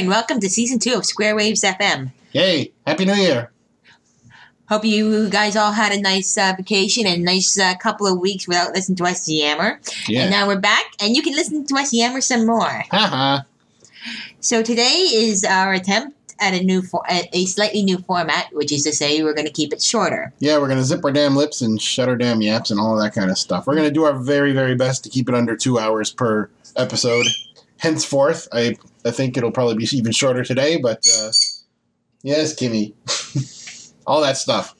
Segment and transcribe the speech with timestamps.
[0.00, 2.10] Happy New Year and welcome to season two of Square Waves FM.
[2.32, 2.72] Yay!
[2.86, 3.50] Happy New Year!
[4.68, 8.48] Hope you guys all had a nice uh, vacation and nice uh, couple of weeks
[8.48, 9.78] without listening to us yammer.
[10.08, 10.22] Yeah.
[10.22, 12.82] And now we're back and you can listen to us yammer some more.
[12.90, 13.40] Haha.
[14.40, 18.72] So today is our attempt at a new for- at a slightly new format, which
[18.72, 20.32] is to say we're going to keep it shorter.
[20.38, 23.12] yeah, we're gonna zip our damn lips and shut our damn yaps and all that
[23.14, 23.66] kind of stuff.
[23.66, 27.26] We're gonna do our very, very best to keep it under two hours per episode.
[27.76, 31.30] Henceforth, I I think it'll probably be even shorter today, but uh,
[32.22, 32.92] yes, Kimmy,
[34.06, 34.74] all that stuff.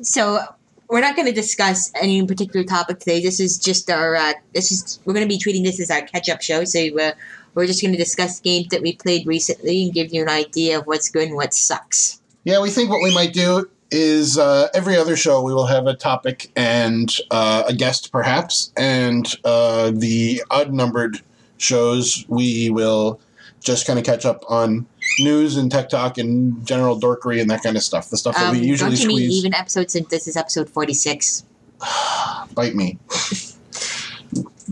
[0.00, 0.40] So
[0.88, 3.22] we're not going to discuss any particular topic today.
[3.22, 6.02] This is just our uh, this is we're going to be treating this as our
[6.02, 6.64] catch up show.
[6.64, 7.12] So uh,
[7.54, 10.78] we're just going to discuss games that we played recently and give you an idea
[10.78, 12.20] of what's good and what sucks.
[12.44, 15.86] Yeah, we think what we might do is uh, every other show we will have
[15.86, 21.20] a topic and uh, a guest, perhaps, and uh, the odd numbered
[21.62, 23.20] shows we will
[23.60, 24.86] just kind of catch up on
[25.20, 28.10] news and tech talk and general dorkery and that kind of stuff.
[28.10, 29.92] The stuff that Um, we usually don't you mean even episodes?
[29.92, 31.44] Since this is episode forty six.
[32.54, 32.98] Bite me.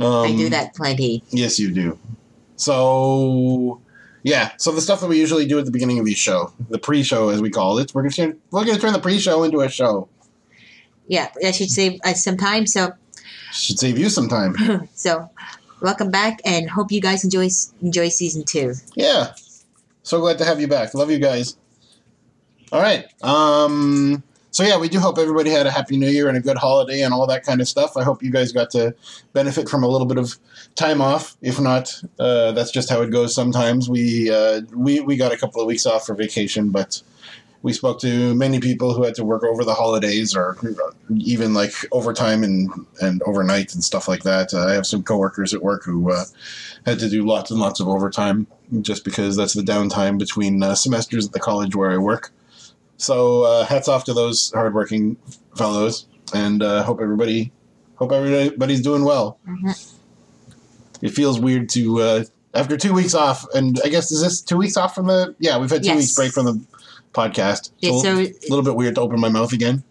[0.00, 1.22] um, I do that plenty.
[1.30, 1.98] Yes, you do.
[2.56, 3.80] So,
[4.22, 4.50] yeah.
[4.58, 7.30] So the stuff that we usually do at the beginning of each show, the pre-show
[7.30, 10.08] as we call it, we're gonna we're gonna turn the pre-show into a show.
[11.06, 12.66] Yeah, that should save us some time.
[12.66, 12.92] So
[13.52, 14.54] Should save you some time.
[14.94, 15.28] so
[15.80, 17.48] welcome back and hope you guys enjoy
[17.82, 18.74] enjoy season two.
[18.94, 19.34] Yeah.
[20.02, 20.94] So glad to have you back.
[20.94, 21.56] Love you guys.
[22.72, 23.06] All right.
[23.22, 26.56] Um so yeah, we do hope everybody had a happy new year and a good
[26.56, 27.96] holiday and all that kind of stuff.
[27.96, 28.94] I hope you guys got to
[29.32, 30.36] benefit from a little bit of
[30.74, 31.36] time off.
[31.40, 33.88] If not, uh, that's just how it goes sometimes.
[33.88, 37.00] We uh, we we got a couple of weeks off for vacation, but
[37.62, 40.56] we spoke to many people who had to work over the holidays or
[41.16, 42.70] even like overtime and,
[43.02, 44.54] and overnight and stuff like that.
[44.54, 46.24] Uh, I have some coworkers at work who uh,
[46.86, 48.46] had to do lots and lots of overtime
[48.80, 52.30] just because that's the downtime between uh, semesters at the college where I work.
[52.96, 55.16] So uh, hats off to those hardworking
[55.56, 57.50] fellows, and uh, hope everybody
[57.96, 59.38] hope everybody's doing well.
[59.46, 59.94] Mhm.
[61.02, 64.56] It feels weird to uh, after two weeks off, and I guess is this two
[64.58, 65.34] weeks off from the?
[65.38, 65.96] Yeah, we've had two Yes.
[65.98, 66.60] weeks break from the
[67.12, 67.70] podcast.
[67.78, 69.82] Yeah, So so a little bit weird to open my mouth again.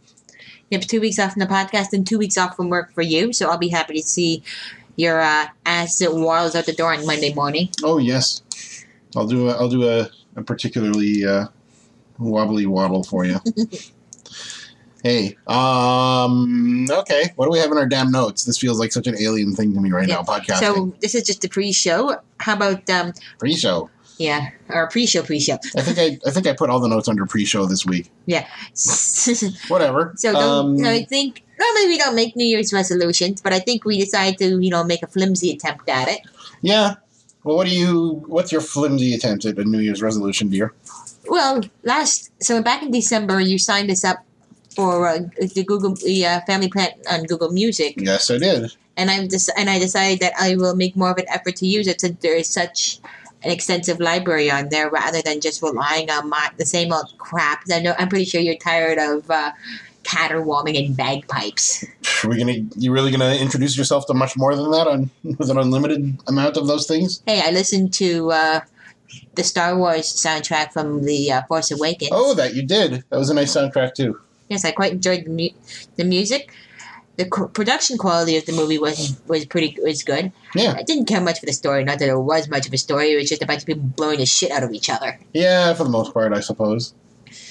[0.69, 3.01] You have two weeks off from the podcast and two weeks off from work for
[3.01, 3.33] you.
[3.33, 4.43] So I'll be happy to see
[4.95, 7.69] your uh, ass that waddles out the door on Monday morning.
[7.83, 8.43] Oh yes,
[9.15, 11.47] I'll do a, I'll do a, a particularly uh,
[12.19, 13.39] wobbly waddle for you.
[15.03, 17.31] hey, um, okay.
[17.35, 18.43] What do we have in our damn notes?
[18.43, 20.21] This feels like such an alien thing to me right now.
[20.21, 22.19] Podcasting So this is just a pre-show.
[22.39, 23.89] How about um, pre-show.
[24.19, 25.57] Yeah, or pre-show, pre-show.
[25.75, 28.11] I think I I think I put all the notes under pre-show this week.
[28.27, 28.45] Yeah.
[29.69, 30.13] Whatever.
[30.17, 30.43] So don't.
[30.43, 33.97] Um, no, I think normally we don't make New Year's resolutions, but I think we
[33.97, 36.19] decided to you know make a flimsy attempt at it.
[36.61, 36.95] yeah.
[37.45, 38.21] Well, what do you?
[38.27, 40.73] What's your flimsy attempt at a New Year's resolution, dear?
[41.27, 44.17] Well, last so back in December you signed us up
[44.75, 47.95] for uh, the Google the uh, Family Plan on Google Music.
[47.97, 48.75] Yes, I did.
[48.97, 51.65] and I'm just and I decided that I will make more of an effort to
[51.65, 52.99] use it since there is such
[53.43, 57.63] an extensive library on there rather than just relying on my, the same old crap.
[57.71, 59.51] I know I'm pretty sure you're tired of uh,
[60.03, 61.85] caterwauling and bagpipes.
[62.23, 62.57] Are we gonna?
[62.75, 66.57] You really gonna introduce yourself to much more than that on with an unlimited amount
[66.57, 67.21] of those things?
[67.25, 68.59] Hey, I listened to uh,
[69.35, 72.11] the Star Wars soundtrack from the uh, Force Awakens.
[72.13, 73.03] Oh, that you did.
[73.09, 74.19] That was a nice soundtrack too.
[74.49, 75.59] Yes, I quite enjoyed the, mu-
[75.95, 76.51] the music.
[77.19, 80.31] The production quality of the movie was was pretty was good.
[80.55, 80.73] Yeah.
[80.77, 81.83] I didn't care much for the story.
[81.83, 83.11] Not that there was much of a story.
[83.11, 85.19] It was just a bunch of people blowing the shit out of each other.
[85.33, 86.93] Yeah, for the most part, I suppose.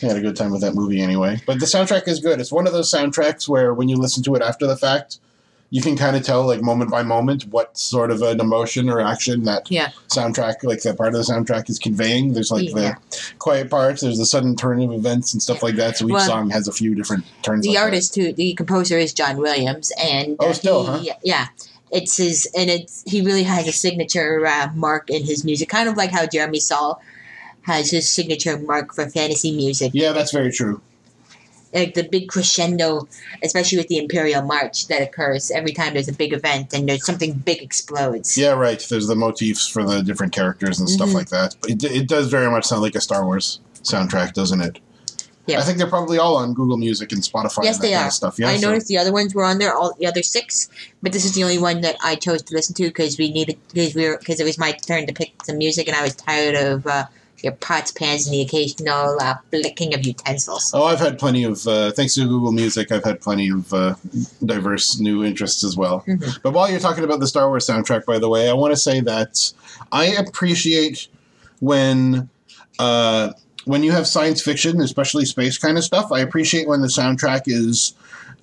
[0.03, 1.43] I had a good time with that movie anyway.
[1.45, 2.41] But the soundtrack is good.
[2.41, 5.19] It's one of those soundtracks where when you listen to it after the fact,
[5.71, 9.01] you can kind of tell, like moment by moment, what sort of an emotion or
[9.01, 9.91] action that Yeah.
[10.09, 12.33] soundtrack, like that part of the soundtrack, is conveying.
[12.33, 12.75] There's like Yeah.
[12.75, 12.97] the
[13.39, 14.01] quiet parts.
[14.01, 15.99] There's the sudden turn of events and stuff like that.
[15.99, 17.65] So each Well, song has a few different turns.
[17.65, 17.83] the like that.
[17.85, 21.15] artist too the composer is john williams and Oh, uh, still, he, huh?
[21.23, 21.49] yeah
[21.91, 25.89] it's his and it's he really has a signature uh, mark in his music kind
[25.89, 27.01] of like how jeremy Soule
[27.63, 30.81] has his signature mark for fantasy music Yeah, that's very true.
[31.75, 33.07] Like the big crescendo
[33.43, 37.05] especially with the imperial march that occurs every time there's a big event and there's
[37.05, 38.85] something big explodes Yeah, right.
[38.89, 41.15] There's the motifs for the different characters and stuff Mhm.
[41.15, 41.57] like that.
[41.61, 44.79] But it, it does very much sound like a Star Wars soundtrack, doesn't it?
[45.47, 45.61] Yeah.
[45.61, 47.65] I think they're probably all on Google Music and Spotify.
[47.65, 48.07] Yes, and that they kind are.
[48.09, 48.39] Of stuff.
[48.39, 50.69] Yeah, I so- noticed the other ones were on there, all the other six,
[51.03, 53.57] but this is the only one that I chose to listen to because we needed
[53.73, 56.15] because we were because it was my turn to pick some music and I was
[56.15, 57.07] tired of uh,
[57.43, 60.73] your pots, pans, and the occasional uh, flicking of utensils.
[60.75, 63.95] Oh, I've had plenty of, uh, thanks to Google Music, I've had plenty of uh,
[64.45, 66.05] diverse new interests as well.
[66.07, 66.43] Mhm.
[66.43, 68.77] But while you're talking about the Star Wars soundtrack, by the way, I want to
[68.81, 69.53] say that
[69.93, 71.09] I appreciate
[71.61, 72.29] when.
[72.79, 73.33] Uh,
[73.65, 77.43] when you have science fiction, especially space kind of stuff, I appreciate when the soundtrack
[77.47, 77.93] is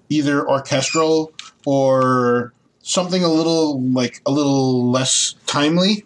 [0.09, 1.31] either orchestral
[1.65, 2.53] or
[2.83, 6.05] something a little like a little less timely,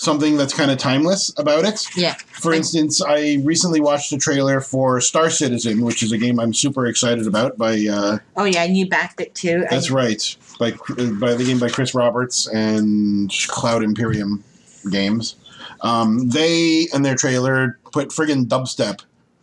[0.00, 1.86] something that's kind of timeless about it.
[1.94, 2.14] Yeah.
[2.14, 6.54] For instance, I recently watched a trailer for Star Citizen, which is a game I'm
[6.54, 7.58] super excited about.
[7.58, 9.64] By uh, Oh yeah, and you backed it too.
[9.68, 14.42] that's and, right, by by the game by Chris Roberts and Cloud Imperium
[14.90, 15.36] Games.
[15.82, 19.02] Um, they and their trailer put friggin' dubstep,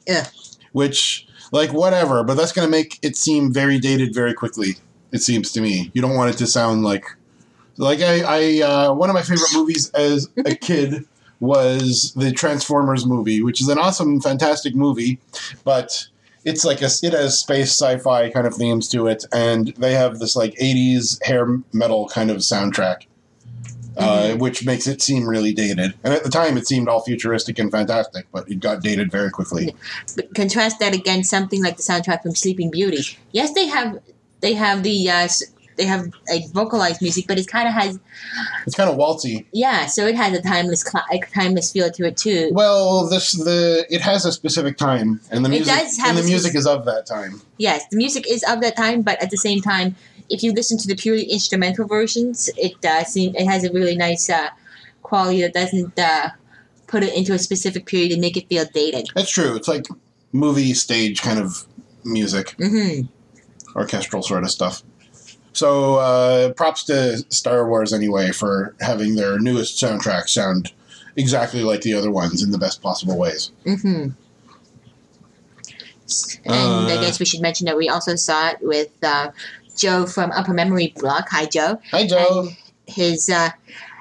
[0.10, 0.26] Ugh.
[0.72, 4.78] which like whatever, but that's gonna make it seem very dated very quickly.
[5.12, 7.06] It seems to me you don't want it to sound like
[7.78, 11.06] like I, I uh, one of my favorite movies as a kid
[11.40, 15.20] was the Transformers movie, which is an awesome, fantastic movie,
[15.64, 16.08] but
[16.44, 20.20] it's like a it has space sci-fi kind of themes to it, and they have
[20.20, 23.06] this like '80s hair metal kind of soundtrack,
[23.98, 25.94] uh, which makes it seem really dated.
[26.04, 29.30] And at the time, it seemed all futuristic and fantastic, but it got dated very
[29.30, 29.76] quickly.
[30.16, 33.18] But contrast that against something like the soundtrack from Sleeping Beauty.
[33.32, 34.00] Yes, they have
[34.40, 35.28] they have the uh,
[35.78, 38.00] they have like vocalized music, but it kind of has
[38.66, 39.46] It's kind of waltzy.
[39.52, 39.86] yeah.
[39.86, 42.50] So it has a timeless cl- timeless feel to it too.
[42.52, 45.74] Well, this the it has a specific time, and the music
[46.06, 47.42] and the music is of that time.
[47.58, 49.96] Yes, the music is of that time, but at the same time,
[50.30, 53.96] if you listen to the purely instrumental versions, it uh, seem it has a really
[53.96, 54.50] nice uh,
[55.04, 56.30] quality that doesn't uh,
[56.88, 59.08] put it into a specific period and make it feel dated.
[59.16, 59.56] That's true.
[59.56, 59.86] It's like
[60.34, 61.66] movie stage kind of
[62.04, 62.56] music.
[62.58, 63.02] hmm
[63.76, 64.82] orchestral sort of stuff.
[65.58, 70.72] So uh, props to Star Wars anyway for having their newest soundtrack sound
[71.16, 73.52] exactly like the other ones in the best possible ways.
[73.66, 74.10] hmm
[76.46, 79.32] And I Uh, guess we should mention that we also saw it with uh,
[79.76, 81.28] Joe from Upper Memory Block.
[81.32, 81.80] Hi, Joe.
[81.92, 82.56] Hi, Joe And
[82.86, 83.50] his uh,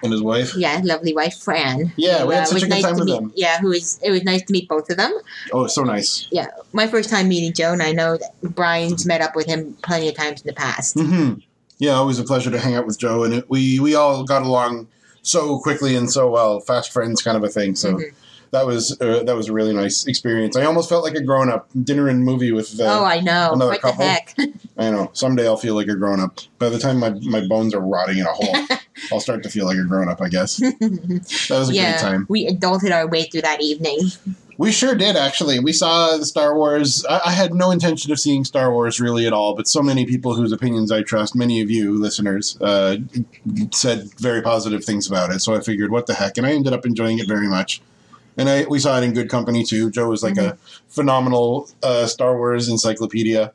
[0.03, 0.55] and his wife.
[0.56, 1.93] yeah, lovely wife Fran.
[1.97, 3.32] Yeah, we had uh, such was a good nice time with meet, them.
[3.35, 5.12] Yeah, who is it was nice to meet both of them.
[5.53, 6.29] Oh, so nice.
[6.31, 9.75] Yeah, my first time meeting Joe, and I know that Brian's met up with him
[9.82, 10.94] plenty of times in the past.
[11.00, 11.35] hmm
[11.78, 14.43] Yeah, always a pleasure to hang out with Joe, and it, we we all got
[14.43, 14.88] along
[15.23, 17.75] so quickly and so well, fast friends kind of a thing.
[17.76, 17.94] So.
[17.94, 18.12] Mhm.
[18.52, 20.56] That was uh, that was a really nice experience.
[20.56, 21.69] I almost felt like a grown up.
[21.82, 23.50] Dinner and movie with uh, oh, I know.
[23.52, 23.99] another What couple.
[24.05, 24.37] the heck?
[24.78, 25.11] I know.
[25.14, 26.38] Someday I'll feel like a grown up.
[26.61, 28.56] By the time my, my bones are rotting in a hole,
[29.12, 30.61] I'll start to feel like a grown up, I guess.
[30.61, 32.26] That was a yeah, great time.
[32.29, 33.99] we adulted our way through that evening.
[34.58, 35.58] We sure did, actually.
[35.58, 37.05] We saw the Star Wars.
[37.08, 40.06] I, I had no intention of seeing Star Wars really at all, but so many
[40.06, 42.97] people whose opinions I trust, many of you listeners, uh,
[43.73, 45.41] said very positive things about it.
[45.41, 46.38] So I figured, what the heck?
[46.38, 47.82] And I ended up enjoying it very much.
[48.38, 49.91] And I, we saw it in good company too.
[49.91, 50.56] Joe was like a
[50.88, 53.53] phenomenal uh, Star Wars encyclopedia.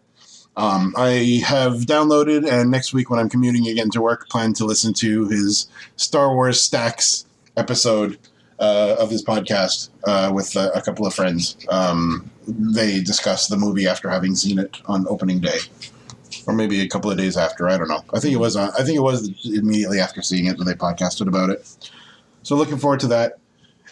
[0.58, 4.66] Um, I have downloaded, and next week when I'm commuting again to work, plan to
[4.66, 7.26] listen to his Star Wars Stacks
[7.56, 8.18] episode
[8.62, 11.58] uh, of his podcast uh, with uh, a couple of friends.
[11.70, 15.58] Um, they discussed the movie after having seen it on opening day,
[16.48, 17.68] or maybe a couple of days after.
[17.68, 18.04] I don't know.
[18.14, 18.56] I think it was.
[18.56, 21.92] On, I think it was immediately after seeing it that they podcasted about it.
[22.44, 23.40] So looking forward to that.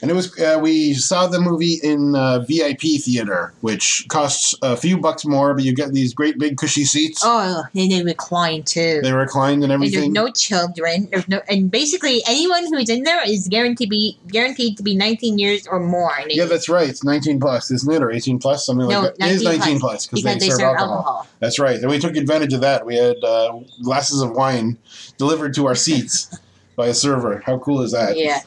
[0.01, 4.77] And it was uh, we saw the movie in uh, VIP theater, which costs a
[4.77, 7.22] few bucks more, but you get these great big cushy seats.
[7.24, 9.01] Oh, and they recline too.
[9.01, 10.13] They reclined and and there's everything.
[10.13, 11.08] no children.
[11.12, 14.96] There's no, and basically anyone who's in there is guaranteed to be guaranteed to be
[14.96, 16.12] 19 years or more.
[16.27, 16.89] Yeah, that's right.
[16.89, 19.29] It's 19 plus, isn't it, or 18 plus, something No, like that.
[19.29, 21.27] It is 19 19 plus because because they, serve, alcohol.
[21.39, 21.79] That's right.
[21.79, 22.86] And we took advantage of that.
[22.86, 24.77] We had uh, glasses of wine
[25.18, 26.38] delivered to our seats
[26.75, 27.41] by a server.
[27.46, 28.18] How cool is that?
[28.18, 28.41] Yeah.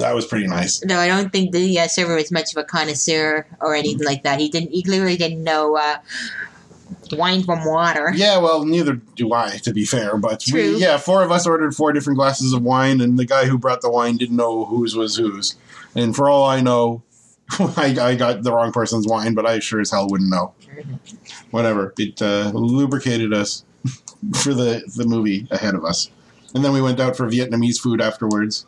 [0.00, 0.84] That was pretty nice.
[0.84, 4.22] No, I don't think the uh, server was much of a connoisseur or anything like
[4.22, 4.40] that.
[4.40, 4.70] He didn't.
[4.70, 5.98] He clearly didn't know uh,
[7.12, 8.12] wine from water.
[8.14, 10.16] Yeah, well, neither do I, to be fair.
[10.16, 10.74] But True.
[10.74, 13.58] we, yeah, four of us ordered four different glasses of wine, and the guy who
[13.58, 15.56] brought the wine didn't know whose was whose.
[15.94, 17.02] And for all I know,
[17.58, 20.54] I, I got the wrong person's wine, but I sure as hell wouldn't know.
[21.50, 21.92] Whatever.
[21.98, 23.64] It uh, lubricated us
[24.42, 26.10] for the, the movie ahead of us.
[26.54, 28.66] And then we went out for Vietnamese food afterwards.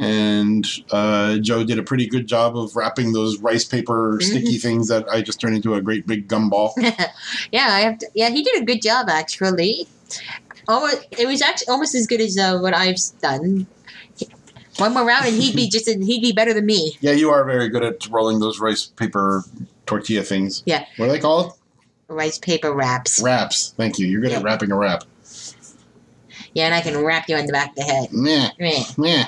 [0.00, 4.88] And uh, Joe did a pretty good job of wrapping those rice paper sticky things
[4.88, 6.72] that I just turned into a great big gumball.
[7.52, 9.86] yeah, I have to, yeah, he did a good job actually.
[10.66, 13.66] Almost, it was actually almost as good as uh, what I've done.
[14.78, 16.96] One more round, and he'd be just he'd be better than me.
[17.00, 19.44] Yeah, you are very good at rolling those rice paper
[19.84, 20.62] tortilla things.
[20.64, 20.86] Yeah.
[20.96, 21.52] What are they called?
[22.08, 23.20] Rice paper wraps.
[23.22, 23.74] Wraps.
[23.76, 24.06] Thank you.
[24.06, 25.04] You're good at wrapping a wrap.
[26.54, 28.12] Yeah, and I can wrap you on the back of the head.
[28.12, 28.82] Meh, Meh.
[28.96, 29.24] meh.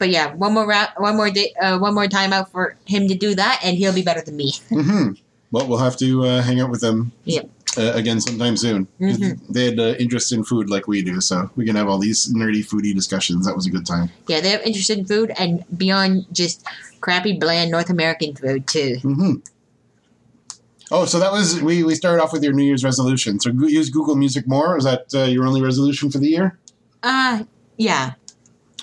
[0.00, 3.06] But yeah, one more round, one more day, uh, one more time out for him
[3.06, 4.54] to do that, and he'll be better than me.
[4.70, 5.12] hmm
[5.52, 7.50] Well, we'll have to uh, hang out with them Yep.
[7.76, 8.88] uh, again sometime soon.
[8.98, 9.38] Mhm.
[9.52, 12.32] They had uh, interest in food like we do, so we can have all these
[12.32, 13.44] nerdy foodie discussions.
[13.46, 14.08] That was a good time.
[14.26, 16.64] Yeah, they have interest in food and beyond just
[17.02, 18.96] crappy, bland North American food too.
[19.02, 19.34] hmm
[20.92, 21.84] Oh, so that was we.
[21.84, 23.38] We started off with your New Year's resolution.
[23.38, 24.76] So use Google Music more.
[24.76, 26.58] Is that uh, your only resolution for the year?
[27.02, 27.44] Uh
[27.76, 28.14] yeah.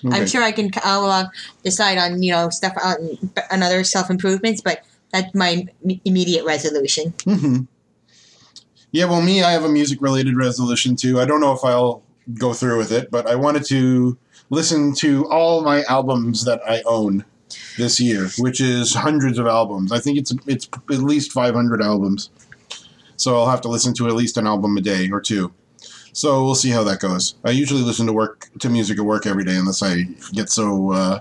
[0.06, 0.16] Okay.
[0.16, 0.70] I'm sure I can.
[0.84, 1.26] I'll uh,
[1.64, 3.18] decide on you know stuff on,
[3.52, 7.14] on other self improvements, but that's my im- immediate resolution.
[7.24, 7.62] hmm
[8.92, 11.20] Yeah, well, me, I have a music related resolution too.
[11.20, 12.04] I don't know if I'll
[12.36, 14.18] go through with it, but I wanted to
[14.50, 17.26] listen to all my albums that I own
[17.78, 19.92] this year, which is hundreds of albums.
[19.92, 22.30] I think it's it's at least 500 albums.
[23.16, 25.52] So I'll have to listen to at least an album a day or two.
[26.18, 27.36] So we'll see how that goes.
[27.46, 30.92] I usually listen to work to music at work every day, unless I get so
[30.92, 31.20] uh,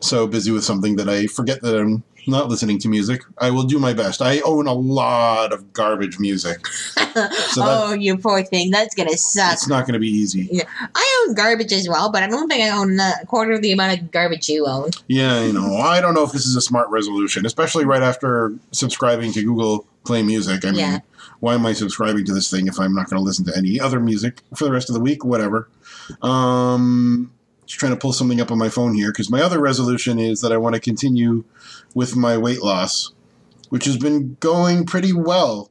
[0.00, 3.22] so busy with something that I forget that I'm not listening to music.
[3.38, 4.20] I will do my best.
[4.20, 6.58] I own a lot of garbage music.
[6.96, 8.72] oh, you poor thing.
[8.72, 9.52] That's gonna suck.
[9.52, 10.48] It's not going to be easy.
[10.50, 10.64] Yeah.
[10.92, 13.70] I own garbage as well, but I don't think I own a quarter of the
[13.70, 14.90] amount of garbage you own.
[15.06, 18.54] Yeah, you know, I don't know if this is a smart resolution, especially right after
[18.72, 20.64] subscribing to Google Play Music.
[20.64, 20.98] I mean, Yeah.
[21.40, 23.80] Why am I subscribing to this thing if I'm not going to listen to any
[23.80, 25.24] other music for the rest of the week?
[25.24, 25.68] Whatever.
[26.22, 27.32] Um,
[27.66, 30.40] just trying to pull something up on my phone here because my other resolution is
[30.42, 31.44] that I want to continue
[31.94, 33.12] with my weight loss,
[33.70, 35.70] which has been going pretty well.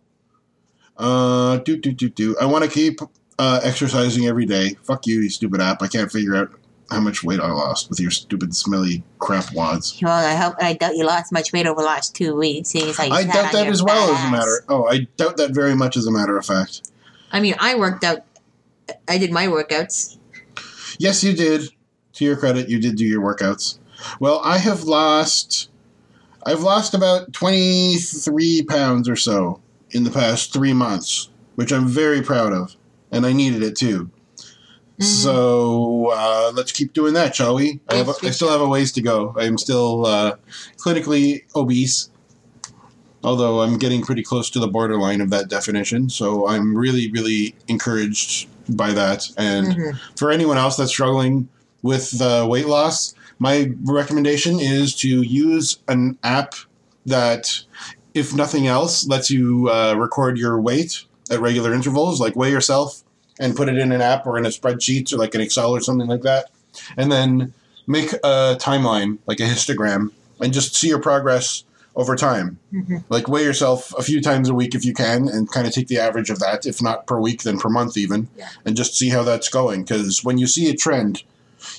[0.97, 2.35] Uh, do do do do.
[2.41, 2.99] I want to keep
[3.37, 4.75] uh, exercising every day.
[4.83, 5.81] Fuck you, you stupid app.
[5.81, 6.51] I can't figure out
[6.91, 9.99] how much weight I lost with your stupid smelly crap wads.
[10.01, 12.69] Well, I hope I doubt you lost much weight over the last two weeks.
[12.69, 14.65] Seeing as how you I doubt that as well, fat as a matter.
[14.69, 16.89] Oh, I doubt that very much, as a matter of fact.
[17.31, 18.19] I mean, I worked out.
[19.07, 20.17] I did my workouts.
[20.97, 21.69] Yes, you did.
[22.13, 23.79] To your credit, you did do your workouts.
[24.19, 25.69] Well, I have lost.
[26.45, 31.87] I've lost about twenty three pounds or so in the past three months, which I'm
[31.87, 32.75] very proud of,
[33.11, 34.09] and I needed it too.
[34.99, 35.03] Mhm.
[35.03, 37.79] So uh, let's keep doing that, shall we?
[37.89, 39.33] I, have I still have a ways to go.
[39.37, 40.35] I am still uh,
[40.77, 42.09] clinically obese,
[43.23, 46.09] although I'm getting pretty close to the borderline of that definition.
[46.09, 49.25] So I'm really, really encouraged by that.
[49.37, 49.99] And Mhm.
[50.17, 51.47] for anyone else that's struggling
[51.81, 56.55] with uh, weight loss, my recommendation is to use an app
[57.05, 57.61] that,
[58.13, 63.01] if nothing else, lets you uh, record your weight at regular intervals, like weigh yourself
[63.39, 65.79] and put it in an app or in a spreadsheet or like an Excel or
[65.81, 66.49] something like that.
[66.97, 67.53] And then
[67.87, 71.63] make a timeline, like a histogram, and just see your progress
[71.95, 72.59] over time.
[72.73, 73.03] Mhm.
[73.09, 75.87] Like weigh yourself a few times a week if you can, and kind of take
[75.87, 76.65] the average of that.
[76.65, 78.47] If not per week, then per month even, Yeah.
[78.65, 79.83] and just see how that's going.
[79.83, 81.23] Because when you see a trend,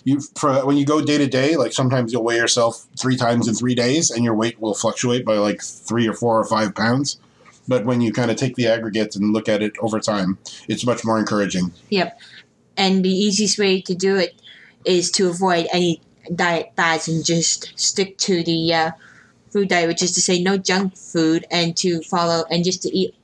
[0.05, 3.49] you for, when you go day to day, like sometimes you'll weigh yourself three times
[3.49, 6.75] in three days, and your weight will fluctuate by like three or four or five
[6.75, 7.17] pounds.
[7.71, 10.85] But when you kind of take the aggregate and look at it over time, it's
[10.85, 11.73] much more encouraging.
[11.91, 12.19] Yep.
[12.77, 14.43] And the easiest way to do it
[14.85, 16.03] is to avoid any
[16.35, 18.91] diet fads and just stick to the uh,
[19.53, 22.89] food diet, which is to say no junk food and to follow and just to
[22.89, 23.15] eat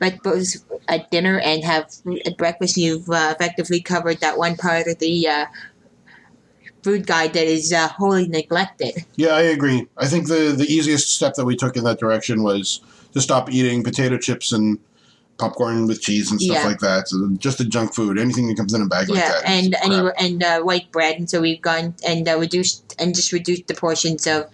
[0.00, 1.92] vegetables at dinner and have
[2.24, 2.78] at breakfast.
[2.78, 5.46] You've uh, effectively covered that one part of the uh,
[6.82, 9.04] food guide that is uh, wholly neglected.
[9.16, 9.88] Yeah, I agree.
[9.98, 12.80] I think the the easiest step that we took in that direction was
[13.14, 14.78] to stop eating potato chips and
[15.38, 16.66] popcorn with cheese and stuff Yeah.
[16.68, 17.08] like that.
[17.08, 19.26] So just the junk food, anything that comes in a bag like that.
[19.28, 19.64] yeah, that.
[19.64, 20.14] is and crap.
[20.18, 23.66] any and uh, white bread, and so we've gone and uh, reduced and just reduced
[23.66, 24.48] the portions of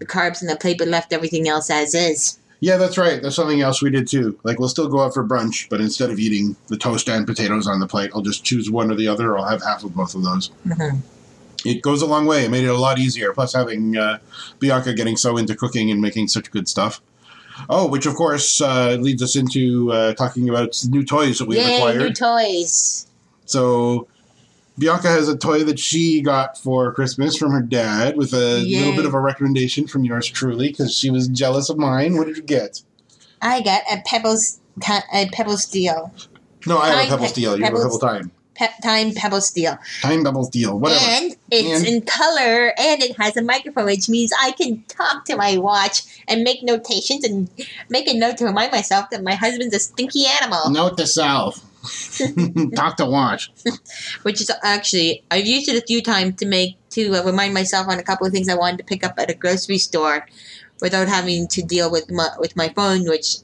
[0.00, 2.38] the carbs in the plate, but left everything else as is.
[2.60, 3.22] Yeah, that's right.
[3.22, 4.38] That's something else we did too.
[4.42, 7.66] Like we'll still go out for brunch, but instead of eating the toast and potatoes
[7.68, 9.94] on the plate, I'll just choose one or the other, or I'll have half of
[9.94, 10.50] both of those.
[10.66, 10.98] Mhm.
[11.64, 12.44] It goes a long way.
[12.44, 13.32] It made it a lot easier.
[13.32, 14.18] Plus, having uh,
[14.60, 17.00] Bianca getting so into cooking and making such good stuff.
[17.68, 21.58] Oh, which of course uh, leads us into uh, talking about new toys that we've
[21.58, 21.98] Yay, acquired.
[21.98, 23.06] new toys!
[23.46, 24.06] So
[24.78, 28.78] Bianca has a toy that she got for Christmas from her dad with a Yay.
[28.80, 32.16] little bit of a recommendation from yours truly because she was jealous of mine.
[32.16, 32.82] What did you get?
[33.42, 34.60] I got a Pebbles
[35.12, 36.12] a Pebble Steel,
[36.66, 37.58] No, I have a Time Pebble Steel.
[37.58, 38.30] You have a Pebbles- Pebble Time.
[38.58, 40.78] Pep Time Pebble Steel, Time Pebble Steel.
[40.78, 41.00] Whatever.
[41.04, 45.24] and it's And- in color, and it has a microphone, which means I can talk
[45.26, 47.48] to my watch and make notations and
[47.88, 50.70] make a note to remind myself that my husband's a stinky animal.
[50.70, 51.64] Note to self.
[52.74, 53.52] Talk to watch.
[54.24, 57.86] which is actually I've used it a few times to make to uh, remind myself
[57.88, 60.26] on a couple of things I wanted to pick up at a grocery store,
[60.80, 63.38] without having to deal with my with my phone, which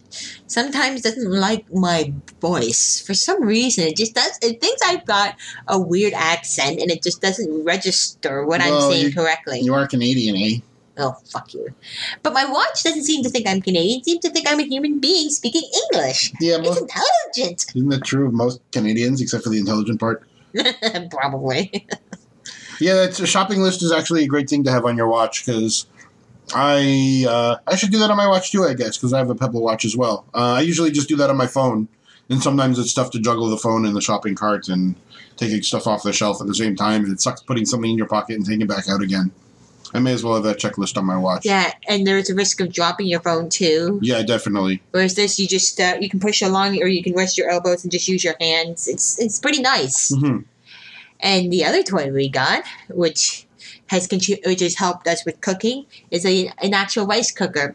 [0.46, 3.84] sometimes doesn't like my voice for some reason.
[3.88, 4.38] It just does.
[4.42, 5.36] It thinks I've got
[5.68, 9.60] a weird accent, and it just doesn't register what Well, I'm saying you- correctly.
[9.60, 10.58] You are Canadian, eh?
[10.96, 11.74] Oh, fuck you.
[12.22, 13.98] But my watch doesn't seem to think I'm Canadian.
[13.98, 16.32] It seems to think I'm a human being speaking English.
[16.40, 17.64] Yeah, It's most, intelligent.
[17.74, 20.22] isn't that true of most Canadians except for the intelligent part?
[21.10, 21.86] Probably.
[22.80, 25.46] Yeah, that's, a shopping list is actually a great thing to have on your watch
[25.46, 25.86] because
[26.54, 28.64] I uh, I should do that on my watch too.
[28.64, 30.26] I guess because I have a Pebble watch as well.
[30.34, 31.88] Uh, I usually just do that on my phone,
[32.28, 34.94] and sometimes it's tough to juggle the phone and the shopping cart and
[35.36, 37.04] taking stuff off the shelf at the same time.
[37.04, 39.32] And it sucks putting something in your pocket and taking it back out again.
[39.94, 41.44] I may as well have that checklist on my watch.
[41.44, 44.00] Yeah, and there's a risk of dropping your phone too.
[44.02, 44.82] Yeah, definitely.
[44.90, 47.84] Whereas this, you just uh, you can push along, or you can rest your elbows
[47.84, 48.88] and just use your hands.
[48.88, 50.12] It's it's pretty nice.
[50.14, 50.40] hmm
[51.20, 53.43] And the other toy we got, which
[53.94, 57.74] has contri- which has helped us with cooking, is a an actual rice cooker.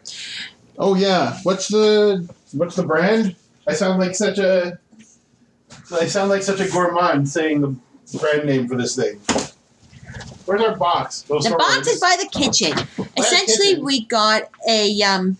[0.78, 3.36] Oh yeah, what's the what's the brand?
[3.66, 4.78] I sound like such a
[5.92, 9.18] I sound like such a gourmand saying the brand name for this thing.
[10.44, 11.24] Where's our box?
[11.30, 12.72] Oh, The box is by the kitchen.
[13.16, 13.84] Essentially, kitchen.
[13.84, 15.36] we got a um,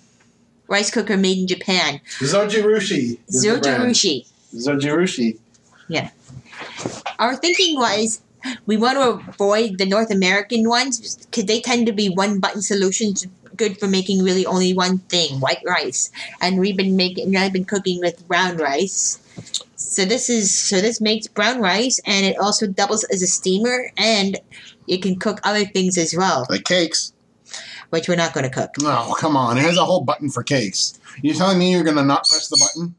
[0.69, 3.19] rice cooker made in Japan, Zojirushi.
[3.29, 4.27] Zojirushi.
[4.55, 5.39] Zojirushi.
[5.89, 6.11] Yeah.
[7.19, 8.21] Our thinking was
[8.67, 12.63] we want to avoid the North American ones because they tend to be one button
[12.63, 16.11] solutions, good for making really only one thing, white rice.
[16.41, 19.19] And we've been making, I've been cooking with brown rice.
[19.77, 23.91] So this is so this makes brown rice, and it also doubles as a steamer,
[23.97, 24.39] and
[24.87, 27.13] it can cook other things as well, Like cakes.
[27.89, 28.71] which we're not going to cook.
[28.83, 29.57] Oh, come on.
[29.59, 30.99] It has a whole button for cakes.
[31.23, 32.95] You telling me you're gonna not press the button?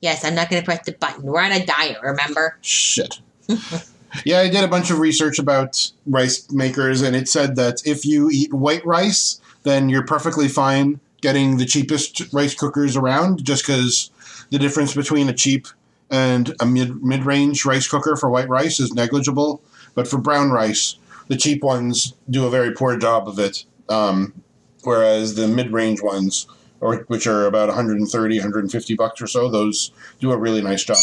[0.00, 1.22] Yes, I'm not going to press the button.
[1.22, 2.58] We're on a diet, remember?
[2.60, 3.20] Shit.
[4.24, 8.04] yeah, I did a bunch of research about rice makers, and it said that if
[8.04, 13.66] you eat white rice, then you're perfectly fine getting the cheapest rice cookers around, just
[13.66, 14.10] because
[14.50, 15.66] the difference between a cheap
[16.10, 19.62] and a mid mid range rice cooker for white rice is negligible.
[19.94, 20.96] But for brown rice,
[21.28, 24.34] the cheap ones do a very poor job of it, um,
[24.82, 26.46] whereas the mid range ones,
[26.80, 30.98] or which are about 130, 150 bucks or so, those do a really nice job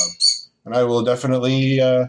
[0.65, 2.07] and I will definitely, uh,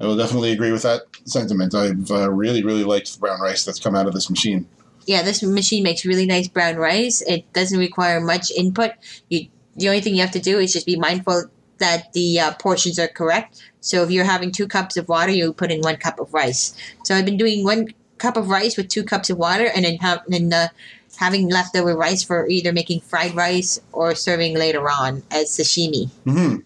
[0.00, 1.74] I will definitely agree with that sentiment.
[1.74, 4.66] I've uh, really, really liked the brown rice that's come out of this machine.
[5.06, 7.22] yeah, this machine makes really nice brown rice.
[7.22, 8.92] It doesn't require much input.
[9.28, 11.44] You the only thing you have to do is just be mindful
[11.78, 13.60] that the uh, portions are correct.
[13.80, 16.76] So if you're having two cups of water, you put in one cup of rice.
[17.04, 19.96] So I've been doing one cup of rice with two cups of water, and then
[19.96, 20.68] have and uh,
[21.16, 26.10] having leftover rice for either making fried rice or serving later on as sashimi.
[26.24, 26.56] hmm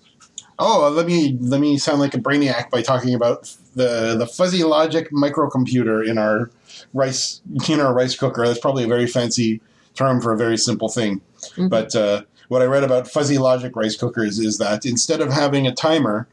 [0.58, 4.64] Oh, let me let me sound like a brainiac by talking about the the fuzzy
[4.64, 6.50] logic microcomputer in our
[6.94, 8.46] rice in our rice cooker.
[8.46, 9.60] That's probably a very fancy
[9.94, 11.20] term for a very simple thing.
[11.56, 11.70] Mhm.
[11.70, 15.66] But uh, what I read about fuzzy logic rice cookers is that instead of having
[15.66, 16.26] a timer,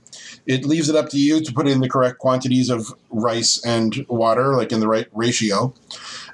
[0.47, 4.05] it leaves it up to you to put in the correct quantities of rice and
[4.07, 5.73] water, like in the right ratio.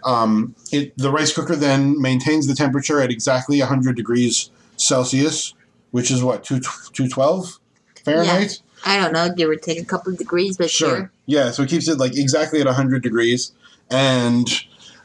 [0.04, 5.54] Um, it, the rice cooker then maintains the temperature at exactly 100 degrees Celsius,
[5.92, 7.60] which is what, 2, 212
[8.04, 8.62] Fahrenheit?
[8.86, 11.12] I don't know, give or take a couple of degrees, but sure.
[11.26, 13.52] Yeah, so it keeps it like exactly at 100 degrees.
[13.90, 14.48] And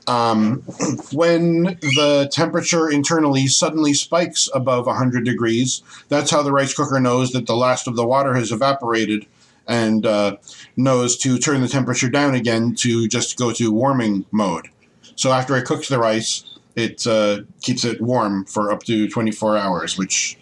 [0.07, 0.63] um,
[1.13, 7.33] when the temperature internally suddenly spikes above 100 degrees, that's how the rice cooker knows
[7.33, 9.27] that the last of the water has evaporated
[9.67, 10.37] and uh,
[10.77, 14.69] knows to turn the temperature down again to just go to warming mode.
[15.17, 16.45] So after it cooks the rice,
[16.77, 20.39] it uh, keeps it warm for up to 24 hours, which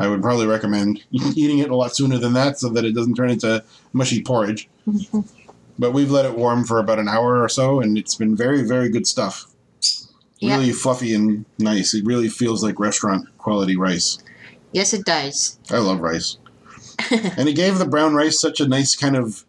[0.00, 3.14] I would probably recommend eating it a lot sooner than that so that it doesn't
[3.14, 4.68] turn into mushy porridge.
[5.78, 8.62] But we've let it warm for about an hour or so, and it's been very,
[8.62, 9.46] very good stuff.
[10.38, 10.56] Yeah.
[10.58, 11.94] Really fluffy and nice.
[11.94, 14.18] It really feels like restaurant quality rice.
[14.72, 15.58] Yes, it does.
[15.70, 16.36] I love rice.
[17.10, 19.44] and it gave the brown rice such a nice kind of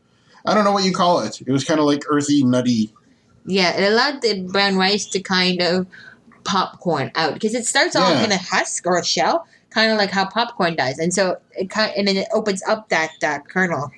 [0.45, 1.41] I don't know what you call it.
[1.41, 2.93] It was kind of like earthy, nutty.
[3.45, 5.85] Yeah, it allowed the brown rice to kind of
[6.45, 8.23] popcorn out because it starts off Yeah.
[8.23, 11.69] in a husk or a shell, kind of like how popcorn does, and so it
[11.69, 13.91] kind and then it opens up that uh, kernel,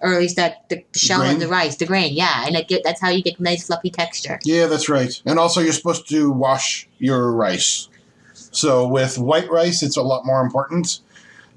[0.00, 2.14] or at least that the, the shell of the rice, the grain.
[2.14, 4.38] Yeah, and it get, that's how you get nice fluffy texture.
[4.44, 5.20] Yeah, that's right.
[5.26, 7.88] And also, you're supposed to wash your rice.
[8.32, 11.00] So with white rice, it's a lot more important.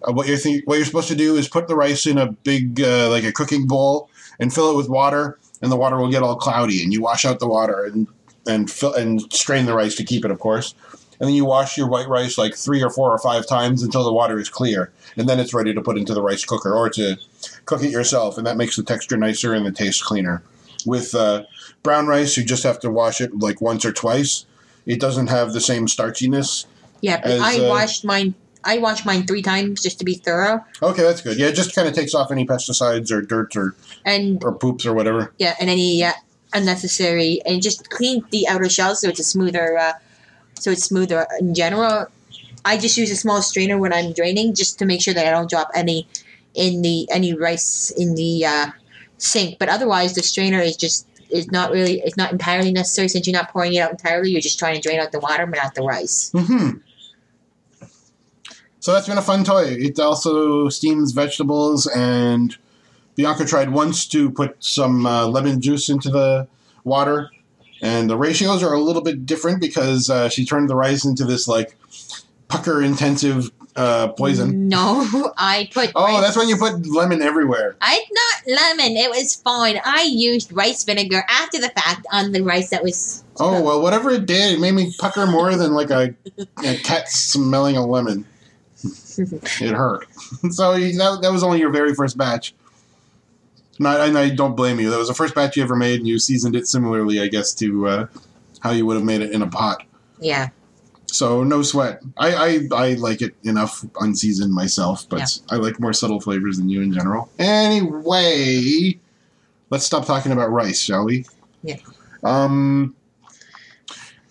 [0.01, 2.31] Uh, what you're think, what you're supposed to do is put the rice in a
[2.31, 6.09] big uh, like a cooking bowl and fill it with water, and the water will
[6.09, 8.07] get all cloudy, and you wash out the water and
[8.47, 10.73] and fill and strain the rice to keep it, of course.
[11.19, 14.03] And then you wash your white rice like three or four or five times until
[14.03, 16.89] the water is clear, and then it's ready to put into the rice cooker or
[16.91, 17.17] to
[17.65, 20.41] cook it yourself, and that makes the texture nicer and the taste cleaner.
[20.85, 21.43] With uh,
[21.83, 24.45] brown rice, you just have to wash it like once or twice.
[24.85, 26.65] it doesn't have the same starchiness.
[27.01, 28.33] Yeah, but As, I uh, washed mine.
[28.63, 31.37] I washed mine three times just to be thorough, Okay, that's good.
[31.37, 33.73] Yeah, it just kind of takes off any pesticides or dirt or,
[34.05, 35.33] and or poops or whatever.
[35.37, 36.11] yeah, and any uh,
[36.53, 39.93] unnecessary, and just clean the outer shell so it's a smoother, uh,
[40.59, 42.07] so it's smoother in general.
[42.65, 45.31] I just use a small strainer when I'm draining, just to make sure that I
[45.31, 46.07] don't drop any
[46.53, 48.67] in the any rice in the uh,
[49.17, 49.59] sink.
[49.59, 53.33] But otherwise, the strainer is just is not really it's not entirely necessary since you're
[53.35, 54.31] not pouring it out entirely.
[54.31, 56.31] You're just trying to drain out the water, but not the rice.
[56.31, 56.71] hmm
[58.79, 59.65] So that's been a fun toy.
[59.65, 62.55] It also steams vegetables, and
[63.15, 66.47] Bianca tried once to put some uh, lemon juice into the
[66.83, 67.29] water,
[67.81, 71.25] and the ratios are a little bit different because uh, she turned the rice into
[71.25, 71.75] this like
[72.47, 74.67] pucker intensive uh, poison.
[74.67, 75.91] No, I put.
[75.95, 77.75] Oh, rice- that's when you put lemon everywhere.
[77.81, 78.97] I not lemon.
[78.97, 79.79] It was fine.
[79.85, 83.23] I used rice vinegar after the fact on the rice that was.
[83.39, 86.13] Oh well, whatever it did, it made me pucker more than like a,
[86.63, 88.25] a cat smelling a lemon.
[89.21, 90.07] It hurt.
[90.51, 92.55] so that, that was only your very first batch.
[93.79, 94.89] Not, and I don't blame you.
[94.89, 97.53] That was the first batch you ever made, and you seasoned it similarly, I guess,
[97.55, 98.07] to uh,
[98.59, 99.83] how you would have made it in a pot.
[100.19, 100.49] Yeah.
[101.07, 102.01] So no sweat.
[102.17, 105.25] I, I, I like it enough unseasoned myself, but Yeah.
[105.49, 107.29] I like more subtle flavors than you in general.
[107.39, 108.99] Anyway,
[109.69, 111.25] let's stop talking about rice, shall we?
[111.63, 111.77] Yeah.
[112.23, 112.95] Um,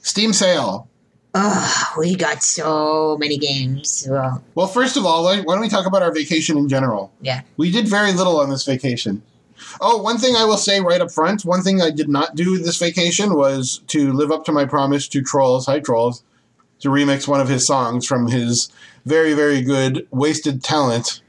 [0.02, 0.88] Steam sale.
[1.34, 4.06] Ugh, we got so many games.
[4.08, 7.12] Well, Well, first of all, why why don't we talk about our vacation in general?
[7.20, 7.42] Yeah.
[7.56, 9.22] We did very little on this vacation.
[9.80, 12.58] Oh, one thing I will say right up front, one thing I did not do
[12.58, 16.22] this vacation was to live up to my promise to Trolls, hi Trolls,
[16.80, 18.70] to remix one of his songs from his
[19.04, 21.22] very, very good Wasted Talent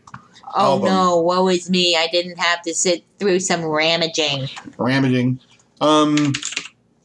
[0.55, 0.89] oh Album.
[0.89, 1.95] no, woe is me.
[1.95, 4.49] I didn't have to sit through some ramaging.
[4.77, 5.39] Ramaging.
[5.81, 6.33] Um,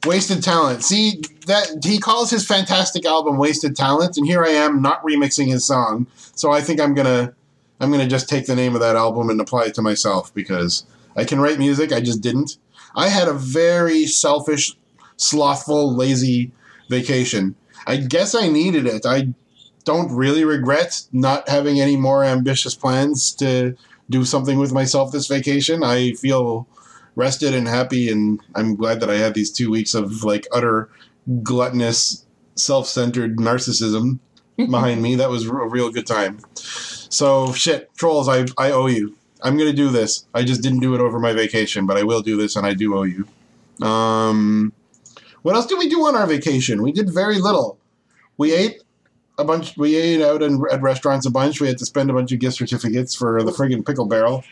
[0.05, 0.83] Wasted Talent.
[0.83, 5.49] See that he calls his fantastic album Wasted Talent, and here I am not remixing
[5.49, 6.07] his song.
[6.35, 7.35] So I think I'm gonna
[7.81, 10.85] I'm gonna just take the name of that album and apply it to myself because
[11.17, 11.93] I can write music.
[11.93, 12.57] I just didn't.
[12.95, 14.77] I had a very selfish,
[15.17, 16.53] slothful, lazy
[16.89, 17.57] vacation.
[17.87, 19.05] I guess I needed it.
[19.05, 19.35] I
[19.85, 23.77] don't really regret not having any more ambitious plans to
[24.09, 25.83] do something with myself this vacation.
[25.83, 26.67] I feel
[27.17, 30.89] rested and happy, and I'm glad that I had these two weeks of like utter
[31.43, 32.25] gluttonous,
[32.57, 34.19] self-centered narcissism
[34.57, 35.15] behind me.
[35.17, 36.41] That was a real good time.
[36.55, 39.17] So shit, trolls, I I owe you.
[39.45, 40.27] I'm gonna do this.
[40.35, 42.75] I just didn't do it over my vacation, but I will do this, and I
[42.75, 43.29] do owe you.
[43.87, 44.73] Um,
[45.43, 46.83] what else did we do on our vacation?
[46.83, 47.79] We did very little.
[48.39, 48.83] We ate
[49.39, 49.77] a bunch.
[49.77, 51.61] We ate out in, at restaurants a bunch.
[51.61, 54.43] We had to spend a bunch of gift certificates for the friggin' pickle barrel.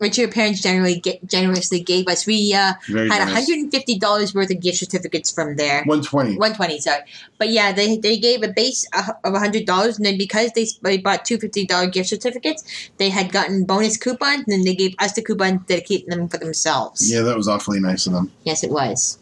[0.00, 2.26] Which your parents generally get, generously gave us.
[2.26, 3.50] We uh, had nice.
[3.50, 5.84] $150 worth of gift certificates from there.
[5.84, 6.36] One twenty.
[6.38, 7.02] 120 sorry
[7.38, 11.24] but yeah they, they gave a base of $100 and then because they, they bought
[11.26, 12.64] two $50 gift certificates
[12.96, 16.28] they had gotten bonus coupons and then they gave us the coupons to keep them
[16.28, 18.32] for themselves Yeah, that was awfully nice of them.
[18.44, 19.18] yes it was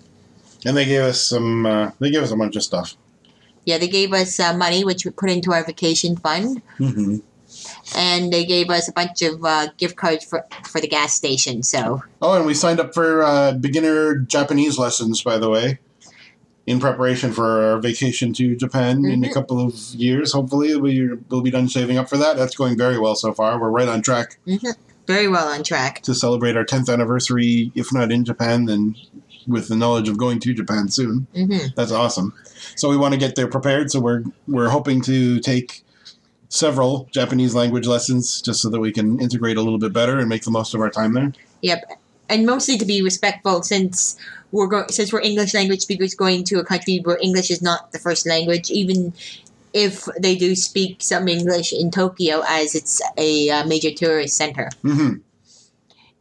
[0.65, 1.67] And they gave us some.
[1.67, 2.95] Uh, they gave us a bunch of stuff.
[3.65, 7.17] yeah they gave us uh, money which we put into our vacation fund Mm-hmm.
[7.97, 11.63] And they gave us a bunch of uh, gift cards for, for the gas station
[11.63, 15.79] so Oh, and we signed up for uh, beginner Japanese lessons, by the way,
[16.67, 19.33] in preparation for our vacation to Japan in a Mhm.
[19.33, 20.33] couple of years.
[20.33, 22.37] Hopefully, we will be done saving up for that.
[22.37, 23.59] That's going very well so far.
[23.61, 24.39] We're right on track
[25.07, 28.95] very well on track to celebrate our 10th anniversary, if not in Japan, then
[29.47, 31.27] with the knowledge of going to Japan soon.
[31.35, 32.35] hmm That's awesome.
[32.77, 33.91] So we want to get there prepared.
[33.91, 35.83] So we're we're hoping to take
[36.49, 40.29] several Japanese language lessons just so that we can integrate a little bit better and
[40.29, 41.33] make the most of our time there.
[41.63, 41.85] Yep,
[42.29, 44.19] and mostly to be respectful since
[44.53, 47.93] we're go- since we're English language speakers going to a country where English is not
[47.93, 49.13] the first language, even
[49.75, 54.71] if they do speak some English in Tokyo as it's a uh, major tourist center.
[54.83, 55.17] hmm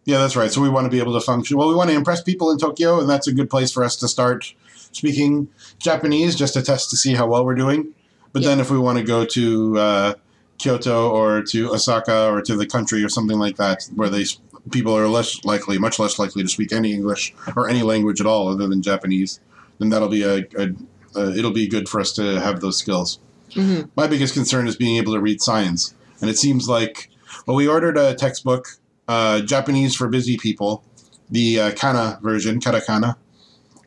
[0.05, 0.51] Yeah, that's right.
[0.51, 1.57] So we want to be able to function.
[1.57, 3.95] Well, we want to impress people in Tokyo, and that's a good place for us
[3.97, 4.53] to start
[4.91, 5.47] speaking
[5.79, 7.93] Japanese just to test to see how well we're doing.
[8.37, 10.13] But then if we want to go to uh,
[10.59, 14.25] Kyoto or to Osaka or to the country or something like that, where they
[14.71, 18.27] people are less likely, much less likely to speak any English or any language at
[18.27, 19.39] all other than Japanese,
[19.79, 20.69] then that'll be a, a,
[21.15, 23.19] a it'll be good for us to have those skills.
[23.53, 27.09] hmm My biggest concern is being able to read signs, and it seems like
[27.45, 28.67] well, we ordered a textbook,
[29.07, 30.83] uh, Japanese for busy people,
[31.29, 33.15] the uh, kana version, katakana.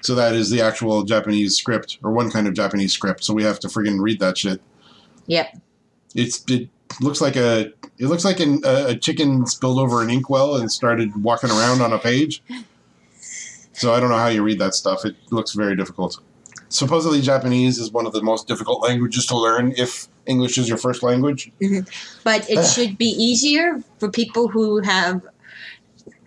[0.03, 3.25] So that is the actual Japanese script, or one kind of Japanese script.
[3.25, 4.61] So we have to friggin' read that shit.
[5.27, 5.59] Yep.
[6.15, 6.69] It's it
[7.01, 10.73] looks like a it looks like an, a, a chicken spilled over an inkwell and
[10.73, 12.43] started walking around on a page.
[13.73, 15.05] So I don't know how you read that stuff.
[15.05, 16.21] It looks very difficult.
[16.69, 20.79] supposedly Japanese is one of the most difficult languages to learn if English is your
[20.79, 21.53] first language.
[21.61, 21.89] Mm-hmm.
[22.25, 25.23] But it should be easier for people who have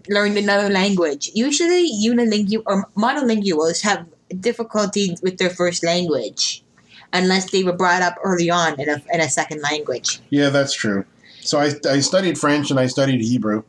[0.09, 1.29] learned another language.
[1.33, 4.07] Usually, unilingual or monolinguals have
[4.39, 6.63] difficulty with their first language
[7.11, 10.19] unless they were brought up early on in a, in a second language.
[10.29, 11.05] Yeah, that's true.
[11.41, 13.63] So I, I studied French and I studied Hebrew.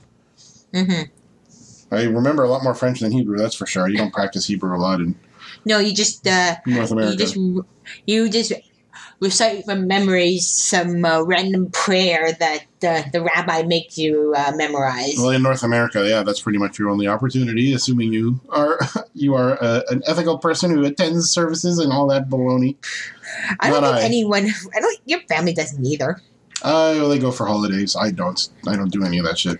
[0.72, 1.02] hmm
[1.92, 3.88] I remember a lot more French than Hebrew, that's for sure.
[3.88, 5.14] You don't practice Hebrew a lot in
[5.64, 7.16] No, you just uh, North you America.
[7.18, 7.36] just
[8.06, 8.52] you just
[9.20, 15.14] recite from memory some uh, random prayer that uh, the rabbi makes you uh, memorize.
[15.16, 18.78] Well, in North America, yeah, that's pretty much your only opportunity, assuming you are
[19.14, 22.76] you are uh, an ethical person who attends services and all that baloney.
[23.60, 24.02] I don't think I.
[24.02, 24.48] anyone.
[24.74, 25.00] I don't.
[25.06, 26.20] Your family doesn't either.
[26.62, 27.96] I only go for holidays.
[27.96, 28.48] I don't.
[28.66, 29.58] I don't do any of that shit.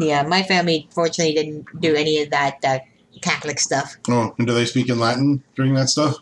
[0.00, 2.80] Yeah, my family fortunately didn't do any of that uh,
[3.22, 3.96] Catholic stuff.
[4.08, 6.16] Oh, and do they speak in Latin during that stuff?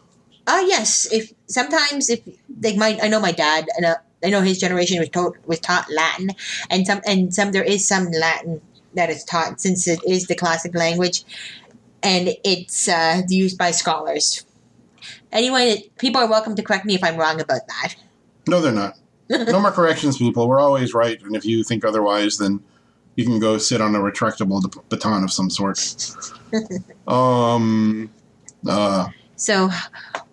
[0.46, 1.12] Uh yes.
[1.12, 4.98] If sometimes if they might, I know my dad and uh, I know his generation
[4.98, 6.30] was taught was taught Latin
[6.70, 8.60] and some and some there is some Latin
[8.94, 11.24] that is taught since it is the classic language
[12.02, 14.44] and it's uh, used by scholars.
[15.32, 17.96] Anyway, people are welcome to correct me if I'm wrong about that.
[18.46, 18.96] No, they're not.
[19.28, 20.48] No more corrections, people.
[20.48, 22.62] We're always right, and if you think otherwise, then
[23.16, 26.14] you can go sit on a retractable baton of some sort.
[27.08, 28.10] um.
[28.66, 29.08] Uh.
[29.34, 29.70] So,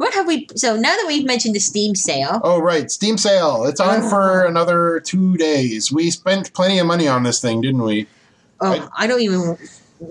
[0.03, 0.47] what have we?
[0.55, 2.91] So now that we've mentioned the Steam sale, Oh, right.
[2.91, 3.63] Steam sale.
[3.63, 4.09] It's on oh.
[4.09, 5.93] for another two days.
[5.93, 8.07] We spent plenty of money on this thing, didn't we?
[8.59, 9.57] oh, I don't even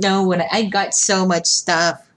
[0.01, 2.11] know when I, I got so much stuff.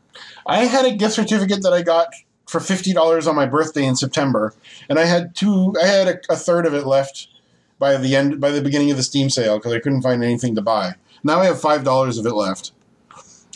[0.48, 2.08] I had a gift certificate that I got
[2.48, 4.54] for fifty dollars on my birthday in September,
[4.88, 5.76] and I had two.
[5.82, 7.28] I had a, a third of it left
[7.78, 10.56] by the end, by the beginning of the Steam sale, because I couldn't find anything
[10.56, 10.94] to buy.
[11.26, 12.72] Now I have five dollars of it left.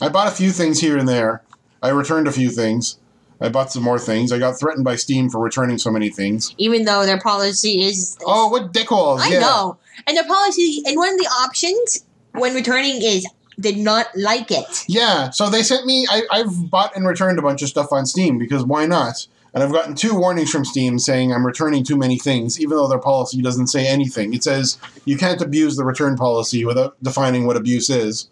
[0.01, 1.41] I bought a few things here and there.
[1.81, 2.97] I returned a few things.
[3.41, 4.31] I bought some more things.
[4.31, 6.53] I got threatened by Steam for returning so many things.
[6.57, 9.19] Even though their policy is Oh, what dickholes!
[9.19, 9.39] I yeah.
[9.39, 9.77] know.
[10.07, 13.25] And their policy, and one of the options when returning is
[13.59, 14.85] did not like it.
[14.87, 16.07] Yeah, so they sent me.
[16.09, 19.27] I, I've bought and returned a bunch of stuff on Steam because why not?
[19.53, 22.87] And I've gotten two warnings from Steam saying I'm returning too many things, even though
[22.87, 24.33] their policy doesn't say anything.
[24.33, 28.29] It says you can't abuse the return policy without defining what abuse is.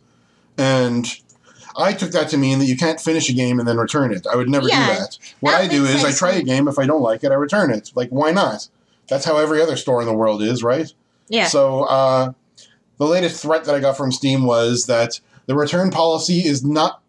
[0.57, 1.05] And
[1.77, 4.25] I took that to mean that you can't finish a game and then return it.
[4.25, 5.17] I would never Yeah, do that.
[5.39, 6.67] What that I do is I try a game.
[6.67, 7.91] If I don't like it, I return it.
[7.95, 8.67] Like, why not?
[9.07, 10.91] That's how every other store in the world is, right?
[11.29, 11.45] Yeah.
[11.47, 12.33] So uh,
[12.97, 17.01] the latest threat that I got from Steam was that the return policy is not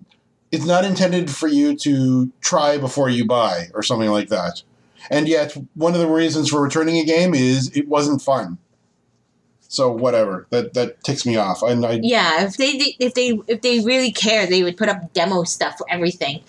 [0.50, 4.62] it's not intended for you to try before you buy or something like that.
[5.11, 8.59] And yet, one of the reasons for returning a game is it wasn't fun.
[9.70, 11.62] So whatever that that ticks me off.
[11.62, 15.12] And I yeah, if they if they if they really care, they would put up
[15.12, 16.40] demo stuff for everything,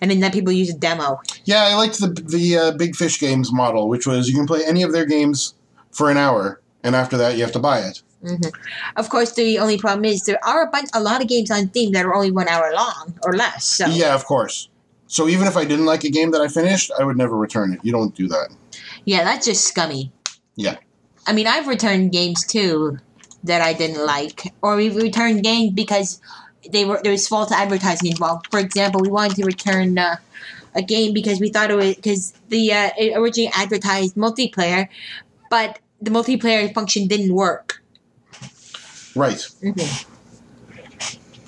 [0.00, 1.20] and then let people use a demo.
[1.44, 4.62] yeah I liked the the uh, Big Fish Games model, which was you can play
[4.64, 5.54] any of their games
[5.90, 8.02] for an hour, and after that you have to buy it.
[8.20, 8.34] hmm
[8.96, 11.68] Of course, the only problem is there are a bunch, a lot of games on
[11.70, 13.64] Steam that are only one hour long or less.
[13.64, 14.68] So Yeah, of course.
[15.06, 17.72] So even if I didn't like a game that I finished, I would never return
[17.72, 17.80] it.
[17.82, 18.48] You don't do that.
[19.06, 20.10] yeah, that's just scummy.
[20.56, 20.76] Yeah.
[21.26, 22.98] I mean, I've returned games too
[23.44, 26.20] that I didn't like, or we've returned games because
[26.70, 28.46] they were there was false advertising involved.
[28.50, 30.16] For example, we wanted to return uh,
[30.74, 34.88] a game because we thought it was because the uh, it originally advertised multiplayer,
[35.50, 37.82] but the multiplayer function didn't work.
[39.14, 39.38] Right.
[39.62, 40.06] Mhm.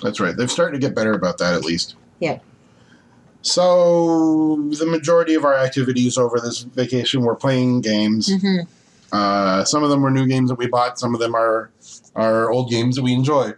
[0.01, 0.35] That's right.
[0.35, 1.95] They've started to get better about that at least.
[2.19, 2.39] Yeah.
[3.41, 8.41] So the majority of our activities over this vacation were playing games.
[8.41, 8.61] hmm
[9.11, 10.99] Uh, some of them were new games that we bought.
[10.99, 11.71] Some of them are
[12.15, 13.53] are old games that we enjoy.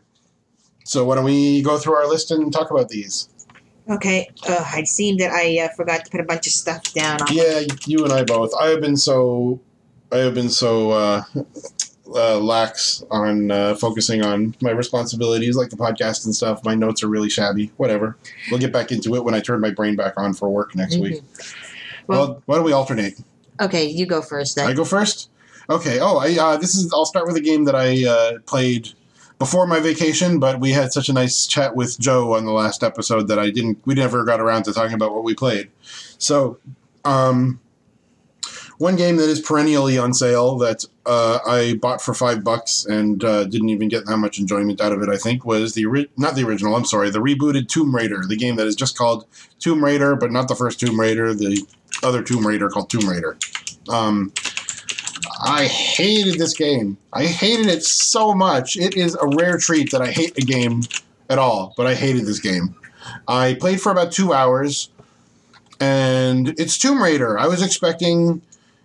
[0.86, 3.30] So why don't we go through our list and talk about these?
[3.90, 4.30] Okay.
[4.48, 7.22] Uh, it seemed that I uh, forgot to put a bunch of stuff down.
[7.22, 7.28] On.
[7.32, 8.52] Yeah, you and I both.
[8.60, 9.60] I have been so
[10.12, 11.24] I have been so uh,
[12.14, 16.64] uh, lax on uh, focusing on my responsibilities, like the podcast and stuff.
[16.64, 17.72] My notes are really shabby.
[17.78, 18.18] Whatever.
[18.50, 20.96] We'll get back into it when I turn my brain back on for work next
[20.96, 21.02] Mhm.
[21.02, 21.24] week.
[22.08, 23.14] Well- Well, why don't we alternate?
[23.62, 24.68] Okay, you go first then.
[24.68, 25.30] I go first.
[25.72, 26.00] Okay.
[26.02, 26.92] Oh, I uh, this is.
[26.94, 28.90] I'll start with a game that I uh, played
[29.40, 32.84] before my vacation, but we had such a nice chat with Joe on the last
[32.84, 33.80] episode that I didn't.
[33.86, 35.72] We never got around to talking about what we played.
[36.18, 36.60] So,
[37.06, 37.62] um,
[38.80, 43.24] one game that is perennially on sale that uh, I bought for five bucks and
[43.24, 45.08] uh, didn't even get that much enjoyment out of it.
[45.08, 46.76] I think was the ori- not the original.
[46.76, 49.26] I'm sorry, the rebooted Tomb Raider, the game that is just called
[49.60, 51.66] Tomb Raider, but not the first Tomb Raider, the
[52.04, 53.38] other Tomb Raider called Tomb Raider.
[53.88, 54.34] Um,
[55.44, 56.98] I hated this game.
[57.14, 58.78] I hated it so much.
[58.78, 60.84] It is a rare treat that I hate a game
[61.30, 62.76] at all, but I hated this game.
[63.28, 64.90] I played for about two hours,
[65.80, 67.38] and it's Tomb Raider.
[67.38, 68.42] I was expecting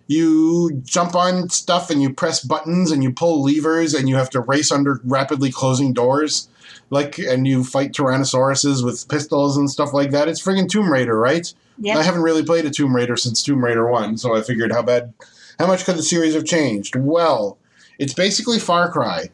[0.07, 4.29] you jump on stuff and you press buttons and you pull levers and you have
[4.31, 6.47] to race under rapidly closing doors,
[6.89, 10.27] like and you fight tyrannosauruses with pistols and stuff like that.
[10.27, 11.53] It's friggin' Tomb Raider, right?
[11.77, 11.97] Yeah.
[11.97, 14.81] I haven't really played a Tomb Raider since Tomb Raider One, so I figured how
[14.81, 15.13] bad,
[15.59, 16.95] how much could the series have changed?
[16.95, 17.57] Well,
[17.99, 19.29] it's basically Far Cry.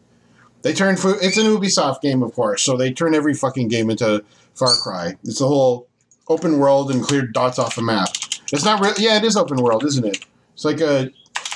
[0.62, 4.24] They turn it's an Ubisoft game, of course, so they turn every fucking game into
[4.56, 5.16] Far Cry.
[5.24, 5.88] It's a whole
[6.30, 8.10] open world and clear dots off a map.
[8.54, 10.26] It's not really, yeah, it is open world, isn't it?
[10.54, 11.12] It's like a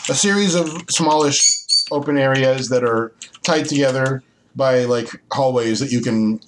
[0.09, 4.23] a series of smallish open areas that are tied together
[4.55, 6.39] by like hallways that you can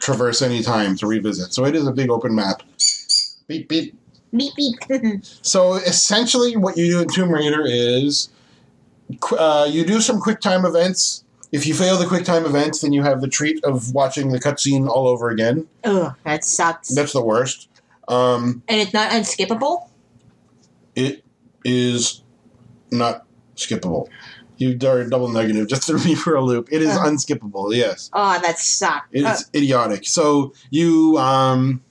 [0.00, 1.52] traverse any time to revisit.
[1.52, 2.62] So it is a big open map.
[3.48, 3.98] Beep beep.
[4.36, 4.76] Beep beep.
[5.42, 8.28] So essentially, what you do in Tomb Raider is
[9.38, 11.24] uh, you do some quick time events.
[11.52, 14.40] If you fail the quick time events, then you have the treat of watching the
[14.40, 15.66] cutscene all over again.
[15.84, 16.94] Ugh, that sucks.
[16.94, 17.68] That's the worst.
[18.08, 19.88] Um, and it's not unskippable.
[20.94, 21.24] it
[21.64, 22.22] is
[22.90, 23.24] not
[23.56, 24.08] skippable.
[24.58, 26.68] You are double negative just threw me for a loop.
[26.72, 27.04] It is Uh.
[27.04, 27.74] unskippable.
[27.74, 28.10] Yes.
[28.12, 29.06] Oh, that sucks.
[29.12, 30.06] It Uh, idiotic.
[30.06, 31.82] So you um,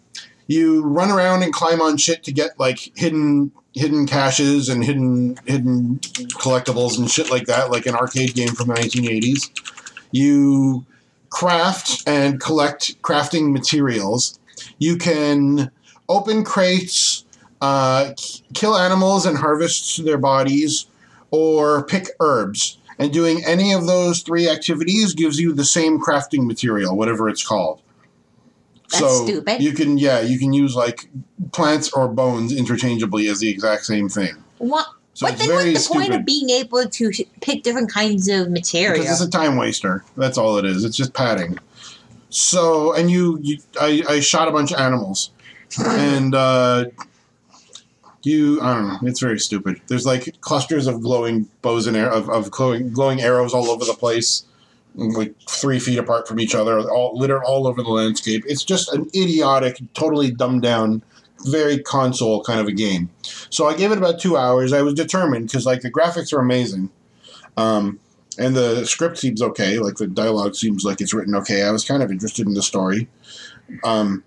[0.47, 5.37] you run around and climb on shit to get like hidden hidden caches and hidden
[5.45, 5.99] hidden
[6.39, 9.49] collectibles and shit like that, like an arcade game from the 1980s.
[10.11, 10.85] You
[11.29, 14.39] craft and collect crafting materials.
[14.79, 15.71] You can
[16.07, 17.25] open crates,
[17.61, 18.13] uh,
[18.53, 20.85] kill animals and harvest their bodies,
[21.31, 22.77] or pick herbs.
[22.97, 27.45] And doing any of those three activities gives you the same crafting material, whatever it's
[27.45, 27.81] called.
[28.91, 29.61] That's stupid.
[29.61, 31.09] You can yeah, you can use like
[31.51, 34.35] plants or bones interchangeably as the exact same thing.
[34.57, 34.87] what?
[35.15, 35.99] So but then what's the stupid.
[35.99, 39.01] point of being able to pick different kinds of material?
[39.01, 40.03] because it's a time waster.
[40.17, 40.83] That's all it is.
[40.83, 41.57] It's just padding.
[42.29, 45.31] So, and you, you I, I shot a bunch of animals,
[45.85, 46.85] and uh,
[48.23, 48.99] you, I don't know.
[49.03, 49.79] It's very stupid.
[49.87, 53.85] There's like clusters of glowing bows and arrow, of, of glowing, glowing arrows all over
[53.85, 54.43] the place,
[54.95, 58.43] like three feet apart from each other, all littered all over the landscape.
[58.47, 61.03] It's just an idiotic, totally dumbed down,
[61.45, 63.09] very console kind of a game.
[63.49, 64.73] So I gave it about two hours.
[64.73, 66.89] I was determined because like the graphics are amazing.
[67.57, 67.99] Um,
[68.37, 69.79] and the script seems okay.
[69.79, 71.63] Like the dialogue seems like it's written okay.
[71.63, 73.07] I was kind of interested in the story.
[73.83, 74.23] Um,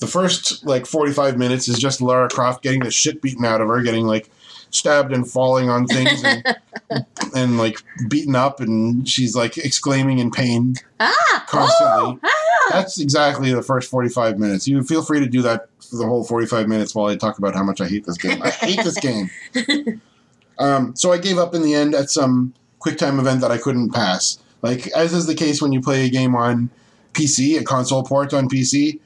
[0.00, 3.60] the first like forty five minutes is just Lara Croft getting the shit beaten out
[3.60, 4.28] of her, getting like
[4.72, 6.56] stabbed and falling on things and,
[7.36, 10.74] and like beaten up, and she's like exclaiming in pain.
[10.98, 12.02] ah, Constantly.
[12.02, 12.28] Oh, ah.
[12.70, 14.66] That's exactly the first forty five minutes.
[14.66, 17.38] You feel free to do that for the whole forty five minutes while I talk
[17.38, 18.42] about how much I hate this game.
[18.42, 19.30] I hate this game.
[20.58, 23.90] Um, so I gave up in the end at some QuickTime event that I couldn't
[23.90, 24.38] pass.
[24.60, 26.70] Like as is the case when you play a game on
[27.14, 29.00] PC, a console port on PC.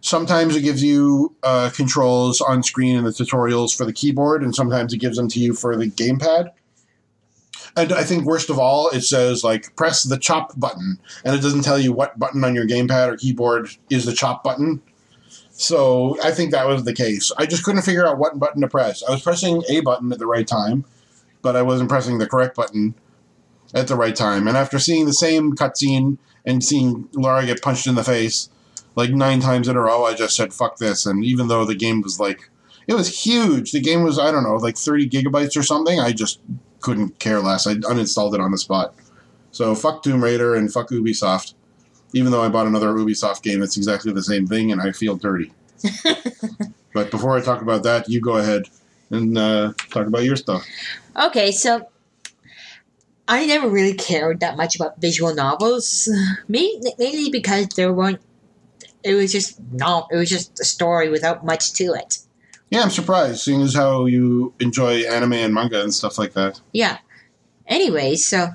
[0.00, 4.54] Sometimes it gives you uh, controls on screen in the tutorials for the keyboard, and
[4.54, 6.50] sometimes it gives them to you for the gamepad.
[7.76, 11.42] And I think worst of all, it says like press the chop button, and it
[11.42, 14.82] doesn't tell you what button on your gamepad or keyboard is the chop button.
[15.50, 17.32] So I think that was the case.
[17.38, 19.02] I just couldn't figure out what button to press.
[19.02, 20.84] I was pressing a button at the right time,
[21.40, 22.94] but I wasn't pressing the correct button
[23.74, 24.48] at the right time.
[24.48, 28.48] And after seeing the same cutscene and seeing Lara get punched in the face
[28.94, 31.06] like nine times in a row, I just said fuck this.
[31.06, 32.50] And even though the game was like,
[32.86, 33.72] it was huge.
[33.72, 36.00] The game was I don't know like thirty gigabytes or something.
[36.00, 36.40] I just
[36.80, 37.66] couldn't care less.
[37.66, 38.94] I uninstalled it on the spot.
[39.52, 41.54] So fuck Tomb Raider and fuck Ubisoft.
[42.14, 45.16] Even though I bought another Ubisoft game that's exactly the same thing, and I feel
[45.16, 45.52] dirty.
[46.92, 48.68] but before I talk about that, you go ahead
[49.10, 50.66] and uh, talk about your stuff.
[51.16, 51.88] Okay, so
[53.28, 56.08] I never really cared that much about visual novels,
[56.48, 58.20] mainly because there weren't.
[59.04, 59.76] It was just mm-hmm.
[59.76, 60.06] no.
[60.10, 62.18] It was just a story without much to it.
[62.70, 66.60] Yeah, I'm surprised, seeing as how you enjoy anime and manga and stuff like that.
[66.72, 66.98] Yeah.
[67.66, 68.48] Anyway, so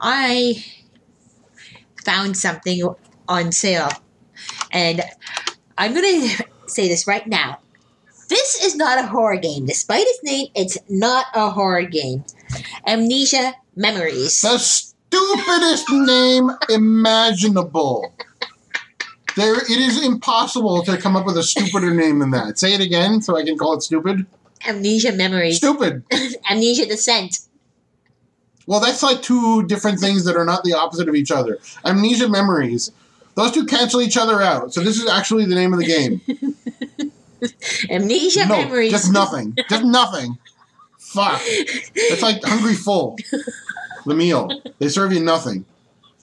[0.00, 0.64] I
[2.04, 2.82] found something
[3.28, 3.90] on sale,
[4.72, 5.02] and
[5.78, 6.28] I'm gonna
[6.66, 7.58] say this right now.
[8.28, 9.66] This is not a horror game.
[9.66, 12.24] Despite its name, it's not a horror game.
[12.86, 14.40] Amnesia Memories.
[14.40, 18.12] The stupidest name imaginable.
[19.36, 22.58] There, it is impossible to come up with a stupider name than that.
[22.58, 24.26] Say it again, so I can call it stupid.
[24.66, 25.56] Amnesia Memories.
[25.56, 26.04] Stupid.
[26.50, 27.40] Amnesia Descent.
[28.66, 31.58] Well, that's like two different things that are not the opposite of each other.
[31.84, 32.92] Amnesia memories.
[33.34, 34.72] Those two cancel each other out.
[34.72, 36.20] So this is actually the name of the game.
[37.90, 38.92] Amnesia no, Memories.
[38.92, 39.56] just nothing.
[39.68, 40.38] Just nothing.
[40.98, 41.40] Fuck.
[41.44, 43.16] It's like Hungry Full.
[44.04, 44.50] The meal.
[44.80, 45.64] They serve you nothing.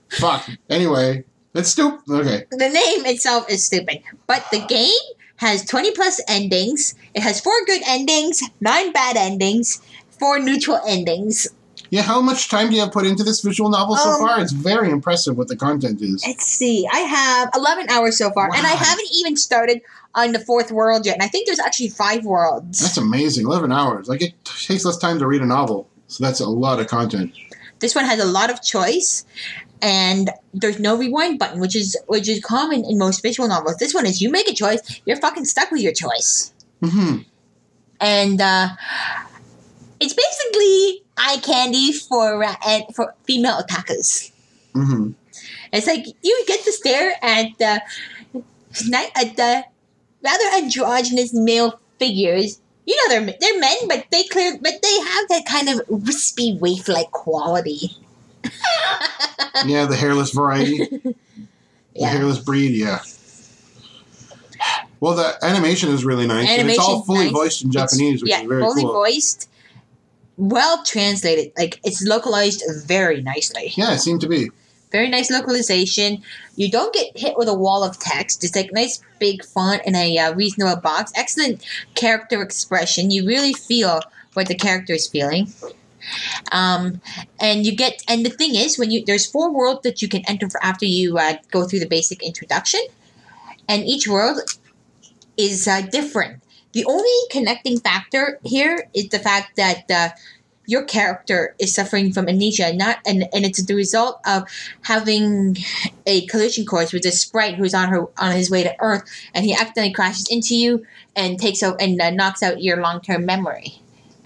[0.10, 0.50] Fuck.
[0.70, 1.24] Anyway,
[1.54, 2.10] it's stupid.
[2.10, 2.46] Okay.
[2.52, 4.90] The name itself is stupid, but the game
[5.38, 6.96] has 20 plus endings.
[7.14, 11.48] It has four good endings, nine bad endings, four neutral endings.
[11.92, 14.40] Yeah, how much time do you have put into this visual novel so Um, far?
[14.42, 16.24] It's very impressive what the content is.
[16.28, 16.88] Let's see.
[16.92, 19.82] I have 11 hours so far, and I haven't even started
[20.14, 21.16] on the fourth world yet.
[21.16, 22.80] And I think there's actually five worlds.
[22.82, 23.46] That's amazing.
[23.48, 24.08] 11 hours.
[24.08, 25.88] Like, it takes less time to read a novel.
[26.08, 27.34] So that's a lot of content.
[27.80, 29.26] This one has a lot of choice,
[29.82, 33.78] and there's no rewind button, which is which is common in most visual novels.
[33.78, 36.54] This one is you make a choice, you're fucking stuck with your choice,
[36.84, 37.18] hmm
[38.02, 38.70] and uh,
[40.00, 44.32] it's basically eye candy for uh, and for female attackers.
[44.74, 45.12] hmm
[45.72, 47.82] It's like you get to stare at the
[49.16, 49.64] at the
[50.24, 52.60] rather androgynous male figures.
[52.86, 56.58] You know they're they're men, but they clear but they have that kind of wispy
[56.60, 57.96] waif like quality.
[59.66, 60.88] Yeah, the hairless variety.
[61.96, 62.10] The Yeah.
[62.10, 63.00] hairless breed, yeah.
[65.00, 66.48] Well, the animation is really nice.
[66.48, 67.34] and it's all fully nice.
[67.34, 68.94] voiced in Japanese, which yeah, is very fully cool.
[68.94, 69.50] voiced,
[70.38, 71.52] well translated.
[71.58, 73.74] Like it's localized very nicely.
[73.76, 74.50] Yeah, it seemed to be.
[74.92, 76.22] Very nice localization.
[76.56, 78.44] You don't get hit with a wall of text.
[78.44, 81.12] It's like nice big font in a uh, reasonable box.
[81.16, 81.66] Excellent
[81.96, 83.10] character expression.
[83.12, 84.02] You really feel
[84.34, 85.52] what the character is feeling.
[86.52, 87.02] Um,
[87.40, 90.24] and you get and the thing is when you there's four worlds that you can
[90.28, 92.82] enter for after you uh, go through the basic introduction,
[93.68, 94.40] and each world
[95.38, 96.44] is uh, different.
[96.74, 100.10] The only connecting factor here is the fact that uh,
[100.70, 104.44] your character is suffering from amnesia, not and, and it's the result of
[104.84, 105.58] having
[106.06, 109.46] a collision course with a sprite who's on her on his way to Earth, and
[109.46, 110.86] he accidentally crashes into you
[111.16, 113.79] and takes out and uh, knocks out your long term memory.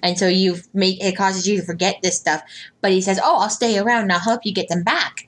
[0.04, 2.44] And so you make it causes you to forget this stuff,
[2.82, 5.28] but he says, "Oh, I'll stay around and I'll help you get them back."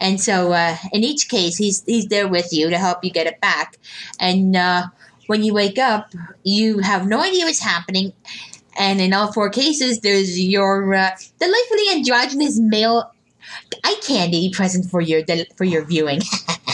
[0.00, 3.26] And so, uh, in each case, he's he's there with you to help you get
[3.26, 3.78] it back.
[4.20, 4.88] And uh,
[5.28, 6.12] when you wake up,
[6.42, 8.12] you have no idea what's happening.
[8.78, 13.12] And in all four cases, there's your uh, delightfully androgynous male
[13.84, 15.22] eye candy present for your
[15.56, 16.20] for your viewing.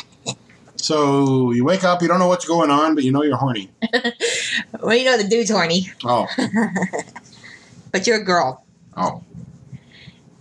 [0.85, 3.71] So you wake up, you don't know what's going on, but you know you're horny.
[4.83, 6.27] well, you know the dude's horny, Oh,
[7.91, 8.63] but you're a girl.
[8.95, 9.23] oh,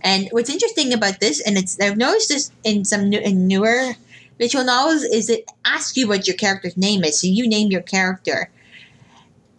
[0.02, 3.94] And what's interesting about this, and it's I've noticed this in some new, in newer
[4.38, 7.18] visual novels, is it asks you what your character's name is.
[7.18, 8.50] So you name your character,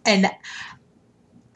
[0.04, 0.30] and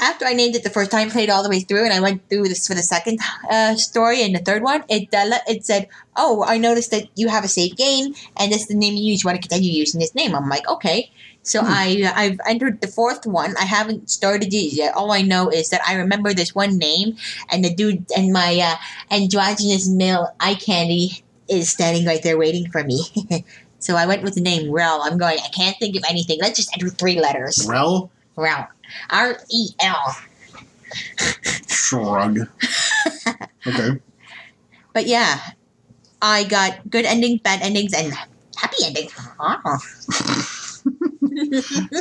[0.00, 2.28] after I named it the first time, played all the way through, and I went
[2.28, 3.20] through this for the second
[3.50, 4.82] uh, story and the third one.
[4.88, 8.62] It uh, it said, "Oh, I noticed that you have a saved game, and this
[8.62, 9.22] is the name you use.
[9.22, 11.10] You want to continue using this name?" I'm like, "Okay."
[11.42, 11.68] So Hmm.
[11.70, 13.54] I I've entered the fourth one.
[13.58, 14.94] I haven't started it yet.
[14.94, 17.16] All I know is that I remember this one name,
[17.50, 18.76] and the dude and my uh,
[19.14, 23.00] androgynous male eye candy is standing right there waiting for me.
[23.78, 25.00] so I went with the name Rel.
[25.02, 25.38] I'm going.
[25.44, 26.38] I can't think of anything.
[26.40, 27.66] Let's just enter three letters.
[27.68, 28.10] Rel?
[28.36, 28.68] Rel.
[29.10, 30.16] R E L.
[31.66, 32.38] Shrug.
[33.66, 34.00] okay.
[34.92, 35.40] But yeah,
[36.20, 38.12] I got good endings, bad endings, and
[38.56, 39.14] happy endings.
[39.38, 39.78] Oh.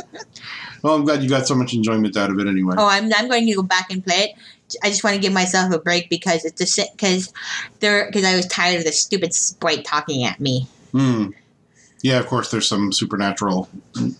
[0.82, 2.74] Well, I'm glad you got so much enjoyment out of it anyway.
[2.78, 4.78] Oh, I'm, I'm going to go back and play it.
[4.82, 7.32] I just want to give myself a break because it's a because
[7.80, 10.68] there because I was tired of the stupid sprite talking at me.
[10.92, 11.30] Hmm.
[12.02, 13.68] Yeah, of course, there's some supernatural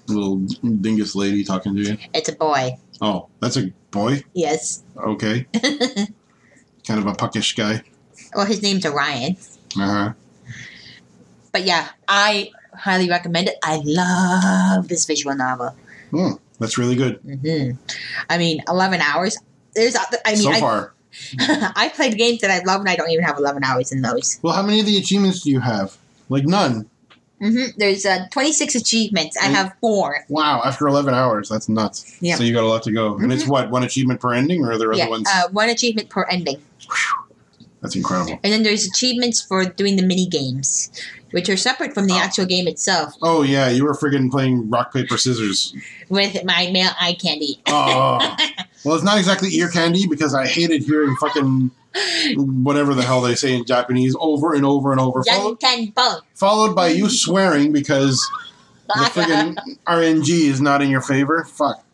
[0.07, 1.99] little dingus lady talking to you.
[2.13, 2.77] It's a boy.
[3.01, 4.23] Oh, that's a boy?
[4.35, 4.83] Yes.
[4.97, 5.47] Okay.
[6.87, 7.83] kind of a puckish guy.
[8.35, 9.37] well, his name's Orion.
[9.79, 10.13] Uh huh.
[11.53, 13.57] But yeah, I highly recommend it.
[13.63, 15.75] I love this visual novel.
[16.11, 16.33] Hmm.
[16.59, 17.17] That's really good.
[17.25, 17.71] hmm
[18.29, 19.39] I mean, eleven hours.
[19.75, 20.93] There's, I mean, so I, far.
[21.41, 24.39] I played games that I love, and I don't even have eleven hours in those.
[24.43, 25.97] Well, how many of the achievements do you have?
[26.29, 26.90] Like none.
[27.41, 29.37] Hmm There's uh, twenty six achievements.
[29.37, 29.55] I Mm.
[29.55, 30.25] have four.
[30.29, 31.49] Wow, after 11 hours.
[31.49, 32.17] That's nuts.
[32.21, 32.37] Yeah.
[32.37, 33.17] So you got a lot to go.
[33.17, 35.29] And it's what, one achievement per ending, or are there Yeah, other ones?
[35.33, 36.61] uh, one achievement per ending.
[37.83, 38.39] That's incredible.
[38.45, 40.91] And then there's achievements for doing the mini games,
[41.31, 42.19] which are separate from the Oh.
[42.19, 43.15] actual game itself.
[43.23, 45.75] Oh, yeah, you were friggin' playing rock, paper, scissors.
[46.11, 47.63] With my male eye candy.
[47.69, 48.19] Oh.
[48.85, 51.71] well, it's not exactly ear candy because I hated hearing fucking
[52.37, 55.23] whatever the hell they say in Japanese over and over and over.
[55.25, 55.61] Followed,
[56.35, 58.21] followed by you swearing because
[58.89, 61.45] the friggin' RNG is not in your favor.
[61.45, 61.85] Fuck.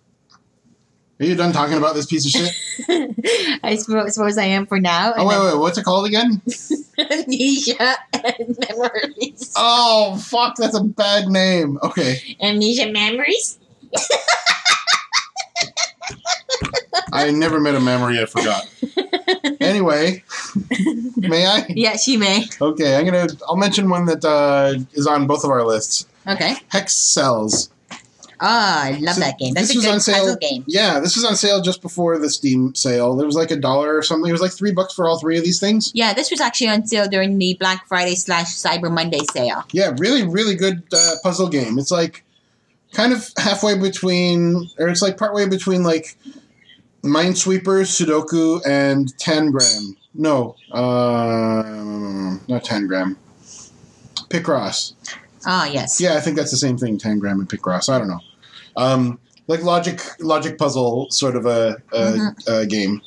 [1.19, 2.53] Are you done talking about this piece of shit?
[3.63, 5.15] I suppose, suppose I am for now.
[5.17, 6.43] Oh, wait, wait, what's it called again?
[6.99, 9.55] Amnesia and memories.
[9.57, 11.79] Oh, fuck, that's a bad name.
[11.83, 12.37] Okay.
[12.43, 13.59] Amnesia memories.
[17.13, 18.63] I never met a memory I forgot.
[19.61, 20.23] Anyway,
[21.17, 21.67] may I?
[21.69, 22.45] Yes, you may.
[22.61, 23.27] Okay, I'm gonna.
[23.49, 26.07] I'll mention one that uh, is on both of our lists.
[26.27, 26.55] Okay.
[26.73, 27.71] Hexcells.
[28.39, 29.55] Ah, I love So that game.
[29.55, 30.65] That's this a was good on sale- puzzle game.
[30.67, 33.19] Yeah, this was on sale just before the Steam sale.
[33.21, 34.29] It was like a dollar or something.
[34.29, 35.91] It was like three bucks for all three of these things.
[35.95, 39.65] Yeah, this was actually on sale during the Black Friday slash Cyber Monday sale.
[39.73, 41.79] Yeah, really, really good uh, puzzle game.
[41.79, 42.25] It's like
[42.97, 46.17] kind of halfway between, or it's like partway between like
[47.05, 49.95] Minesweeper, Sudoku, and Tangram.
[50.15, 51.63] No, uh,
[52.49, 53.17] not Tangram.
[54.31, 54.95] Picross.
[55.45, 56.01] Ah, yes.
[56.01, 56.99] Yeah, I think that's the same thing.
[56.99, 57.89] Tangram and Picross.
[57.89, 58.21] I don't know.
[58.77, 62.49] Um, like logic, logic puzzle sort of a, a, Mhm.
[62.63, 63.01] a game.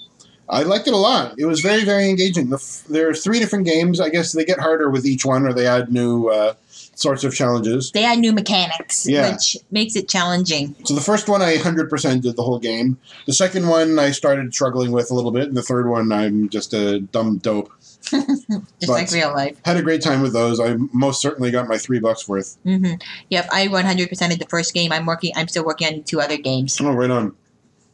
[0.47, 1.35] I liked it a lot.
[1.37, 2.49] It was very, very engaging.
[2.49, 3.99] The f- there are three different games.
[3.99, 6.53] I guess they get harder with each one, or they add new uh,
[7.01, 7.91] sorts of challenges.
[7.91, 9.31] They add new mechanics, Yeah.
[9.31, 10.75] which makes it challenging.
[10.85, 12.97] So the first one I 100% did the whole game.
[13.25, 15.43] The second one I started struggling with a little bit.
[15.47, 17.71] And the third one I'm just a dumb dope.
[18.11, 19.57] Just But- like real life.
[19.65, 20.59] Had a great time with those.
[20.59, 22.57] I most certainly got my three bucks worth.
[22.63, 22.93] hmm
[23.29, 24.91] Yep, I 100% of the first game.
[24.91, 25.31] I'm working.
[25.35, 26.79] I'm still working on two other games.
[26.81, 27.35] Oh, right on.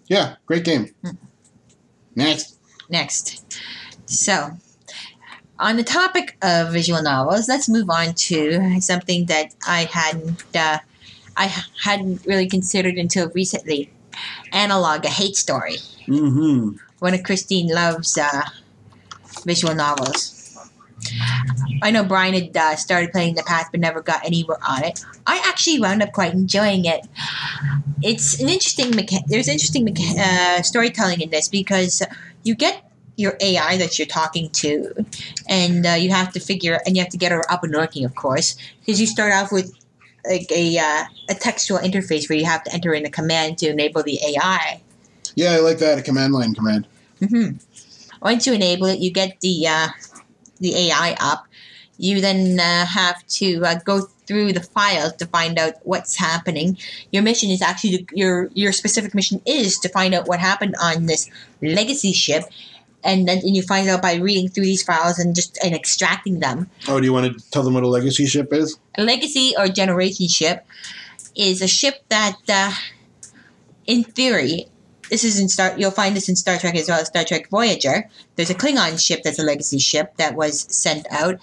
[0.07, 0.93] Yeah, great game.
[1.03, 1.11] Hmm.
[2.15, 2.57] Next.
[2.87, 3.43] Next,
[4.05, 4.51] so
[5.59, 10.43] on the topic of visual novels, let's move on to something that I hadn't.
[10.55, 10.79] Uh,
[11.37, 11.53] I
[11.83, 13.89] hadn't really considered until recently.
[14.53, 15.77] Analog, a hate story.
[16.07, 16.77] Mm-hmm.
[16.99, 18.43] One of Christine Love's uh,
[19.45, 20.31] visual novels.
[21.83, 25.03] I know Brian had uh, started playing the past but never got anywhere on it.
[25.27, 27.05] I actually wound up quite enjoying it.
[28.01, 32.01] It's an interesting mecha- there's interesting mecha- uh, storytelling in this because
[32.43, 32.81] you get
[33.15, 34.93] your AI that you're talking to,
[35.47, 38.05] and uh, you have to figure and you have to get her up and working,
[38.05, 39.73] of course, because you start off with
[40.29, 43.69] like a uh, a textual interface where you have to enter in a command to
[43.69, 44.81] enable the AI.
[45.35, 45.97] Yeah, I like that.
[45.97, 46.87] A command line command.
[47.19, 47.51] hmm
[48.21, 49.87] Once you enable it, you get the uh,
[50.59, 51.47] the AI up.
[51.97, 56.77] You then uh, have to uh, go through the files to find out what's happening.
[57.11, 60.75] Your mission is actually to, your your specific mission is to find out what happened
[60.81, 61.29] on this
[61.61, 62.43] legacy ship,
[63.05, 66.39] and then and you find out by reading through these files and just and extracting
[66.39, 66.69] them.
[66.87, 68.77] Oh, do you want to tell them what a legacy ship is?
[68.97, 70.65] A legacy or generation ship
[71.35, 72.71] is a ship that, uh,
[73.85, 74.67] in theory,
[75.09, 75.75] this is in Star.
[75.77, 78.09] You'll find this in Star Trek as well as Star Trek Voyager.
[78.35, 81.39] There's a Klingon ship that's a legacy ship that was sent out.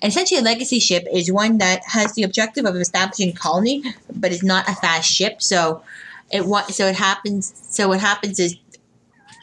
[0.00, 3.84] And essentially, a legacy ship is one that has the objective of establishing a colony,
[4.16, 5.42] but is not a fast ship.
[5.42, 5.82] So
[6.30, 6.42] it
[6.72, 7.52] so it happens.
[7.68, 8.56] So what happens is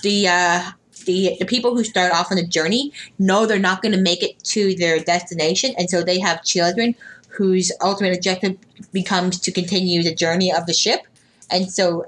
[0.01, 0.71] the uh,
[1.05, 4.23] the the people who start off on the journey know they're not going to make
[4.23, 6.95] it to their destination, and so they have children
[7.29, 8.57] whose ultimate objective
[8.91, 11.01] becomes to continue the journey of the ship.
[11.51, 12.05] And so,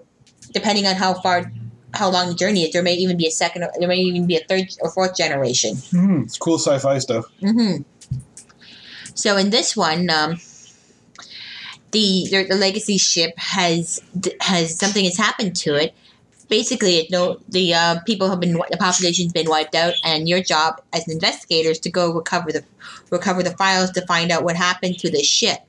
[0.52, 1.52] depending on how far,
[1.94, 4.28] how long the journey is, there may even be a second, or there may even
[4.28, 5.76] be a third or fourth generation.
[5.76, 6.24] Mm-hmm.
[6.24, 7.26] It's cool sci-fi stuff.
[7.40, 7.78] hmm
[9.14, 10.38] So in this one, um,
[11.92, 14.02] the the the legacy ship has
[14.42, 15.94] has something has happened to it.
[16.52, 20.44] Basically, it no the uh, people have been the population's been wiped out, and your
[20.44, 22.66] job as an investigator is to go recover the
[23.10, 25.62] recover the files to find out what happened to the ship.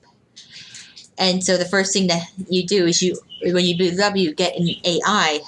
[1.16, 4.34] And so the first thing that you do is you when you boot up, you
[4.34, 5.38] get an AI,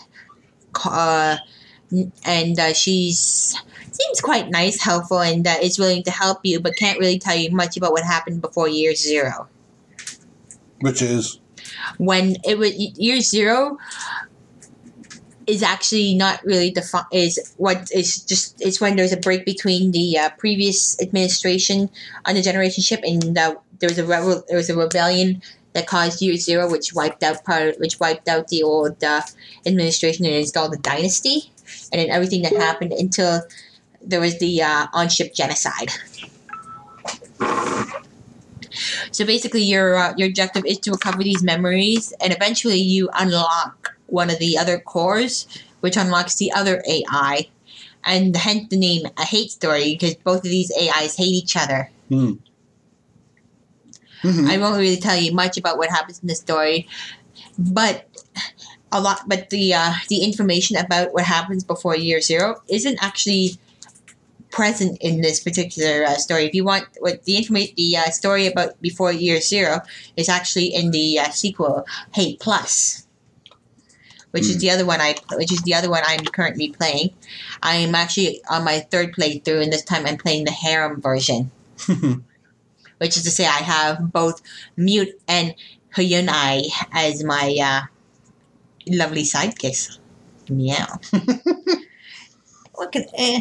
[0.84, 1.38] uh,
[2.24, 3.56] and uh, she's
[3.90, 7.34] seems quite nice, helpful, and uh, is willing to help you, but can't really tell
[7.34, 9.48] you much about what happened before year zero.
[10.80, 11.40] Which is
[11.98, 13.78] When it was year zero
[15.46, 17.06] is actually not really defined.
[17.12, 21.90] Is what is just it's when there's a break between the uh, previous administration
[22.24, 25.42] on the generation ship and uh, there was a rebel, there was a rebellion
[25.74, 29.20] that caused year zero, which wiped out part, which wiped out the old uh,
[29.66, 31.50] administration and installed the dynasty,
[31.92, 33.42] and then everything that happened until
[34.00, 35.90] there was the uh, on-ship genocide.
[39.10, 43.93] So basically, your uh, your objective is to recover these memories, and eventually you unlock
[44.14, 45.46] one of the other cores,
[45.80, 47.48] which unlocks the other AI,
[48.04, 51.90] and hence the name a hate story because both of these AIs hate each other.
[54.22, 54.48] Mhm.
[54.48, 56.86] I won't really tell you much about what happens in the story,
[57.58, 58.06] but
[58.90, 59.28] a lot.
[59.28, 63.58] But the uh, the information about what happens before year zero isn't actually
[64.50, 66.44] present in this particular uh, story.
[66.46, 69.80] If you want what the information, the uh, story about before year zero
[70.16, 71.84] is actually in the uh, sequel,
[72.14, 73.03] Hate Plus,
[74.34, 74.60] which is Hmm.
[74.60, 77.10] the other one I, which is the other one I'm currently playing.
[77.62, 81.52] I'm actually on my third playthrough, and this time I'm playing the harem version
[82.98, 84.40] which is to say I have both
[84.76, 85.54] Mute and
[85.96, 86.62] Hyun-ae
[86.92, 87.80] as my uh,
[88.88, 89.98] lovely sidekicks.
[90.48, 90.86] Meow.
[92.74, 93.40] what can, eh.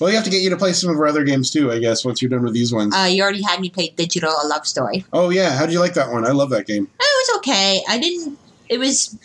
[0.00, 1.78] Well, you have to get you to play some of our other games too, I
[1.78, 2.94] guess, once you're done with these ones.
[2.94, 5.04] Uh, you already had me play Digital A Love Story.
[5.12, 6.26] oh yeah, how do you like that one?
[6.26, 6.84] I love that game.
[7.00, 7.82] It was okay.
[7.88, 8.38] I didn't.
[8.68, 9.16] It was.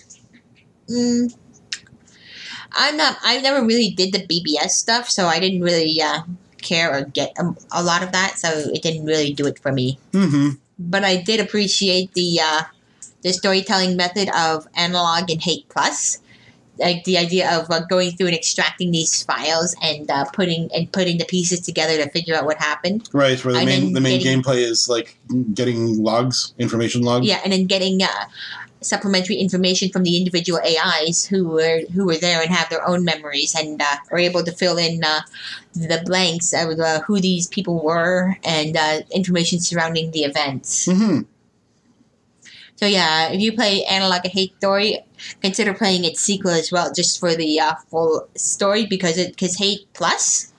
[0.92, 1.34] Mm,
[2.74, 3.18] I'm not.
[3.24, 6.22] I never really did the BBS stuff, so I didn't really uh,
[6.62, 8.38] care or get a, a lot of that.
[8.38, 9.98] So it didn't really do it for me.
[10.14, 10.50] Mm-hmm.
[10.80, 12.62] But I did appreciate the uh,
[13.24, 16.20] the storytelling method of Analog and Hate Plus.
[16.80, 20.92] Like the idea of uh, going through and extracting these files and uh, putting and
[20.92, 23.08] putting the pieces together to figure out what happened.
[23.14, 25.18] Right, where the And main the main getting- gameplay is like
[25.54, 27.28] getting logs, information logs.
[27.28, 28.08] Yeah, and then getting uh,
[28.82, 33.06] supplementary information from the individual AIs who were who were there and have their own
[33.06, 35.22] memories and uh, are able to fill in uh,
[35.74, 40.88] the blanks of uh, who these people were and uh, information surrounding the events.
[40.88, 41.22] Mm-hmm.
[42.76, 45.00] So yeah, if you play Analog a Hate Story,
[45.40, 49.58] consider playing its sequel as well, just for the uh, full story because it because
[49.58, 50.52] Hate Plus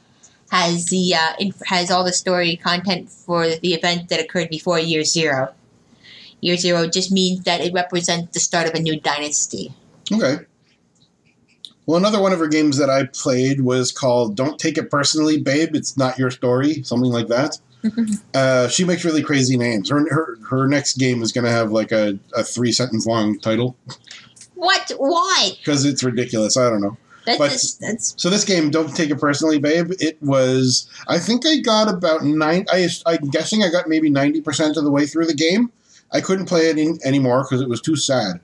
[0.53, 4.79] has the uh, inf- has all the story content for the event that occurred before
[4.79, 5.53] Year Zero.
[6.43, 9.73] Year Zero just means that it represents the start of a new dynasty.
[10.13, 10.39] Okay.
[11.87, 15.41] Well, another one of her games that I played was called "Don't Take It Personally,
[15.41, 15.75] Babe.
[15.75, 17.59] It's Not Your Story," something like that.
[18.35, 19.89] uh, she makes really crazy names.
[19.91, 23.39] Her her, her next game is going to have like a, a three sentence long
[23.41, 23.77] title
[24.55, 24.93] What?
[24.99, 25.53] Why?
[25.59, 26.57] because it's ridiculous.
[26.57, 26.97] I don't know.
[27.25, 29.93] That's But- just, that's So this game, don't take it personally, babe.
[30.01, 30.89] It was.
[31.09, 32.67] I think I got about nine.
[32.73, 35.71] I, I'm guessing I got maybe ninety percent of the way through the game.
[36.13, 38.41] I couldn't play it in, anymore because it was too sad,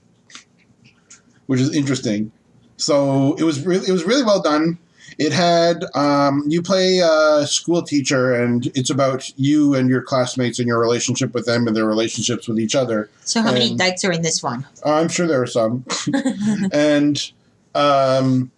[1.47, 2.33] which is interesting.
[2.77, 4.79] So it was really, it was really well done.
[5.19, 10.61] It had um, you play a school teacher, and it's about you and your classmates
[10.61, 13.11] and your relationship with them and their relationships with each other.
[13.25, 13.43] so.
[13.43, 14.67] How many and- dikes are in this one?
[14.85, 15.85] Uh, I'm sure there are some.
[16.73, 17.33] and
[17.75, 18.53] um,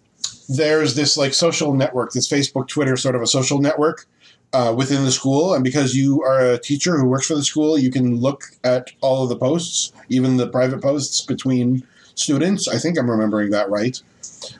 [0.49, 4.05] there's this like social network, this Facebook, Twitter sort of a social network
[4.53, 5.53] uh, within the school.
[5.53, 8.91] And because you are a teacher who works for the school, you can look at
[9.01, 11.83] all of the posts, even the private posts between
[12.15, 12.67] students.
[12.67, 14.01] I think I'm remembering that right,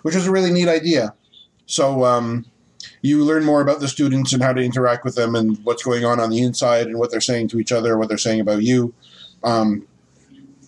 [0.02, 1.14] which is a really neat idea.
[1.66, 2.46] So um,
[3.02, 6.06] you learn more about the students and how to interact with them and what's going
[6.06, 8.64] on on the inside and what they're saying to each other, what they're saying about
[8.64, 8.94] you.
[9.44, 9.88] Um,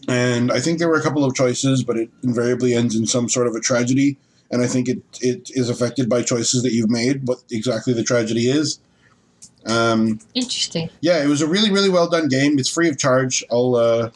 [0.07, 3.29] and I think there were a couple of choices, but it invariably ends in some
[3.29, 4.17] sort of a tragedy.
[4.51, 8.03] And I think it, it is affected by choices that you've made, what exactly the
[8.03, 8.79] tragedy is.
[9.65, 10.89] Um, Interesting.
[11.01, 12.59] yeah, it was a really, really well done game.
[12.59, 13.43] It's free of charge.
[13.51, 14.09] I'll uh,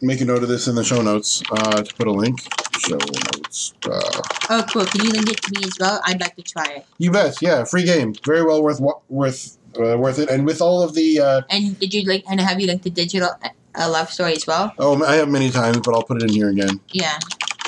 [0.00, 2.40] make a note of this in the show notes uh, to put a link.
[2.78, 3.74] Show notes.
[3.84, 4.84] Uh, Oh, cool.
[4.84, 6.00] Can you link it to me as well?
[6.04, 6.86] I'd like to try it.
[6.98, 7.40] you bet.
[7.40, 8.14] Yeah, free game.
[8.24, 10.28] Very well worth worth uh, worth it.
[10.28, 12.24] And with all of the uh, And did you link?
[12.28, 13.30] And have you linked the Digital
[13.74, 14.74] A Love Story as well?
[14.78, 16.80] oh, I have many times, but I'll put it in here again.
[16.90, 17.18] Yeah,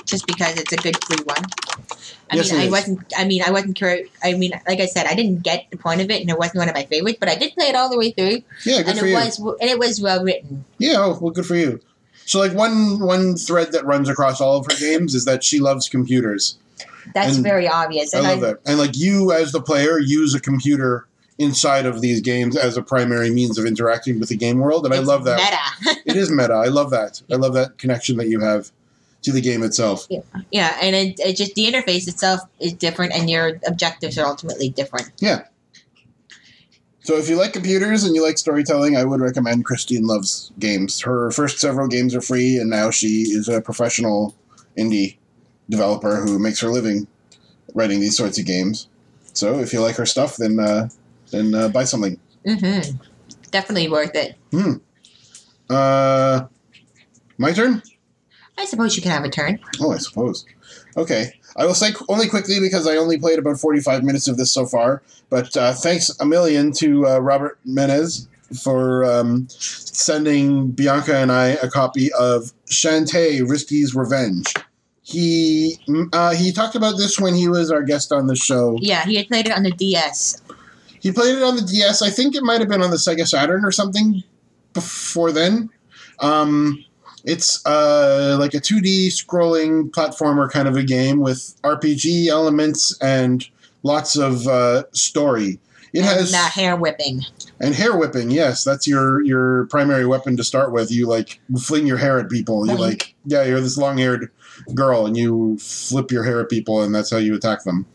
[0.06, 1.44] just because it's a good free one.
[2.30, 2.70] I Yes, mean, I is.
[2.70, 3.12] wasn't.
[3.16, 4.08] I mean, I wasn't curious.
[4.22, 6.58] I mean, like I said, I didn't get the point of it, and it wasn't
[6.58, 7.18] one of my favorites.
[7.20, 9.14] But I did play it all the way through, Yeah, good and for it you.
[9.16, 10.64] was and it was well written.
[10.78, 11.80] Yeah, oh, well, good for you.
[12.26, 15.60] So, like one one thread that runs across all of her games is that she
[15.60, 16.56] loves computers.
[17.14, 18.14] That's And very obvious.
[18.14, 18.60] I And love that.
[18.64, 21.06] And like you, as the player, use a computer
[21.38, 24.94] inside of these games as a primary means of interacting with the game world, and
[24.94, 25.38] I love that.
[25.84, 26.00] Meta.
[26.06, 26.54] it is meta.
[26.54, 27.20] I love that.
[27.30, 28.72] I love that connection that you have
[29.24, 30.06] to the game itself.
[30.08, 30.20] yeah,
[30.52, 34.68] yeah, and it, it just the interface itself is different, and your objectives are ultimately
[34.68, 35.10] different.
[35.18, 35.44] Yeah.
[37.00, 41.00] So, if you like computers and you like storytelling, I would recommend Christine Loves Games.
[41.00, 44.34] Her first several games are free, and now she is a professional
[44.78, 45.16] indie
[45.68, 47.06] developer who makes her living
[47.74, 48.88] writing these sorts of games.
[49.32, 50.88] So, if you like her stuff, then uh,
[51.30, 52.18] then uh, buy something.
[52.46, 52.96] Mm-hmm.
[53.50, 54.36] Definitely worth it.
[54.50, 54.74] Hmm.
[55.68, 56.46] Uh,
[57.38, 57.82] my turn.
[58.58, 59.58] I suppose you can have a turn.
[59.80, 60.44] Oh, I suppose.
[60.96, 61.32] Okay.
[61.56, 64.52] I will say qu- only quickly because I only played about 45 minutes of this
[64.52, 65.02] so far.
[65.30, 68.28] But uh, thanks a million to uh, Robert Menez
[68.62, 74.52] for um, sending Bianca and I a copy of Shantae Risky's Revenge.
[75.02, 78.78] He mm, uh, he talked about this when he was our guest on the show.
[78.80, 80.40] Yeah, he had played it on the DS.
[81.00, 82.00] He played it on the DS.
[82.00, 84.22] I think it might have been on the Sega Saturn or something
[84.72, 85.68] before then.
[86.20, 86.82] Um,
[87.24, 93.48] it's uh, like a 2D scrolling platformer kind of a game with RPG elements and
[93.82, 95.58] lots of uh, story.
[95.94, 97.22] It and, has uh, hair whipping.
[97.60, 98.30] and hair whipping.
[98.30, 100.90] Yes, that's your your primary weapon to start with.
[100.90, 102.66] You like fling your hair at people.
[102.66, 104.28] You like yeah, you're this long haired
[104.74, 107.86] girl, and you flip your hair at people, and that's how you attack them.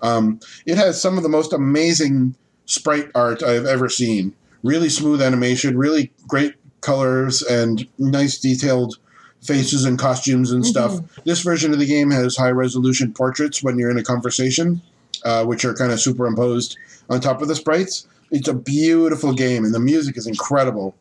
[0.00, 4.34] Um, it has some of the most amazing sprite art I've ever seen.
[4.62, 8.98] Really smooth animation, really great colors, and nice detailed
[9.40, 11.00] faces and costumes and stuff.
[11.24, 14.82] This version of the game has high resolution portraits when you're in a conversation.
[15.24, 16.76] uh, which are kind of superimposed
[17.08, 18.06] on top of the sprites.
[18.30, 20.94] It's a beautiful game, and the music is incredible.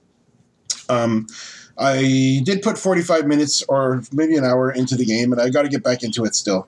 [0.90, 1.28] Um,
[1.78, 5.64] I did put 45 minutes or maybe an hour into the game, and I got
[5.64, 6.68] to get back into it still.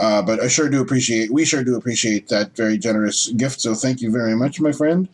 [0.00, 3.60] Uh, but I sure do appreciate, we sure do appreciate that very generous gift.
[3.60, 5.08] So thank you very much, my friend.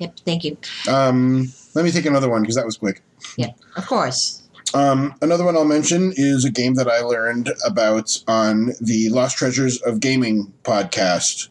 [0.00, 0.56] Yep, thank you.
[0.88, 3.02] Um, let me take another one because that was quick.
[3.36, 4.42] Yeah, of course.
[4.72, 9.36] Um, another one I'll mention is a game that I learned about on the Lost
[9.36, 11.48] Treasures of Gaming podcast.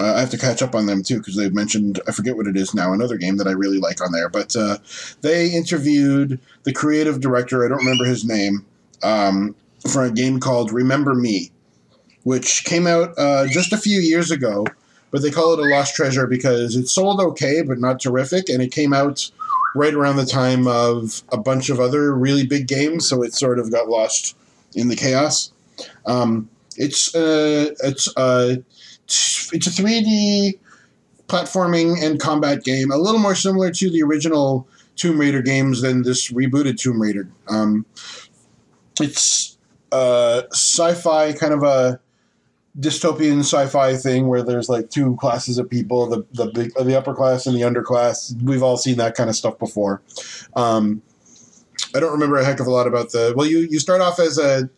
[0.00, 2.46] Uh, I have to catch up on them too because they've mentioned I forget what
[2.46, 4.28] it is now another game that I really like on there.
[4.28, 4.78] But uh,
[5.22, 8.66] they interviewed the creative director I don't remember his name
[9.02, 9.54] um,
[9.90, 11.50] for a game called Remember Me,
[12.24, 14.66] which came out uh, just a few years ago.
[15.10, 18.62] But they call it a lost treasure because it sold okay but not terrific, and
[18.62, 19.30] it came out
[19.74, 23.58] right around the time of a bunch of other really big games, so it sort
[23.58, 24.36] of got lost
[24.74, 25.52] in the chaos.
[26.06, 28.56] Um, it's uh, it's uh,
[29.06, 30.58] it's a 3D
[31.26, 36.02] platforming and combat game, a little more similar to the original Tomb Raider games than
[36.02, 37.28] this rebooted Tomb Raider.
[37.48, 37.86] Um,
[39.00, 39.56] it's
[39.92, 42.00] uh, sci-fi, kind of a
[42.78, 47.12] dystopian sci-fi thing where there's like two classes of people the the big the upper
[47.14, 50.00] class and the underclass we've all seen that kind of stuff before
[50.54, 51.02] um,
[51.94, 54.18] i don't remember a heck of a lot about the well you you start off
[54.20, 54.68] as a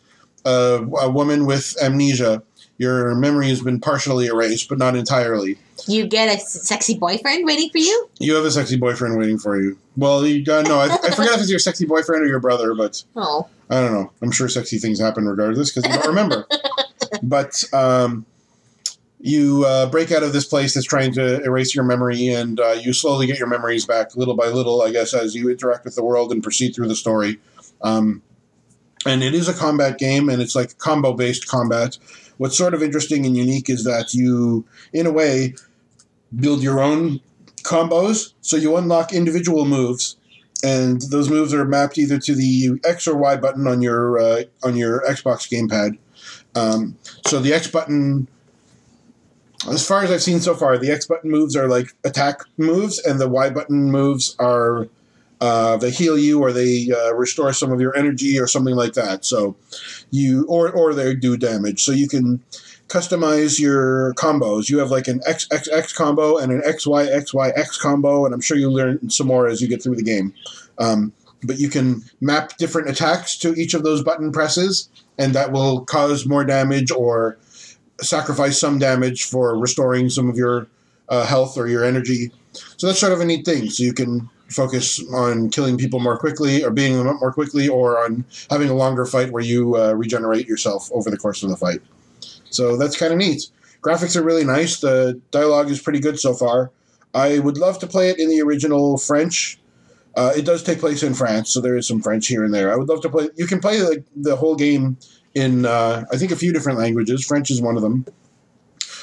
[0.47, 2.43] a, a woman with amnesia
[2.79, 7.69] your memory has been partially erased but not entirely You get a sexy boyfriend waiting
[7.71, 8.09] for you?
[8.19, 11.35] you have a sexy boyfriend waiting for you well you uh, no I, I forget
[11.35, 13.47] if it's your sexy boyfriend or your brother but Oh.
[13.73, 14.11] I don't know.
[14.21, 16.45] I'm sure sexy things happen regardless because you don't remember.
[17.23, 18.27] but um,
[19.21, 22.77] you uh, break out of this place that's trying to erase your memory, and uh,
[22.81, 25.95] you slowly get your memories back little by little, I guess, as you interact with
[25.95, 27.39] the world and proceed through the story.
[27.83, 28.23] Um,
[29.07, 31.99] and it is a combat game, and it's like combo based combat.
[32.39, 35.55] What's sort of interesting and unique is that you, in a way,
[36.35, 37.21] build your own
[37.63, 38.33] combos.
[38.41, 40.17] So you unlock individual moves
[40.63, 44.43] and those moves are mapped either to the X or Y button on your uh,
[44.63, 45.99] on your Xbox gamepad.
[46.55, 46.97] Um,
[47.27, 48.29] so the X button,
[49.71, 52.99] as far as I've seen so far, the X button moves are like attack moves,
[52.99, 54.89] and the Y button moves are
[55.41, 58.93] uh, they heal you or they uh, restore some of your energy or something like
[58.95, 59.25] that.
[59.25, 59.57] So
[60.11, 61.83] you or or they do damage.
[61.83, 62.43] So you can
[62.89, 64.69] customize your combos.
[64.69, 69.09] You have like an XXX combo and an XYXYX combo, and I'm sure you'll learn
[69.09, 70.35] some more as you get through the game.
[70.79, 71.13] Um,
[71.43, 74.89] but you can map different attacks to each of those button presses,
[75.19, 77.39] and that will cause more damage or
[78.01, 80.67] sacrifice some damage for restoring some of your
[81.09, 82.31] uh, health or your energy.
[82.77, 83.69] So that's sort of a neat thing.
[83.71, 87.69] So you can focus on killing people more quickly or beating them up more quickly
[87.69, 91.51] or on having a longer fight where you uh, regenerate yourself over the course of
[91.51, 91.81] the fight.
[92.51, 93.49] So that's kind of neat.
[93.81, 94.81] Graphics are really nice.
[94.81, 96.71] The dialogue is pretty good so far.
[97.15, 99.59] I would love to play it in the original French.
[100.17, 102.73] Uh, it does take place in France, so there is some French here and there.
[102.73, 103.29] I would love to play.
[103.37, 104.97] You can play the, the whole game
[105.35, 107.25] in, uh, I think, a few different languages.
[107.25, 108.05] French is one of them.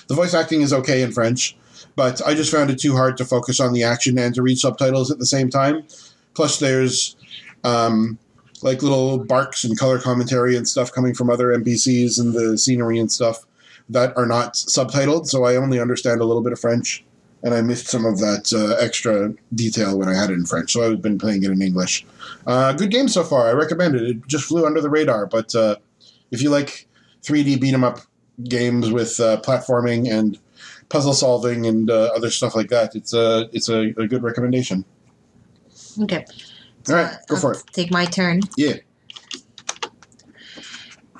[0.08, 1.56] The voice acting is okay in French,
[1.96, 4.58] but I just found it too hard to focus on the action and to read
[4.58, 5.86] subtitles at the same time.
[6.34, 7.16] Plus, there's
[7.64, 8.18] um,
[8.62, 13.00] like little barks and color commentary and stuff coming from other NPCs and the scenery
[13.00, 13.46] and stuff
[13.90, 15.28] that are not subtitled.
[15.28, 17.04] So I only understand a little bit of French,
[17.44, 20.74] and I missed some of that uh, extra detail when I had it in French.
[20.74, 22.06] So I've been playing it in English.
[22.46, 23.48] Uh, good game so far.
[23.48, 24.04] I recommend it.
[24.04, 25.76] It just flew under the radar, but uh,
[26.32, 26.88] if you like
[27.24, 28.00] 3D beat 'em up
[28.44, 30.40] games with uh, platforming and
[30.90, 34.84] puzzle solving and uh, other stuff like that, it's a it's a, a good recommendation.
[36.02, 36.26] Okay.
[36.90, 37.64] All right, go for I'll it.
[37.74, 38.42] Take my turn.
[38.56, 38.76] Yeah.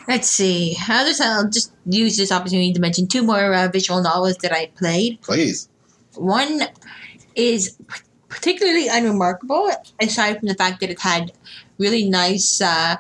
[0.08, 0.78] Let's see.
[0.88, 4.54] I'll just, I'll just use this opportunity to mention two more uh, visual novels that
[4.54, 5.22] I played.
[5.22, 5.68] Please.
[6.18, 6.62] One
[7.36, 7.78] is
[8.30, 11.32] particularly unremarkable, aside from the fact that it had
[11.78, 12.98] really nice uh,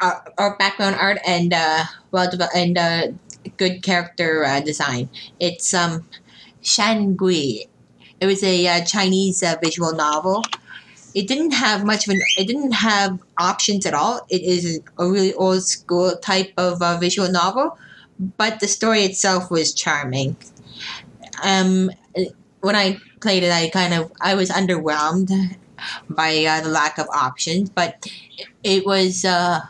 [0.00, 3.08] art, art background art and uh, well and uh,
[3.56, 5.08] good character uh, design.
[5.40, 6.06] It's um.
[6.64, 10.44] It was a uh, Chinese uh, visual novel.
[11.14, 12.20] It didn't have much of an.
[12.38, 14.24] It didn't have options at all.
[14.30, 17.76] It is a really old school type of uh, visual novel,
[18.38, 20.36] but the story itself was charming.
[21.42, 21.90] Um,
[22.60, 25.30] when I played it, I kind of I was underwhelmed
[26.08, 28.06] by uh, the lack of options, but
[28.62, 29.60] it was uh,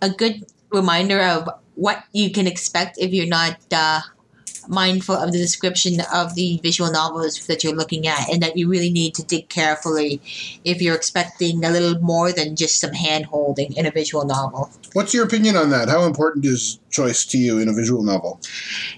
[0.00, 4.00] a good reminder of what you can expect if you're not uh,
[4.68, 8.68] mindful of the description of the visual novels that you're looking at, and that you
[8.68, 10.20] really need to dig carefully
[10.64, 14.70] if you're expecting a little more than just some hand holding in a visual novel.
[14.92, 15.88] What's your opinion on that?
[15.88, 18.40] How important is choice to you in a visual novel?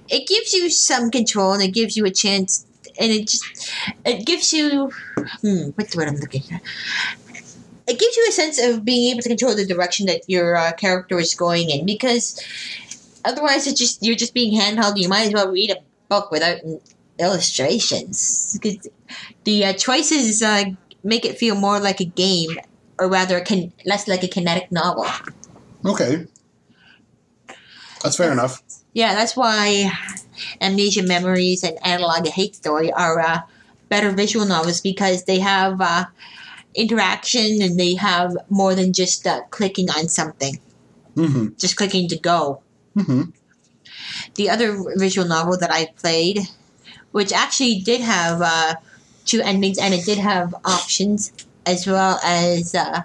[0.08, 2.66] It gives you some control, and it gives you a chance,
[2.98, 3.72] and it just
[4.04, 4.90] it gives you
[5.42, 6.60] hmm, what's the word I'm looking for?
[7.88, 10.72] It gives you a sense of being able to control the direction that your uh,
[10.72, 12.40] character is going in because
[13.26, 14.96] otherwise it's just you're just being handheld.
[14.96, 15.76] You might as well read a
[16.08, 16.58] book without
[17.18, 18.88] illustrations because
[19.44, 20.64] the uh, choices uh,
[21.02, 22.56] make it feel more like a game,
[22.98, 25.06] or rather, can less like a kinetic novel.
[25.84, 26.26] Okay.
[28.02, 28.62] That's fair enough.
[28.92, 29.90] Yeah, that's why
[30.60, 33.40] Amnesia Memories and Analog Hate Story are uh,
[33.88, 36.06] better visual novels because they have uh,
[36.74, 40.58] interaction and they have more than just uh, clicking on something,
[41.16, 41.54] Mm-hmm.
[41.56, 42.62] just clicking to go.
[42.96, 43.22] Mm-hmm.
[44.34, 46.40] The other visual novel that I played,
[47.12, 48.74] which actually did have uh,
[49.24, 51.32] two endings and it did have options
[51.66, 53.02] as well as uh,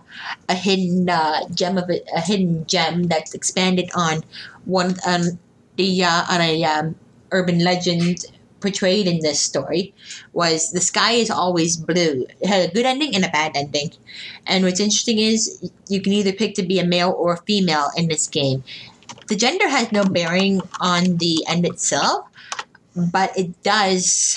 [0.47, 4.21] a hidden uh, gem of it, a hidden gem that's expanded on
[4.65, 5.39] one on
[5.77, 6.95] the uh, on a um,
[7.31, 8.25] urban legend
[8.59, 9.93] portrayed in this story
[10.33, 12.27] was the sky is always blue.
[12.39, 13.91] It had a good ending and a bad ending.
[14.45, 17.89] And what's interesting is you can either pick to be a male or a female
[17.97, 18.63] in this game.
[19.32, 22.27] The gender has no bearing on the end itself,
[23.13, 24.36] but it does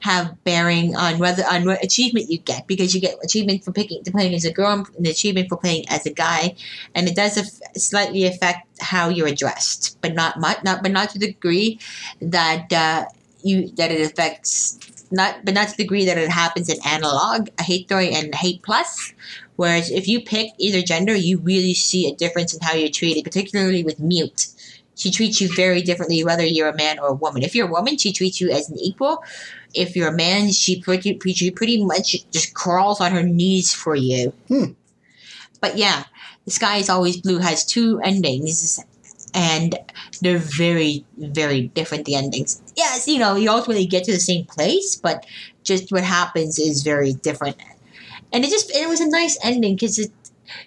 [0.00, 4.02] have bearing on whether on what achievement you get because you get achievement for picking
[4.02, 6.56] to playing as a girl and achievement for playing as a guy,
[6.94, 11.10] and it does aff- slightly affect how you're addressed, but not much, not but not
[11.10, 11.78] to the degree
[12.22, 13.04] that uh,
[13.42, 17.50] you that it affects not but not to the degree that it happens in analog,
[17.60, 19.12] hate story and hate plus.
[19.56, 23.24] Whereas if you pick either gender, you really see a difference in how you're treated,
[23.24, 24.48] particularly with mute.
[24.96, 27.42] She treats you very differently whether you're a man or a woman.
[27.42, 29.22] If you're a woman, she treats you as an equal.
[29.74, 33.94] If you're a man, she pretty, pretty, pretty much just crawls on her knees for
[33.96, 34.32] you.
[34.48, 34.72] Hmm.
[35.60, 36.04] But yeah,
[36.44, 38.78] The Sky is Always Blue has two endings,
[39.32, 39.74] and
[40.20, 42.62] they're very, very different, the endings.
[42.76, 45.26] Yes, you know, you ultimately get to the same place, but
[45.64, 47.56] just what happens is very different.
[48.34, 50.10] And it just, it was a nice ending because it,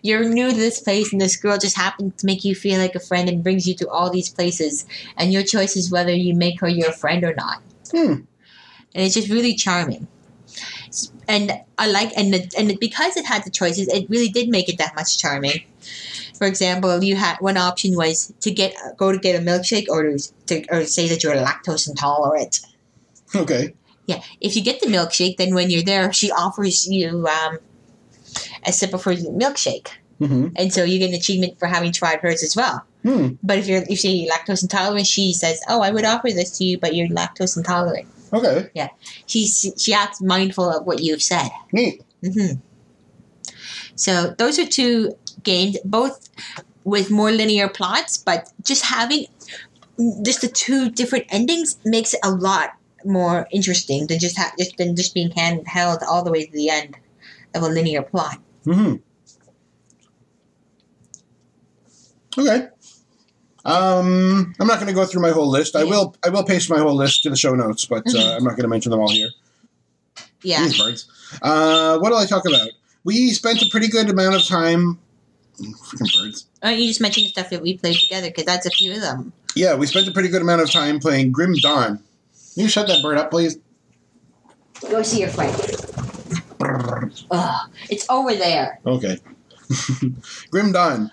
[0.02, 2.96] you're new to this place and this girl just happened to make you feel like
[2.96, 4.86] a friend and brings you to all these places.
[5.18, 7.62] And your choice is whether you make her your friend or not.
[7.92, 8.12] Hmm.
[8.94, 10.08] and it's just really charming.
[11.28, 14.70] And i like and the, and because it had the choices it really did make
[14.70, 15.62] it that much charming.
[16.38, 20.04] For example you had one option was to get go to get a milkshake or
[20.04, 22.62] to, to or say that you're lactose intolerant.
[23.36, 23.74] Okay.
[24.08, 27.60] Yeah if you get the milkshake then when you're there she offers you um,
[28.66, 29.90] a sip of her milkshake
[30.20, 30.48] Mm-hmm.
[30.56, 32.84] and so you get an achievement for having tried hers as well.
[33.04, 33.34] Hmm.
[33.44, 36.64] But if you're if you're lactose intolerant, she says, "Oh, I would offer this to
[36.64, 38.68] you, but you're lactose intolerant." Okay.
[38.74, 38.88] Yeah,
[39.28, 41.50] she she acts mindful of what you've said.
[41.72, 42.02] Neat.
[42.26, 42.54] hmm
[43.94, 46.30] So those are two games, both
[46.84, 49.28] with more linear plots, but just having
[50.24, 52.72] just the two different endings makes it a lot
[53.08, 56.70] more interesting than just ha- just than just being handheld all the way to the
[56.70, 56.98] end
[57.56, 58.40] of a linear plot.
[58.66, 58.96] Mm-hmm.
[62.40, 62.68] Okay.
[63.66, 65.76] Um, I'm not going to go through my whole list.
[65.76, 66.16] I will.
[66.24, 68.64] I will paste my whole list to the show notes, but uh, I'm not going
[68.64, 69.30] to mention them all here.
[70.42, 70.62] Yeah.
[70.62, 71.08] These birds.
[71.42, 72.70] Uh, what did I talk about?
[73.04, 75.00] We spent a pretty good amount of time.
[75.60, 76.46] Freaking birds.
[76.62, 79.34] Oh, you just mentioned stuff that we played together because that's a few of them.
[79.56, 82.04] Yeah, we spent a pretty good amount of time playing Grim Dawn.
[82.58, 83.60] Can you shut that bird up, please?
[84.90, 85.56] Go see your friend.
[87.30, 88.80] Ugh, it's over there.
[88.84, 89.20] Okay.
[90.50, 91.12] Grim Dawn.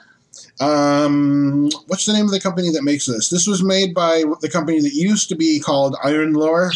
[0.59, 3.29] Um, what's the name of the company that makes this?
[3.29, 6.71] This was made by the company that used to be called Iron Lore,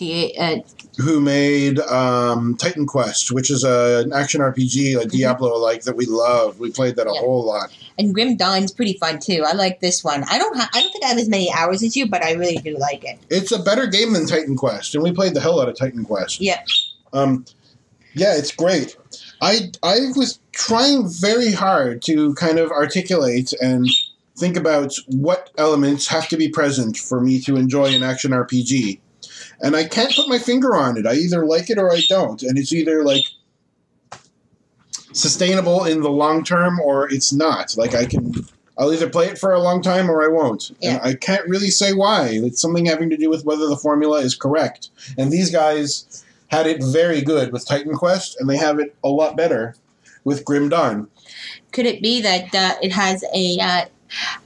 [0.00, 0.60] T- uh,
[0.96, 5.94] who made um, Titan Quest, which is a, an action RPG, like Diablo like that
[5.94, 6.58] we love.
[6.58, 7.20] We played that a Yeah.
[7.20, 7.70] whole lot.
[7.98, 9.44] and Grim Dawn's pretty fun too.
[9.46, 10.24] I like this one.
[10.30, 10.56] I don't.
[10.56, 12.78] Ha- I don't think I have as many hours as you, but I really do
[12.78, 13.18] like it.
[13.28, 16.02] It's a better game than Titan Quest, and we played the hell out of Titan
[16.06, 16.40] Quest.
[16.40, 16.62] Yeah.
[17.12, 17.44] Um,
[18.14, 18.96] yeah, it's great.
[19.42, 23.86] I I was trying very hard to kind of articulate and
[24.38, 28.98] think about what elements have to be present for me to enjoy an action RPG.
[29.62, 31.06] And I can't put my finger on it.
[31.06, 32.42] I either like it or I don't.
[32.42, 33.24] And it's either like
[35.12, 37.76] sustainable in the long term or it's not.
[37.76, 38.32] Like I can
[38.80, 40.70] I'll either play it for a long time or I won't.
[40.80, 40.92] Yeah.
[40.92, 42.30] And I can't really say why.
[42.32, 44.88] It's something having to do with whether the formula is correct.
[45.18, 49.08] And these guys had it very good with Titan Quest, and they have it a
[49.08, 49.76] lot better
[50.24, 51.08] with Grim Dawn.
[51.72, 53.84] Could it be that uh, it has a uh,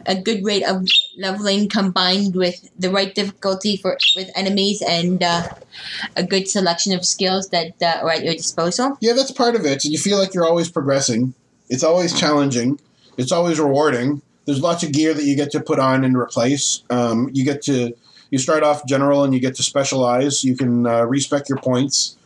[0.06, 0.86] a good rate of
[1.16, 5.48] leveling combined with the right difficulty for with enemies and uh,
[6.16, 8.96] a good selection of skills that uh, are at your disposal.
[9.00, 9.84] Yeah, that's part of it.
[9.84, 11.34] You feel like you're always progressing.
[11.68, 12.78] It's always challenging.
[13.16, 14.22] It's always rewarding.
[14.44, 16.82] There's lots of gear that you get to put on and replace.
[16.90, 17.94] Um, you get to
[18.30, 20.44] you start off general and you get to specialize.
[20.44, 22.16] You can uh, respec your points.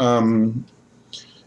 [0.00, 0.64] Um,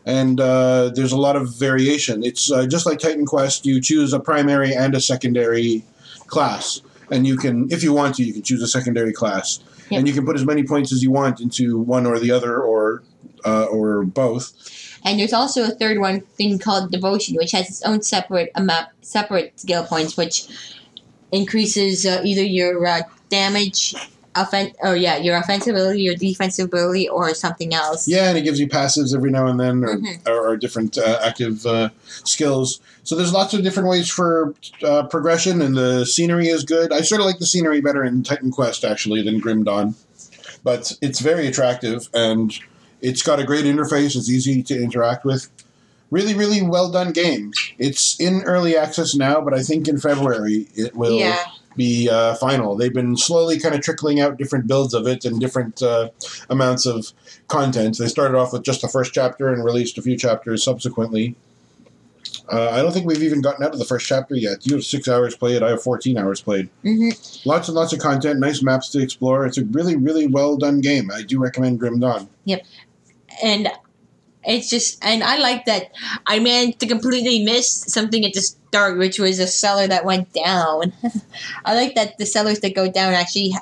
[0.05, 2.23] and uh, there's a lot of variation.
[2.23, 3.65] It's uh, just like Titan Quest.
[3.65, 5.83] You choose a primary and a secondary
[6.27, 6.81] class,
[7.11, 9.99] and you can, if you want to, you can choose a secondary class, Yep.
[9.99, 12.59] and you can put as many points as you want into one or the other,
[12.59, 13.03] or
[13.45, 14.53] uh, or both.
[15.03, 18.87] And there's also a third one thing called devotion, which has its own separate amount,
[19.01, 20.47] separate skill points, which
[21.31, 23.93] increases uh, either your uh, damage,
[24.35, 28.07] offen- or yeah, your offensive ability, your defensive ability, or something else.
[28.07, 30.27] Yeah, and it gives you passives every now and then, or, Mhm.
[30.27, 31.89] or, or different uh, active uh,
[32.23, 32.79] skills.
[33.03, 36.91] So there's lots of different ways for uh, progression, and the scenery is good.
[36.91, 39.95] I sort of like the scenery better in Titan Quest actually than Grim Dawn,
[40.63, 42.53] but it's very attractive and
[43.01, 44.15] it's got a great interface.
[44.15, 45.49] It's easy to interact with.
[46.11, 47.51] Really, really well done game.
[47.77, 51.37] It's in early access now, but I think in February it will Yeah.
[51.75, 52.75] Be uh, final.
[52.75, 56.09] They've been slowly kind of trickling out different builds of it and different uh,
[56.49, 57.11] amounts of
[57.47, 57.97] content.
[57.97, 61.35] They started off with just the first chapter and released a few chapters subsequently.
[62.51, 64.65] Uh, I don't think we've even gotten out of the first chapter yet.
[64.65, 65.63] You have six hours played.
[65.63, 66.69] I have 14 hours played.
[66.83, 67.09] hmm
[67.43, 69.45] Lots and lots of content, nice maps to explore.
[69.45, 71.09] It's a really, really well done game.
[71.11, 72.27] I do recommend Grim Dawn.
[72.45, 72.65] Yep.
[73.43, 73.69] And
[74.47, 75.91] it's just and I like that
[76.25, 80.33] I managed to completely miss something at the start, which was a cellar that went
[80.33, 80.93] down.
[81.65, 83.53] I like that the cellars that go down actually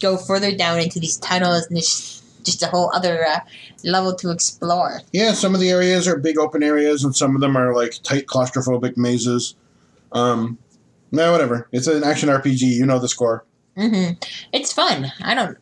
[0.00, 3.40] go further down into these tunnels, and there's just a whole other uh,
[3.84, 5.00] level to explore.
[5.12, 7.94] Yeah, some of the areas are big open areas, and some of them are like
[8.02, 9.54] tight claustrophobic mazes.
[10.12, 10.58] Um,
[11.12, 11.68] no, whatever.
[11.72, 12.62] It's an action RPG.
[12.62, 13.44] You know the score.
[13.76, 14.14] Mm-hmm.
[14.52, 15.12] It's fun.
[15.22, 15.56] I don't.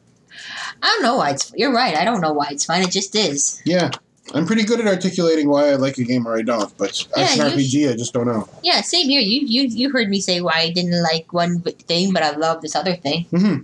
[0.82, 1.52] I don't know why it's.
[1.56, 1.96] You're right.
[1.96, 2.82] I don't know why it's fun.
[2.82, 3.62] It just is.
[3.64, 3.90] Yeah,
[4.34, 7.22] I'm pretty good at articulating why I like a game or I don't, but Yeah,
[7.24, 7.52] action you-
[7.86, 8.48] RPG, I just don't know.
[8.62, 9.20] Yeah, same here.
[9.20, 12.60] You you you heard me say why I didn't like one thing, but I love
[12.62, 13.26] this other thing.
[13.30, 13.56] hmm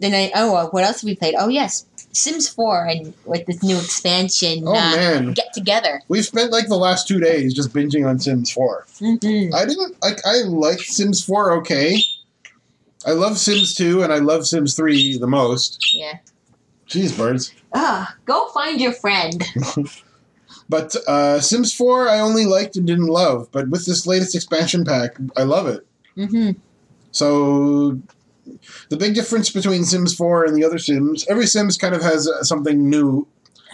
[0.00, 1.34] Then I oh what else have we played?
[1.38, 4.62] Oh yes, Sims Four and with this new expansion.
[4.66, 6.00] Oh uh, man, Get together.
[6.08, 8.86] we've spent like the last two days just binging on Sims 4.
[9.00, 9.54] Mm-hmm.
[9.54, 10.18] I didn't like.
[10.26, 11.98] I liked Sims 4 okay.
[13.06, 15.94] I love Sims 2 and I love Sims 3 the most.
[15.94, 16.18] Yeah.
[16.88, 17.52] Jeez, birds.
[17.74, 19.44] Ah, go find your friend.
[20.70, 23.48] But uh, Sims 4 I only liked and didn't love.
[23.52, 25.86] But with this latest expansion pack, I love it.
[26.16, 26.58] Mm-hmm.
[27.10, 27.98] So
[28.90, 32.28] the big difference between Sims 4 and the other Sims, every Sims kind of has
[32.28, 33.26] uh, something new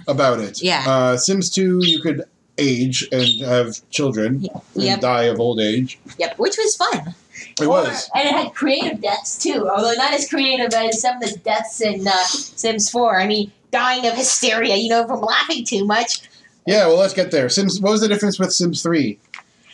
[0.07, 0.63] about it.
[0.63, 0.85] Yeah.
[0.87, 2.23] Uh, Sims 2, you could
[2.59, 4.47] age and have children
[4.81, 5.99] and die of old age.
[6.19, 6.39] Yep.
[6.39, 7.15] Which was fun.
[7.61, 8.09] It Or- was.
[8.15, 11.81] and it had creative deaths too, although not as creative as some of the deaths
[11.81, 13.21] in uh, Sims Four.
[13.21, 16.23] I mean, dying of hysteria, you know, from laughing too much.
[16.67, 17.49] Yeah, well, let's get there.
[17.49, 17.81] Sims.
[17.81, 19.19] What was the difference with Sims 3?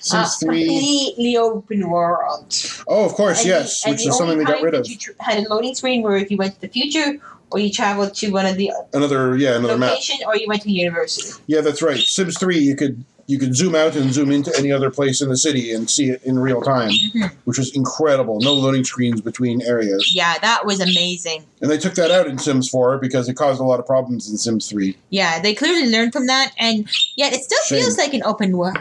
[0.00, 0.66] Sims Uh, 3.
[0.66, 2.54] completely open world.
[2.88, 4.88] Oh, of course, And yes, the- which is something they got rid of.
[4.88, 7.20] You had a loading screen where if you went to the future,
[7.50, 9.90] or you traveled to one of the Another, yeah, another map.
[9.90, 11.30] location, or you went to the university.
[11.46, 11.98] Yeah, that's right.
[11.98, 15.28] Sims 3, you could you could zoom out and zoom into any other place in
[15.28, 17.30] the city and see it in real time, Mhm.
[17.44, 18.40] which was incredible.
[18.40, 20.10] No loading screens between areas.
[20.12, 21.44] Yeah, that was amazing.
[21.60, 24.28] And they took that out in Sims 4 because it caused a lot of problems
[24.28, 24.96] in Sims 3.
[25.10, 27.78] Yeah, they clearly learned from that, and yet it still Shame.
[27.84, 28.78] feels like an open world.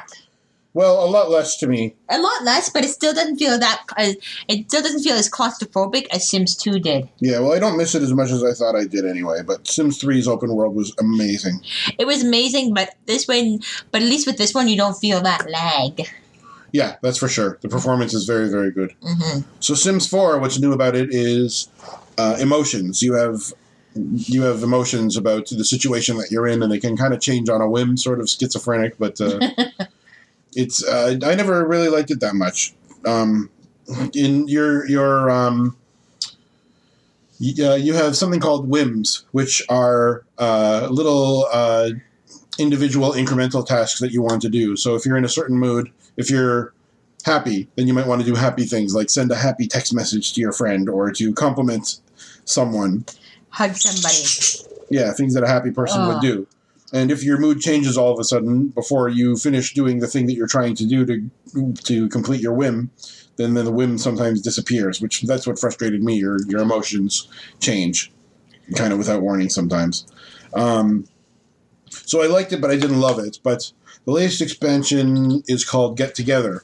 [0.74, 1.96] Well, a lot less to me.
[2.10, 3.84] A lot less, but it still doesn't feel that.
[3.98, 4.14] Uh,
[4.48, 7.10] it still doesn't feel as claustrophobic as Sims Two did.
[7.20, 9.68] Yeah, well, I don't miss it as much as I thought I did anyway, but
[9.68, 11.62] Sims 3's open world was amazing.
[11.98, 13.60] It was amazing, but this one,
[13.92, 16.08] but at least with this one, you don't feel that lag.
[16.72, 17.58] Yeah, that's for sure.
[17.62, 18.94] The performance is very, very good.
[19.02, 21.68] hmm So Sims 4, what's new about it is
[22.18, 23.02] uh, emotions.
[23.02, 23.54] You have
[23.96, 27.50] you have emotions about the situation that you're in, and they can kind of change
[27.50, 28.98] on a whim, sort of schizophrenic.
[29.00, 29.40] But uh,
[30.56, 32.74] it's uh, I never really liked it that much.
[33.06, 33.50] Um,
[34.14, 35.78] in your your um,
[37.40, 41.92] y- uh, you have something called whims, which are uh, little uh,
[42.58, 44.76] individual incremental tasks that you want to do.
[44.76, 46.74] So if you're in a certain mood, if you're
[47.24, 50.34] happy, then you might want to do happy things like send a happy text message
[50.34, 52.00] to your friend or to compliment
[52.46, 53.06] someone.
[53.50, 54.78] Hug somebody.
[54.90, 56.48] Yeah, things that a happy person would do.
[56.92, 60.26] And if your mood changes all of a sudden before you finish doing the thing
[60.26, 62.92] that you're trying to do to to complete your whim,
[63.36, 66.16] then, then the whim sometimes disappears, which that's what frustrated me.
[66.16, 67.28] Your your emotions
[67.60, 68.12] change
[68.76, 70.06] kind of without warning sometimes.
[70.54, 71.08] Um,
[71.90, 73.40] so I liked it, but I didn't love it.
[73.44, 73.72] But
[74.06, 76.64] the latest expansion is called Get Together,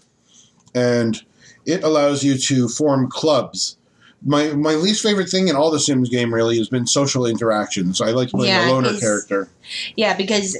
[0.73, 1.21] and
[1.65, 3.77] it allows you to form clubs.
[4.25, 8.01] My my least favorite thing in all the Sims game really has been social interactions.
[8.01, 9.47] I like playing Yeah, a loner character.
[9.95, 10.57] Yeah, because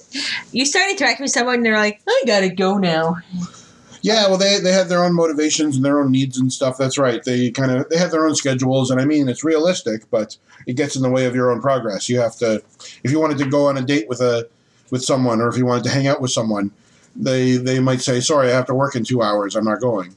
[0.52, 3.18] you start interacting with someone and they're like, I gotta go now.
[4.06, 6.78] Yeah, well, they they have their own motivations and their own needs and stuff.
[6.78, 7.24] That's right.
[7.24, 10.38] They kind of they have their own schedules, and I mean it's realistic, but
[10.68, 12.08] it gets in the way of your own progress.
[12.08, 12.62] You have to,
[13.04, 14.48] if you wanted to go on a date with a
[14.92, 16.70] with someone, or if you wanted to hang out with someone,
[17.16, 19.56] they they might say, "Sorry, I have to work in two hours.
[19.56, 20.16] I'm not going."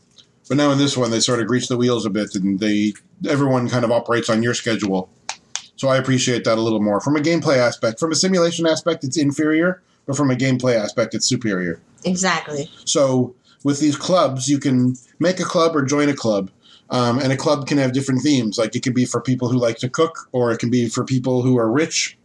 [0.49, 2.94] But now in this one, they sort of grease the wheels a bit, and they
[3.28, 5.11] everyone kind of operates on your schedule.
[5.76, 8.01] So I appreciate that a little more from a gameplay aspect.
[8.01, 11.80] From a simulation aspect, it's inferior, but from a gameplay aspect, it's superior.
[12.05, 12.70] Exactly.
[12.84, 16.51] So with these clubs, you can make a club or join a club.
[16.90, 18.57] Um, and a club can have different themes.
[18.57, 21.05] Like it can be for people who like to cook, or it can be for
[21.05, 22.16] people who are rich,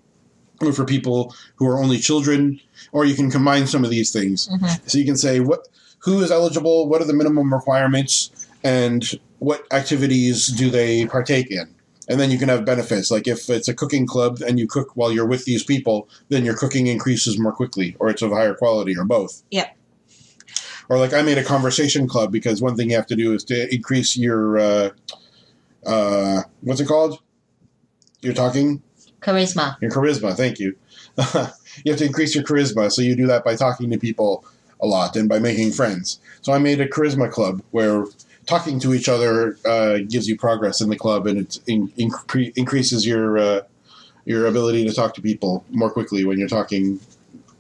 [0.61, 2.61] or for people who are only children,
[2.93, 4.47] or you can combine some of these things.
[4.47, 4.89] Mhm.
[4.89, 5.67] So you can say what,
[6.03, 11.73] who is eligible, what are the minimum requirements, and what activities do they partake in.
[12.09, 13.09] And then you can have benefits.
[13.09, 16.43] Like if it's a cooking club and you cook while you're with these people, then
[16.43, 19.43] your cooking increases more quickly, or it's of higher quality, or both.
[19.51, 19.77] Yep.
[20.89, 23.45] Or like I made a conversation club because one thing you have to do is
[23.45, 24.89] to increase your uh,
[25.85, 27.19] uh, what's it called?
[28.21, 28.81] You're talking
[29.21, 29.79] Charisma.
[29.81, 30.35] your charisma.
[30.35, 30.75] Thank you.
[31.85, 34.45] you have to increase your charisma, so you do that by talking to people
[34.83, 36.19] a lot and by making friends.
[36.41, 38.05] So I made a charisma club where
[38.45, 42.55] talking to each other uh, gives you progress in the club, and it in, incre-
[42.55, 43.61] increases your uh,
[44.25, 46.99] your ability to talk to people more quickly when you're talking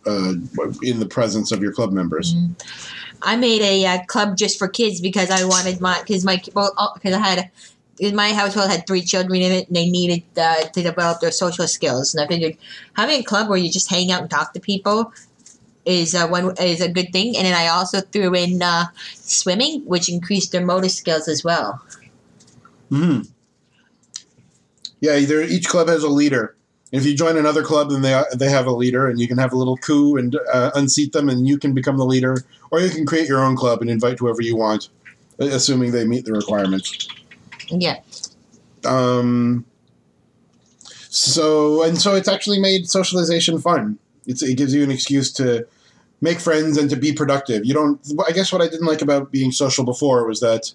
[0.05, 0.33] uh,
[0.81, 2.35] in the presence of your club members.
[3.21, 6.73] I made a uh, club just for kids because I wanted my because my well
[6.93, 7.51] because I had
[8.13, 11.67] my household had three children in it and they needed uh, to develop their social
[11.67, 12.57] skills and I figured
[12.95, 15.13] having a club where you just hang out and talk to people
[15.85, 19.81] is uh, one is a good thing and then I also threw in uh, swimming
[19.85, 21.81] which increased their motor skills as well.
[22.89, 23.21] hmm
[25.01, 26.55] Yeah, either each club has a leader.
[26.91, 29.51] If you join another club, then they they have a leader, and you can have
[29.51, 32.37] a little coup and uh, unseat them, and you can become the leader,
[32.69, 34.89] or you can create your own club and invite whoever you want,
[35.39, 37.07] assuming they meet the requirements.
[37.69, 37.97] Yeah,
[38.85, 39.65] Um,
[41.09, 43.97] so and so, it's actually made socialization fun.
[44.27, 45.65] It's, it gives you an excuse to
[46.23, 47.65] make friends and to be productive.
[47.65, 47.99] You don't.
[48.25, 50.73] I guess what I didn't like about being social before was that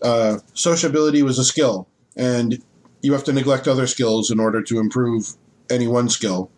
[0.00, 2.62] uh, sociability was a skill, and
[3.02, 5.34] you have to neglect other skills in order to improve
[5.68, 6.50] any one skill.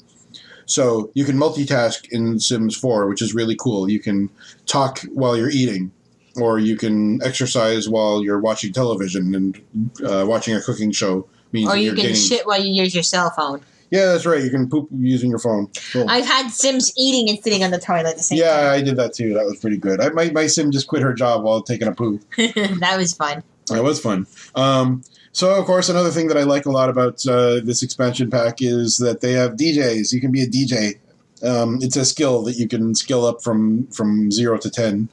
[0.67, 3.91] So you can multitask in Sims 4, which is really cool.
[3.91, 4.31] You can
[4.67, 5.91] talk while you're eating,
[6.37, 9.61] or you can exercise while you're watching television and
[10.05, 11.27] uh, watching a cooking show.
[11.53, 13.63] Means or you can getting- shit while you use your cell phone.
[13.91, 14.43] Yeah, that's right.
[14.43, 15.69] You can poop using your phone.
[15.93, 16.09] Cool.
[16.09, 18.97] I've had Sims eating and sitting on the toilet at the same yeah, I did
[18.97, 19.35] that too.
[19.35, 20.01] That was pretty good.
[20.01, 22.19] I, my, my sim just quit her job while taking a poo.
[22.37, 22.53] time.
[22.81, 23.43] that was fun.
[23.67, 24.27] That was fun.
[24.55, 28.31] Um, so, of course, another thing that I like a lot about uh, this expansion
[28.31, 30.13] pack is that they have DJs.
[30.13, 30.99] You can be a DJ.
[31.43, 35.09] Um, it's a skill that you can skill up from from zero to ten,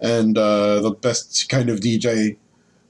[0.00, 2.36] and uh, the best kind of DJ.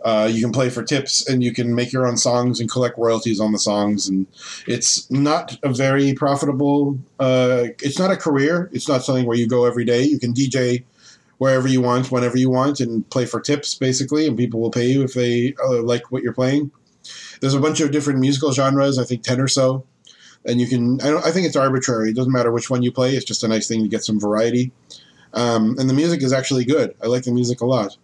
[0.04, 2.96] Uh, you can play for tips, and you can make your own songs and collect
[2.98, 4.08] royalties on the songs.
[4.08, 4.26] And
[4.66, 6.98] it's not a very profitable.
[7.18, 8.70] Uh, it's not a career.
[8.72, 10.02] It's not something where you go every day.
[10.02, 10.84] You can DJ
[11.38, 14.86] wherever you want, whenever you want, and play for tips basically, and people will pay
[14.86, 16.70] you if they uh, like what you're playing.
[17.40, 19.84] There's a bunch of different musical genres, I think ten or so,
[20.44, 21.00] and you can.
[21.00, 22.10] I, I think it's arbitrary.
[22.10, 23.16] It doesn't matter which one you play.
[23.16, 24.70] It's just a nice thing to get some variety.
[25.34, 26.94] Um, and the music is actually good.
[27.02, 27.96] I like the music a lot.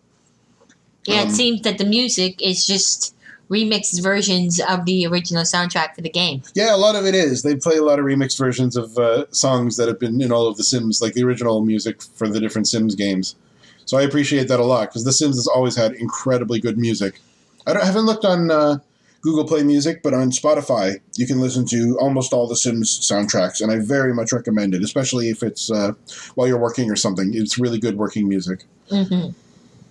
[1.06, 3.14] Yeah, Um, it seems that the music is just
[3.50, 6.42] remixed versions of the original soundtrack for the game.
[6.54, 7.42] Yeah, a lot of it is.
[7.42, 10.46] They play a lot of remixed versions of uh, songs that have been in all
[10.46, 13.36] of the Sims, like the original music for the different Sims games.
[13.84, 17.20] So I appreciate that a lot because the Sims has always had incredibly good music.
[17.66, 18.78] I, I haven't looked on uh,
[19.20, 23.60] Google Play Music, but on Spotify you can listen to almost all the Sims soundtracks,
[23.60, 25.92] and I very much recommend it, especially if it's uh,
[26.34, 27.32] while you're working or something.
[27.34, 28.64] It's really good working music.
[28.88, 29.28] hmm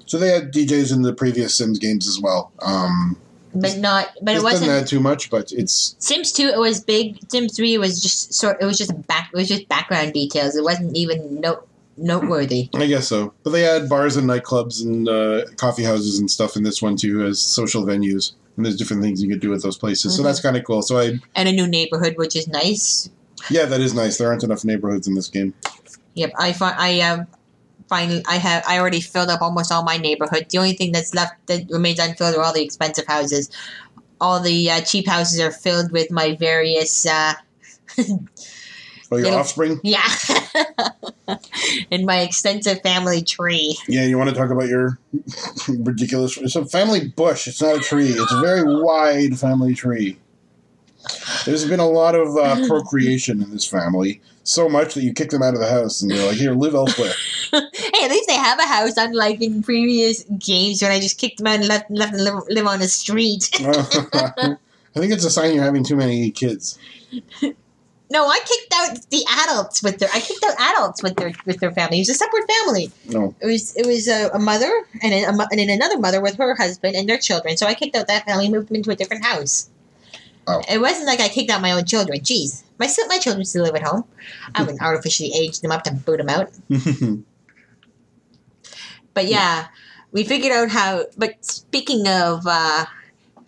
[0.06, 2.52] So they had DJs in the previous Sims games as well.
[2.62, 3.18] Um,
[3.56, 4.72] But not, but it wasn't.
[4.72, 7.18] add too much, but it's Sims Two, it was big.
[7.30, 8.58] Sims Three was just sort.
[8.62, 9.30] It was just back.
[9.34, 10.56] It was just background details.
[10.56, 12.70] It wasn't even note noteworthy.
[12.74, 13.34] I guess so.
[13.44, 16.96] But they had bars and nightclubs and uh, coffee houses and stuff in this one
[16.98, 18.34] too as social venues.
[18.58, 20.16] And there's different things you could do at those places.
[20.16, 20.26] So Mhm.
[20.26, 20.82] that's kind of cool.
[20.82, 23.10] So I, And a new neighborhood, which is nice.
[23.50, 24.18] yeah, that is nice.
[24.18, 25.54] There aren't enough neighborhoods in this game.
[26.16, 27.28] Yep, I find I um
[27.88, 30.48] finally I have I already filled up almost all my neighborhood.
[30.50, 33.50] The only thing that's left that remains unfilled are all the expensive houses.
[34.22, 37.34] All the uh, cheap houses are filled with my various uh,
[39.14, 39.80] Oh, your offspring?
[39.84, 40.08] Yeah.
[41.92, 43.78] in my extensive family tree.
[43.88, 44.98] Yeah, you want to talk about your
[45.68, 46.38] ridiculous.
[46.38, 47.48] It's a family bush.
[47.48, 48.10] It's not a tree.
[48.10, 50.18] It's a very wide family tree.
[51.46, 55.30] There's been a lot of uh, procreation in this family, so much that you kick
[55.32, 57.14] them out of the house and you're like, "Here, live elsewhere."
[57.54, 61.38] Hey, at least they have a house, unlike in previous games when I just kicked
[61.38, 63.52] them out and left, left them live, live on the street.
[63.64, 66.80] I think it's a sign you're having too many kids.
[68.10, 70.10] no, I kicked out the adults with their.
[70.14, 71.98] I kicked out adults with their with their family.
[71.98, 72.92] It was a separate family.
[73.10, 74.72] No, It was it was a, a mother
[75.02, 77.56] and then a, and then another mother with her husband and their children.
[77.58, 79.70] So I kicked out that family, and moved them into a different house.
[80.48, 80.62] Oh.
[80.70, 82.20] It wasn't like I kicked out my own children.
[82.20, 84.04] Jeez, my my children still live at home.
[84.56, 86.52] I wouldn't artificially age them up to boot them out.
[89.14, 89.68] But yeah,
[90.12, 91.06] we figured out how.
[91.18, 92.86] But speaking of uh,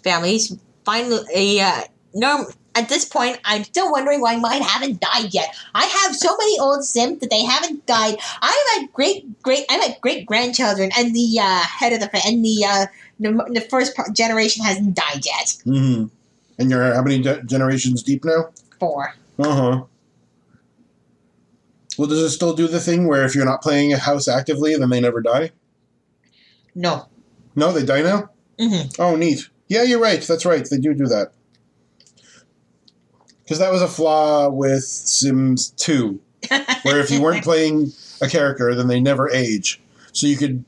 [0.04, 1.82] families, finally, uh,
[2.14, 2.46] norm.
[2.78, 5.56] At this point, I'm still wondering why mine haven't died yet.
[5.74, 8.18] I have so many old Sims that they haven't died.
[8.42, 9.64] I'm at great, great.
[9.70, 12.86] I'm at great grandchildren, and the uh, head of the and the uh,
[13.18, 15.56] the, the first generation hasn't died yet.
[15.64, 16.06] hmm
[16.58, 18.50] And you're how many ge- generations deep now?
[18.80, 19.14] Four.
[19.40, 19.84] Uh huh.
[21.98, 24.76] Well, does it still do the thing where if you're not playing a house actively,
[24.76, 25.52] then they never die?
[26.74, 27.08] No.
[27.56, 28.30] No, they die now.
[28.60, 29.50] hmm Oh, neat.
[29.68, 30.22] Yeah, you're right.
[30.22, 30.68] That's right.
[30.70, 31.32] They do do that.
[33.44, 36.20] Because that was a flaw with Sims 2,
[36.84, 37.92] where if you weren't playing
[38.22, 39.80] a character, then they never age.
[40.14, 40.66] So you could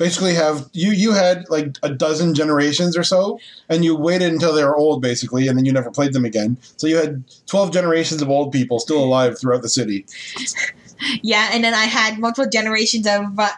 [0.00, 4.52] basically have you you had like a dozen generations or so, and you waited until
[4.52, 6.56] they were old, basically, and then you never played them again.
[6.78, 10.06] So you had twelve generations of old people still alive throughout the city.
[11.22, 13.48] Yeah, and then I had multiple generations of uh,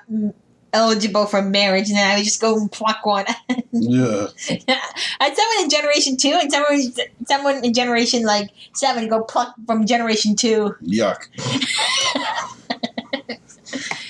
[0.72, 3.26] eligible for marriage, and then I would just go and pluck one.
[3.72, 4.28] Yeah.
[4.48, 6.92] I had someone in generation two, and someone
[7.26, 10.76] someone in generation like seven go pluck from generation two.
[10.84, 11.26] Yuck.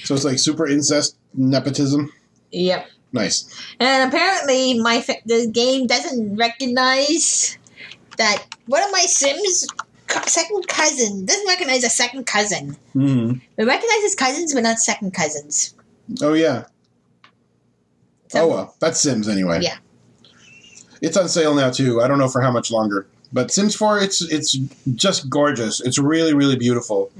[0.04, 2.12] so it's like super incest nepotism.
[2.52, 2.86] Yep.
[3.12, 3.44] Nice.
[3.80, 7.58] And apparently, my fa- the game doesn't recognize
[8.16, 9.66] that one of my Sims
[10.06, 12.76] co- second cousin doesn't recognize a second cousin.
[12.94, 13.38] Mm-hmm.
[13.58, 15.74] It recognizes cousins, but not second cousins.
[16.22, 16.64] Oh yeah.
[18.28, 19.60] So- oh well, that's Sims anyway.
[19.62, 19.76] Yeah.
[21.02, 22.00] It's on sale now too.
[22.00, 23.06] I don't know for how much longer.
[23.34, 24.52] But Sims 4, it's it's
[24.94, 25.80] just gorgeous.
[25.80, 27.10] It's really really beautiful.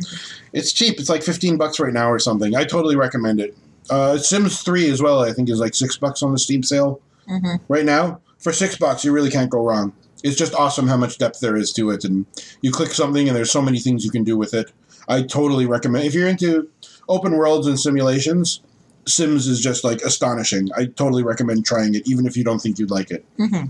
[0.52, 1.00] It's cheap.
[1.00, 2.54] It's like fifteen bucks right now or something.
[2.54, 3.56] I totally recommend it.
[3.90, 5.20] Uh, Sims 3 as well.
[5.20, 8.20] I think is like six bucks on the Steam sale hmm right now.
[8.38, 9.92] For six bucks, you really can't go wrong.
[10.24, 12.26] It's just awesome how much depth there is to it, and
[12.60, 14.72] you click something, and there's so many things you can do with it.
[15.08, 16.06] I totally recommend.
[16.06, 16.68] If you're into
[17.08, 18.60] open worlds and simulations,
[19.06, 20.68] Sims is just like astonishing.
[20.76, 23.24] I totally recommend trying it, even if you don't think you'd like it.
[23.36, 23.64] hmm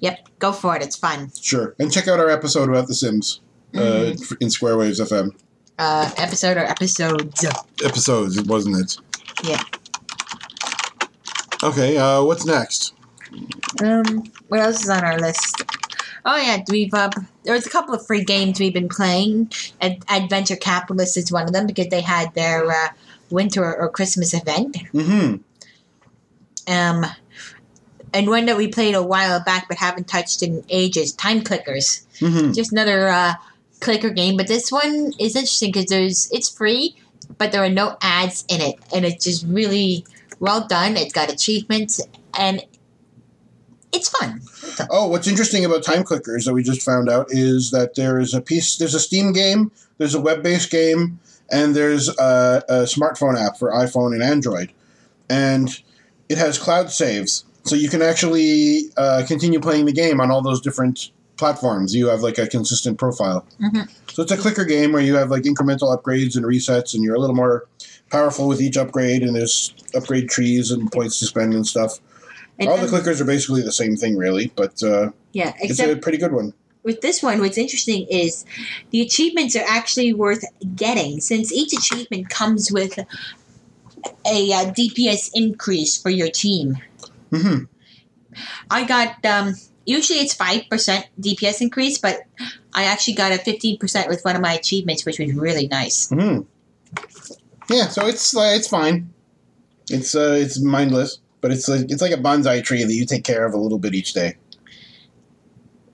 [0.00, 0.82] Yep, go for it.
[0.82, 1.30] It's fun.
[1.40, 3.40] Sure, and check out our episode about The Sims
[3.74, 5.34] uh, in Square Waves FM.
[5.78, 7.44] Uh, episode or episodes.
[7.84, 8.96] Episodes, wasn't it?
[9.44, 9.62] Yeah.
[11.62, 12.94] Okay, uh, what's next?
[13.82, 15.62] Um, what else is on our list?
[16.24, 17.10] Oh yeah, we've uh,
[17.44, 19.52] there's a couple of free games we've been playing.
[19.80, 22.88] Ad- Adventure Capitalist is one of them because they had their uh,
[23.30, 24.76] winter or Christmas event.
[24.92, 25.36] Mm-hmm.
[26.72, 27.06] Um,
[28.14, 31.12] and one that we played a while back but haven't touched in ages.
[31.12, 32.52] Time Clickers, Mm-hmm.
[32.52, 33.34] just another uh,
[33.80, 34.36] clicker game.
[34.36, 36.96] But this one is interesting because there's it's free,
[37.38, 40.04] but there are no ads in it, and it's just really
[40.40, 40.96] well done.
[40.96, 42.00] It's got achievements
[42.38, 42.64] and
[43.92, 44.40] it's fun.
[44.90, 48.34] Oh, what's interesting about time clickers that we just found out is that there is
[48.34, 51.18] a piece, there's a Steam game, there's a web based game,
[51.50, 54.72] and there's a, a smartphone app for iPhone and Android.
[55.30, 55.82] And
[56.28, 57.44] it has cloud saves.
[57.64, 61.94] So you can actually uh, continue playing the game on all those different platforms.
[61.94, 63.46] You have like a consistent profile.
[63.60, 63.88] Mhm.
[64.12, 67.14] So it's a clicker game where you have like incremental upgrades and resets, and you're
[67.14, 67.66] a little more
[68.10, 72.00] powerful with each upgrade, and there's upgrade trees and points to spend and stuff.
[72.58, 74.82] And all the clickers are basically the same thing, really, but.
[74.82, 76.52] Uh, yeah, it's a pretty good one.
[76.82, 78.44] with this one, what's interesting is
[78.90, 80.42] the achievements are actually worth
[80.74, 82.98] getting since each achievement comes with
[84.26, 86.78] a uh, DPS increase for your team.
[87.30, 87.64] hmm
[88.70, 89.54] I got um,
[89.88, 92.20] usually it's five percent DPS increase, but
[92.74, 96.08] I actually got a fifteen percent with one of my achievements, which was really nice.
[96.10, 96.40] hmm
[97.70, 99.12] Yeah, so it's uh, it's fine.
[99.90, 103.24] It's uh, it's mindless, but it's like it's like a bonsai tree that you take
[103.24, 104.36] care of a little bit each day.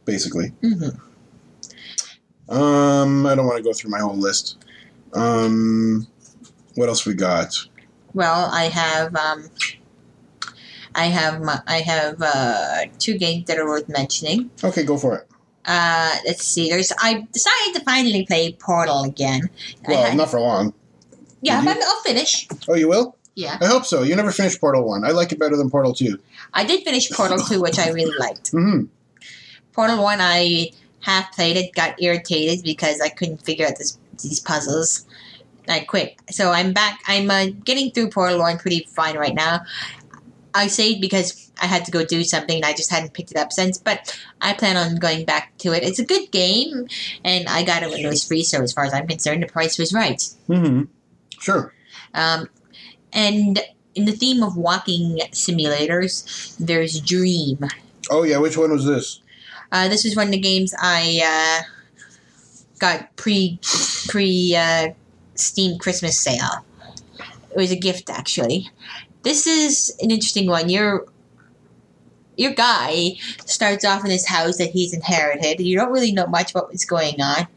[0.04, 0.88] Basically, hmm
[2.48, 4.58] um, I don't want to go through my whole list.
[5.14, 6.06] Um,
[6.74, 7.54] what else we got?
[8.12, 9.48] Well, I have um,
[10.94, 14.50] I have my, I have uh, two games that are worth mentioning.
[14.62, 15.28] Okay, go for it.
[15.66, 16.68] Uh, let's see.
[16.68, 16.92] There's.
[17.00, 19.48] I decided to finally play Portal again.
[19.88, 20.74] Well, had- not for long.
[21.40, 22.46] yeah, but I'll finish.
[22.68, 23.16] Oh, you will?
[23.34, 24.02] Yeah, I hope so.
[24.02, 25.04] You never finished Portal 1.
[25.04, 26.16] I like it better than Portal 2.
[26.52, 28.50] I did finish Portal Two, which I really liked.
[28.52, 28.82] hmm
[29.72, 34.38] Portal One, I half played it, got irritated because I couldn't figure out this, these
[34.38, 35.04] puzzles.
[35.68, 36.14] I quit.
[36.30, 37.00] So I'm back.
[37.08, 39.62] I'm uh, getting through Portal One pretty fine right now.
[40.54, 43.36] I saved because I had to go do something and I just hadn't picked it
[43.36, 45.82] up since, but I plan on going back to it.
[45.82, 46.86] It's a good game,
[47.24, 49.48] and I got it when it was free, so as far as I'm concerned, the
[49.48, 50.18] price was right.
[50.48, 50.84] Mm-hmm.
[51.40, 51.74] Sure.
[52.14, 52.48] Um,
[53.12, 53.60] and
[53.94, 57.58] in the theme of walking simulators, there's Dream.
[58.10, 58.38] Oh, yeah.
[58.38, 59.20] Which one was this?
[59.72, 62.06] Uh, this was one of the games I uh,
[62.78, 63.58] got pre
[64.08, 64.92] pre uh,
[65.34, 66.64] Steam Christmas sale.
[67.50, 68.70] It was a gift actually.
[69.24, 70.68] This is an interesting one.
[70.68, 71.06] Your
[72.36, 73.14] your guy
[73.46, 75.60] starts off in his house that he's inherited.
[75.60, 77.48] You don't really know much about what's going on,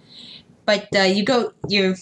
[0.66, 1.96] but uh, you go you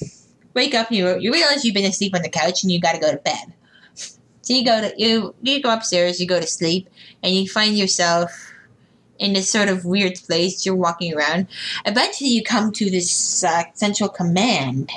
[0.54, 2.94] wake up and you you realize you've been asleep on the couch and you got
[2.94, 3.54] to go to bed.
[3.96, 6.88] So you go to you you go upstairs, you go to sleep,
[7.24, 8.32] and you find yourself
[9.18, 10.64] in this sort of weird place.
[10.64, 11.48] You're walking around.
[11.86, 14.92] Eventually, you come to this uh, central command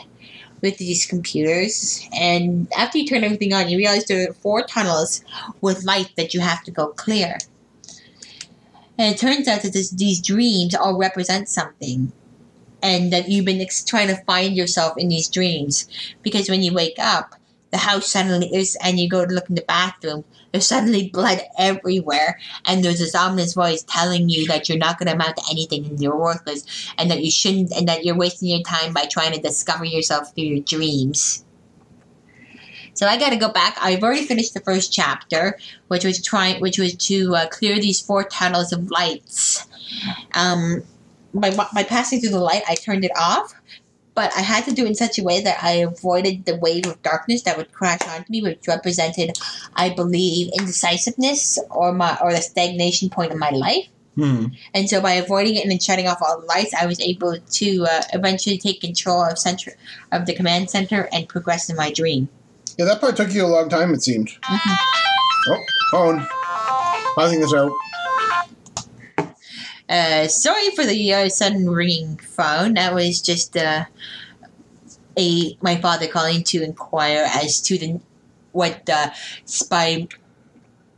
[0.61, 5.23] with these computers, and after you turn everything on, you realize there are four tunnels
[5.61, 7.39] with light that you have to go clear.
[8.99, 12.13] And it turns out that this, these dreams all represent something.
[12.81, 15.89] And that you've been ex- trying to find yourself in these dreams.
[16.23, 17.35] Because when you wake up,
[17.71, 21.43] the house suddenly is, and you go to look in the bathroom, there's suddenly blood
[21.59, 25.43] everywhere, and there's this ominous voice telling you that you're not going to amount to
[25.51, 29.05] anything and you're worthless, and that you shouldn't, and that you're wasting your time by
[29.05, 31.45] trying to discover yourself through your dreams.
[32.95, 33.77] So I got to go back.
[33.81, 38.01] I've already finished the first chapter, which was trying, which was to uh, clear these
[38.01, 39.67] four tunnels of lights.
[40.35, 40.83] Um,
[41.33, 43.55] by by passing through the light, I turned it off,
[44.19, 46.87] but I had to do it in such a way that I avoided the wave
[46.87, 49.39] of darkness that would crash onto me, which represented,
[49.77, 53.87] I believe, indecisiveness or my or the stagnation point of my life.
[54.17, 54.47] Hmm.
[54.75, 57.39] And so, by avoiding it and then shutting off all the lights, I was able
[57.39, 59.75] to uh, eventually take control of center
[60.11, 62.29] of the command center and progress in my dream.
[62.77, 64.31] Yeah, that part took you a long time, it seemed.
[64.43, 64.77] Mhm.
[65.51, 65.63] Oh,
[65.93, 66.27] phone.
[67.15, 67.71] Pausing this out.
[69.89, 72.75] Uh, sorry for the uh, sudden ringing phone.
[72.75, 73.85] That was just uh,
[75.19, 78.01] a my father calling to inquire as to the
[78.53, 79.11] what uh,
[79.45, 80.07] spy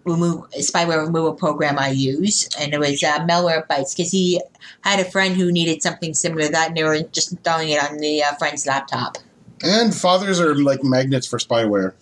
[0.04, 4.40] remove spyware removal program I use, and it was uh, Malwarebytes because he
[4.82, 7.82] had a friend who needed something similar to that, and they were just installing it
[7.82, 9.18] on the uh, friend's laptop.
[9.62, 11.92] And fathers are like magnets for spyware.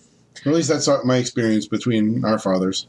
[0.45, 2.87] At least that's my experience between our fathers.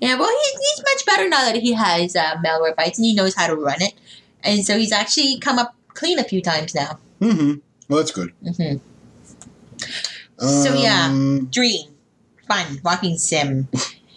[0.00, 3.34] Yeah, well, he, he's much better now that he has uh, Malwarebytes and he knows
[3.34, 3.94] how to run it,
[4.42, 6.98] and so he's actually come up clean a few times now.
[7.20, 7.54] Mm-hmm.
[7.88, 8.32] Well, that's good.
[8.42, 8.76] hmm
[10.38, 11.06] So, yeah.
[11.06, 11.94] Um, Dream,
[12.48, 13.68] fun, walking sim,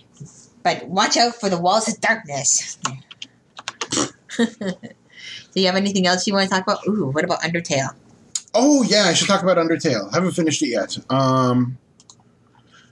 [0.63, 2.77] but watch out for the walls of darkness.
[4.37, 6.87] Do you have anything else you want to talk about?
[6.87, 7.95] Ooh, what about Undertale?
[8.53, 10.09] Oh yeah, I should talk about Undertale.
[10.11, 10.97] I Haven't finished it yet.
[11.09, 11.77] Um,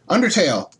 [0.10, 0.72] Undertale,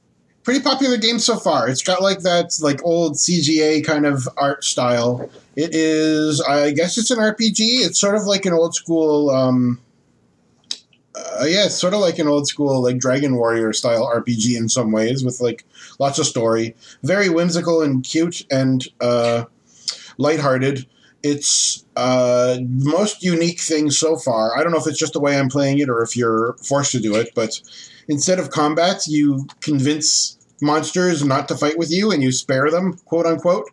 [0.46, 1.68] pretty popular game so far.
[1.68, 5.30] It's got like that like old CGA kind of art style.
[5.56, 7.58] It is, I guess, it's an RPG.
[7.58, 9.32] It's sort of like an old school.
[9.32, 9.82] Um,
[11.16, 14.70] uh, yeah, it's sort of like an old school like Dragon Warrior style RPG in
[14.70, 15.66] some ways, with like
[16.00, 16.76] lots of story.
[17.04, 19.46] Very whimsical and cute and uh,
[20.18, 20.86] lighthearted.
[21.24, 24.56] It's uh, most unique thing so far.
[24.56, 26.92] I don't know if it's just the way I'm playing it or if you're forced
[26.92, 27.60] to do it, but
[28.08, 32.94] instead of combats, you convince monsters not to fight with you and you spare them,
[33.06, 33.70] quote unquote.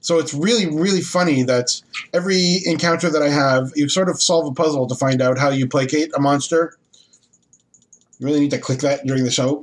[0.00, 1.82] So it's really, really funny that
[2.14, 5.50] every encounter that I have, you sort of solve a puzzle to find out how
[5.50, 6.78] you placate a monster.
[8.18, 9.62] You really need to click that during the show.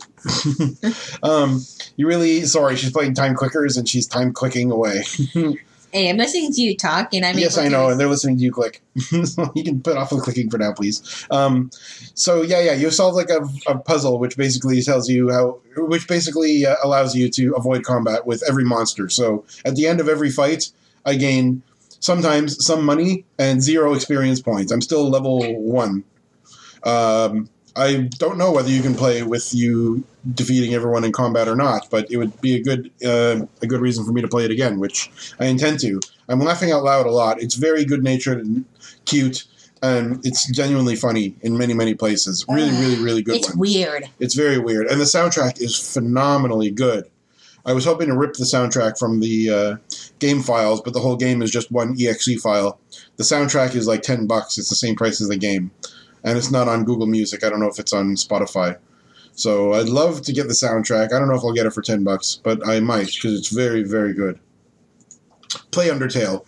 [1.24, 5.04] um, you really, sorry, she's playing time clickers and she's time clicking away.
[5.96, 8.44] Hey, I'm listening to you talk, and I'm yes, I know, and they're listening to
[8.44, 8.82] you click.
[9.14, 11.26] you can put off the clicking for now, please.
[11.32, 11.72] Um,
[12.16, 16.06] so yeah, yeah, you solve like a, a puzzle, which basically tells you how, which
[16.06, 19.08] basically uh, allows you to avoid combat with every monster.
[19.08, 20.70] So at the end of every fight,
[21.06, 21.64] I gain
[22.02, 24.74] sometimes some money and zero experience points.
[24.74, 26.04] I'm still level one.
[26.84, 30.04] Um, I don't know whether you can play with you
[30.34, 33.82] defeating everyone in combat or not, but it would be a good uh, a good
[33.82, 36.00] reason for me to play it again, which I intend to.
[36.30, 37.42] I'm laughing out loud a lot.
[37.42, 38.66] It's very good natured and
[39.06, 39.44] cute,
[39.84, 42.46] and it's genuinely funny in many many places.
[42.48, 43.60] Really, really, really good It's one.
[43.60, 44.10] weird.
[44.20, 47.10] It's very weird, and the soundtrack is phenomenally good.
[47.68, 49.76] I was hoping to rip the soundtrack from the uh,
[50.20, 52.80] game files, but the whole game is just one exe file.
[53.18, 54.58] The soundtrack is like ten bucks.
[54.58, 55.72] It's the same price as the game,
[56.26, 57.44] and it's not on Google Music.
[57.44, 58.78] I don't know if it's on Spotify.
[59.34, 61.14] So I'd love to get the soundtrack.
[61.14, 63.50] I don't know if I'll get it for ten bucks, but I might because it's
[63.50, 64.40] very very good.
[65.72, 66.44] Play Undertale,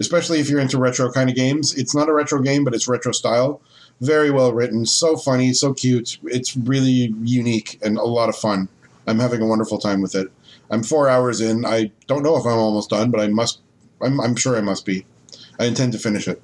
[0.00, 1.76] especially if you're into retro kind of games.
[1.76, 3.60] It's not a retro game, but it's retro style.
[4.00, 6.18] Very well written, so funny, so cute.
[6.24, 8.68] It's really unique and a lot of fun.
[9.06, 10.28] I'm having a wonderful time with it.
[10.70, 11.66] I'm four hours in.
[11.66, 13.60] I don't know if I'm almost done, but I must.
[14.00, 15.04] I'm, I'm sure I must be.
[15.58, 16.40] I intend to finish it.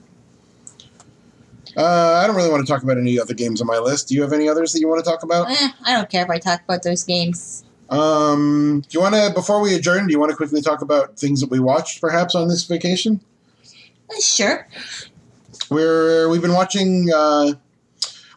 [1.76, 4.08] Uh, I don't really want to talk about any other games on my list.
[4.08, 5.50] Do you have any others that you want to talk about?
[5.50, 7.64] Eh, I don't care if I talk about those games.
[7.90, 11.18] Um, do you want to, before we adjourn, do you want to quickly talk about
[11.18, 13.20] things that we watched perhaps on this vacation?
[14.10, 14.66] Eh, Sure.
[15.70, 17.52] We're we've been watching uh,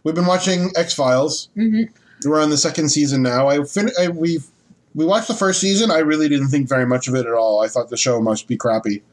[0.03, 1.49] we've been watching X Files.
[1.53, 1.84] hmm
[2.26, 3.48] We're on the second season now.
[3.48, 4.48] I fin- I, we've
[4.95, 5.91] we watched the first season.
[5.91, 7.61] I really didn't think very much of it at all.
[7.64, 9.03] I thought the show must be crappy,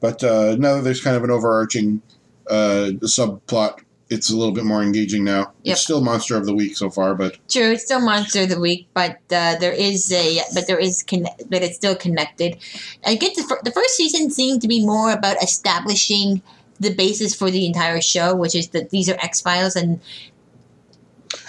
[0.00, 2.02] but uh, now that there's kind of an overarching
[2.50, 5.52] uh, subplot, it's a little bit more engaging now.
[5.62, 5.72] Yep.
[5.72, 8.58] It's still Monster of the Week so far, but True, it's still Monster of the
[8.58, 12.58] Week, but uh, there is a, but there is, conne- but it's still connected.
[13.06, 16.42] I get the, the first season seemed to be more about establishing
[16.80, 20.00] the basis for the entire show, which is that these are X Files and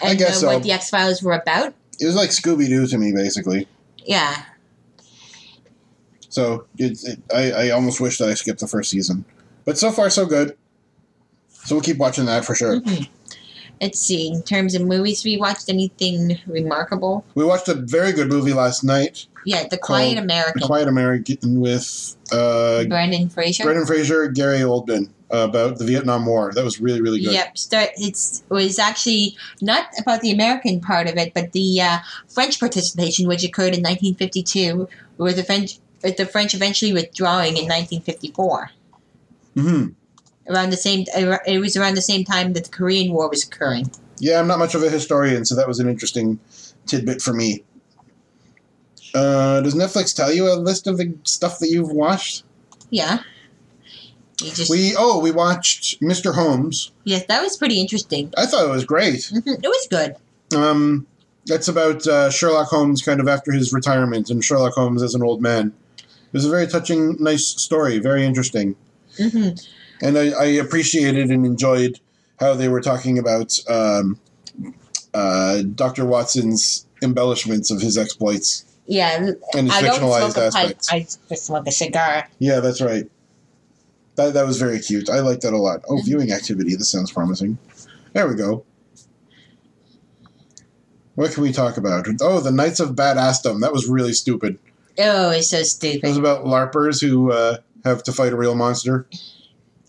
[0.03, 0.47] I and guess uh, so.
[0.47, 1.73] what the X Files were about.
[1.99, 3.67] it was like Scooby Doo to me, basically.
[4.05, 4.43] Yeah,
[6.29, 9.25] So it, it, I, I almost wish that I skipped the first season,
[9.65, 10.57] but so far so good.
[11.63, 12.79] So we'll keep watching that for sure.
[12.81, 13.07] Mhm.
[13.81, 14.27] Let's see.
[14.27, 17.25] In terms of movies, we watched anything remarkable?
[17.33, 20.61] We watched a very good movie last night, Yeah, The Quiet American.
[20.61, 23.63] The Quiet American, with uh, Brandon Fraser.
[23.63, 26.51] Brendan Fraser, Gary Oldman, uh, about the Vietnam War.
[26.53, 27.33] That was really really good.
[27.33, 27.89] Yep, start.
[27.97, 31.97] It's it was actually not about the American part of it, but the uh,
[32.27, 37.65] French participation, which occurred in 1952, with the French with the French eventually withdrawing in
[37.65, 38.69] 1954.
[39.55, 39.87] hmm
[40.49, 41.05] Around the same,
[41.47, 43.91] it was around the same time that the Korean War was occurring.
[44.19, 46.39] Yeah, I'm not much of a historian, so that was an interesting
[46.87, 47.63] tidbit for me.
[49.13, 52.43] Uh, does Netflix tell you a list of the stuff that you've watched?
[52.89, 53.19] Yeah,
[54.41, 56.33] you just We oh we watched Mr.
[56.33, 56.91] Holmes.
[57.03, 58.33] yes, that was pretty interesting.
[58.37, 59.19] I thought it was great.
[59.33, 60.15] Mhm, It was good.
[60.57, 61.07] Um,
[61.45, 65.23] that's about uh, Sherlock Holmes kind of after his retirement and Sherlock Holmes as an
[65.23, 65.73] old man.
[65.97, 68.75] It was a very touching, nice story, very interesting.
[69.17, 69.49] hmm
[70.01, 71.99] And I, I appreciated and enjoyed
[72.39, 74.19] how they were talking about um,
[75.13, 76.05] uh, Dr.
[76.05, 80.55] Watson's embellishments of his exploits Yeah, and his I don't fictionalized smoke a pipe.
[80.55, 80.91] aspects.
[80.91, 80.99] I
[81.29, 82.27] just smoke a cigar.
[82.39, 83.09] Yeah, that's right.
[84.15, 85.09] That, that was very cute.
[85.09, 85.81] I liked that a lot.
[85.87, 86.05] Oh, Mhm.
[86.05, 86.75] viewing activity.
[86.75, 87.57] This sounds promising.
[88.13, 88.65] There we go.
[91.15, 92.07] What can we talk about?
[92.21, 93.61] Oh, the Knights of Badassdom.
[93.61, 94.57] That was really stupid.
[94.97, 96.03] Oh, it's so stupid.
[96.03, 99.07] It was about LARPers who uh, have to fight a real monster.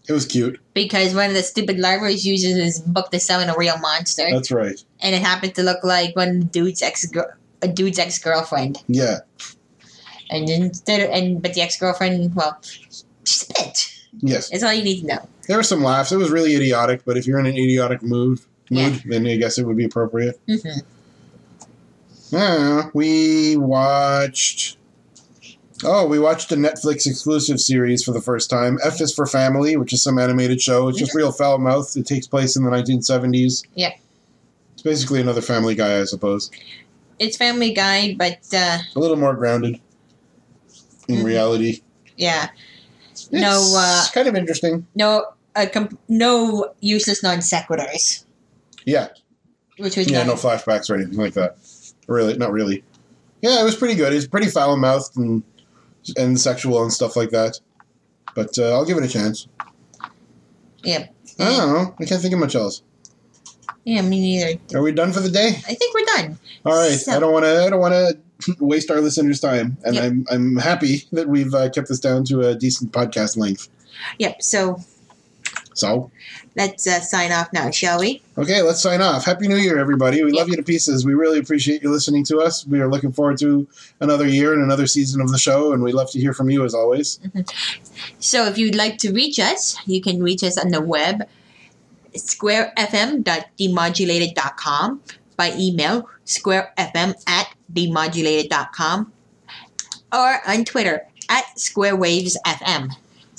[0.08, 0.58] It was cute.
[0.74, 4.26] Because one of the stupid libraries uses his book to summon a real monster.
[4.30, 4.82] That's right.
[5.00, 7.06] and it happened to look like one dude's ex
[7.62, 8.82] a dude's ex girlfriend.
[8.88, 9.18] Yeah.
[10.30, 13.04] And instead of, and but the ex girlfriend, well, she's
[13.50, 13.98] a bitch.
[14.20, 14.48] Yes.
[14.50, 15.28] That's all you need to know.
[15.46, 16.10] There were some laughs.
[16.12, 18.98] It was really idiotic, but if you're in an idiotic mood, mood, Yeah.
[19.06, 20.40] then I guess it would be appropriate.
[20.48, 20.56] hmm
[22.30, 24.78] Yeah, we watched.
[25.84, 28.78] Oh, we watched a Netflix exclusive series for the first time.
[28.84, 30.88] F is for Family, which is some animated show.
[30.88, 31.96] It's just real foul mouthed.
[31.96, 33.64] It takes place in the 1970s.
[33.74, 33.92] Yeah.
[34.74, 36.50] It's basically another Family Guy, I suppose.
[37.18, 39.80] It's Family Guy, but uh, A little more grounded
[41.08, 41.24] in Mhm.
[41.24, 41.82] reality.
[42.16, 42.50] yeah,
[43.10, 44.86] It's No, uh, kind of interesting.
[44.94, 45.26] no,
[45.56, 48.24] uh, com- no useless non sequiturs,
[48.86, 49.08] Yeah,
[49.78, 51.56] which was yeah, no flashbacks or anything like that.
[52.06, 52.84] Really, not really.
[53.42, 54.12] Yeah, it was pretty good.
[54.12, 55.42] It's pretty foul mouthed and
[56.16, 57.60] and sexual and stuff like that.
[58.34, 59.46] But uh, I'll give it a chance.
[60.82, 61.06] Yeah,
[61.38, 61.94] I don't know.
[62.00, 62.82] I can't think of much else.
[63.84, 64.60] yeah, me neither.
[64.74, 65.48] Are we done for the day?
[65.68, 66.38] I think we're done.
[66.64, 66.92] All right.
[66.98, 67.64] So- I don't want to.
[67.64, 70.04] I don't want to waste our listeners' time, and Yep.
[70.04, 73.68] I'm I'm happy that we've uh, kept this down to a decent podcast length.
[74.18, 74.42] Yep.
[74.42, 74.80] So
[75.74, 76.10] So
[76.56, 78.22] let's uh, sign off now, shall we?
[78.38, 79.24] okay, let's sign off.
[79.24, 80.22] Happy New Year, everybody.
[80.22, 80.38] We Yep.
[80.38, 81.04] love you to pieces.
[81.06, 82.66] We really appreciate you listening to us.
[82.66, 83.66] We are looking forward to
[84.00, 86.64] another year and another season of the show, and we love to hear from you
[86.64, 87.18] as always.
[88.18, 91.22] So if you'd like to reach us, you can reach us on the web,
[92.14, 95.00] squarefm.demodulated.com,
[95.36, 99.12] by email, squarefm at demodulated.com,
[100.12, 102.90] or on Twitter, at squarewavesfm.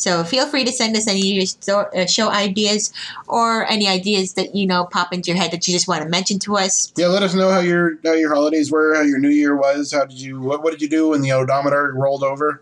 [0.04, 2.92] So feel free to send us any of your uh, show ideas
[3.28, 6.10] or any ideas that, you know, pop into your head that you just want to
[6.10, 6.92] mention to us.
[6.98, 9.94] Yeah, let us know how your how your holidays were, how your New Year was.
[9.94, 12.62] How did you what, what did you do when the odometer rolled over?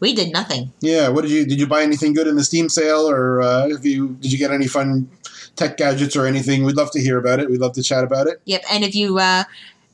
[0.00, 0.72] We did nothing.
[0.80, 1.08] Yeah.
[1.08, 3.84] What did you did you buy anything good in the Steam sale, or uh, have
[3.84, 5.10] you did you get any fun
[5.56, 6.64] tech gadgets or anything?
[6.64, 7.50] We'd love to hear about it.
[7.50, 8.40] We'd love to chat about it.
[8.46, 8.62] Yep.
[8.72, 9.44] And if you uh,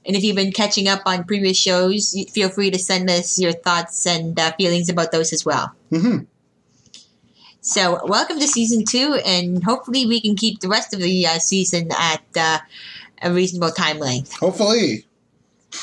[0.06, 3.52] and if you've been catching up on previous shows, feel free to send us your
[3.52, 5.74] thoughts and uh, feelings about those as well.
[5.90, 6.18] hmm
[7.60, 11.38] So, welcome to season two, and hopefully, we can keep the rest of the uh,
[11.38, 12.58] season at uh,
[13.22, 14.32] a reasonable time length.
[14.38, 15.04] Hopefully,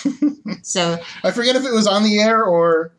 [0.63, 2.91] So, I forget if it was on the air or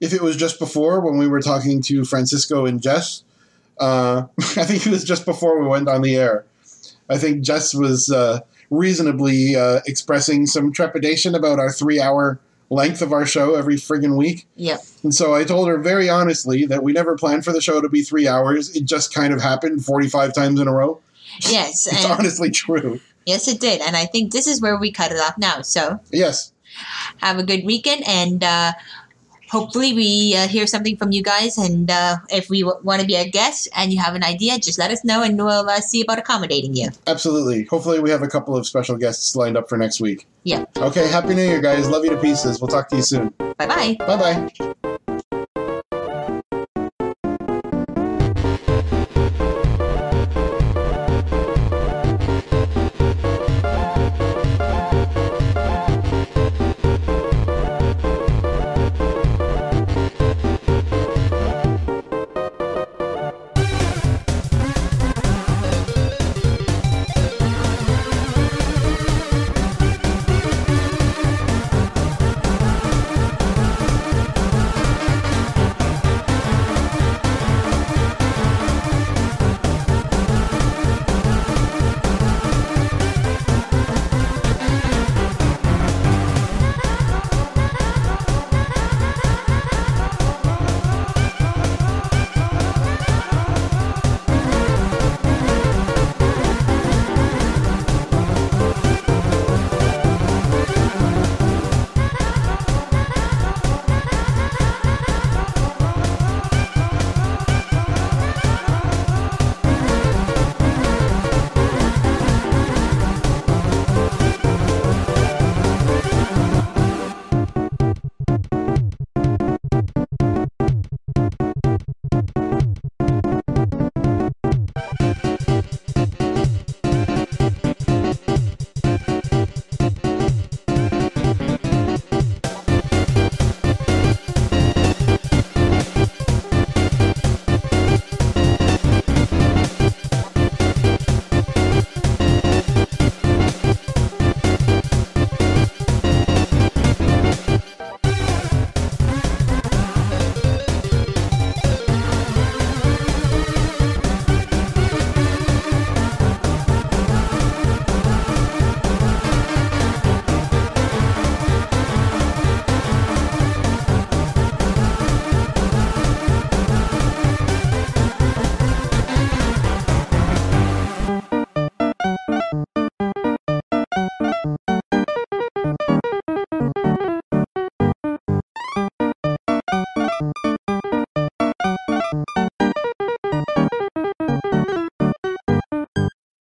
[0.00, 3.22] if it was just before when we were talking to Francisco and Jess.
[3.78, 6.44] Uh, I think it was just before we went on the air.
[7.08, 12.38] I think Jess was uh, reasonably uh, expressing some trepidation about our three-hour
[12.70, 14.46] length of our show every friggin' week.
[14.56, 14.80] yep.
[15.02, 17.88] And so I told her very honestly that we never planned for the show to
[17.88, 18.74] be three hours.
[18.74, 21.00] It just kind of happened 45 times in a row.
[21.48, 23.00] Yes, It's honestly true.
[23.26, 23.80] yes, it did.
[23.82, 25.60] And I think this is where we cut it off now.
[25.62, 26.52] So, Yes.
[27.18, 28.72] have a good weekend, and uh,
[29.54, 31.56] hopefully, we uh, hear something from you guys.
[31.56, 34.58] And uh, if we w- want to be a guest and you have an idea,
[34.58, 36.88] just let us know, and we'll uh, see about accommodating you.
[37.06, 37.64] Absolutely.
[37.64, 40.26] Hopefully, we have a couple of special guests lined up for next week.
[40.42, 40.64] Yeah.
[40.76, 41.06] Okay.
[41.08, 41.88] Happy New Year, guys.
[41.88, 42.60] Love you to pieces.
[42.60, 43.28] We'll talk to you soon.
[43.56, 43.96] Bye bye.
[44.00, 44.16] Bye
[44.60, 44.74] bye.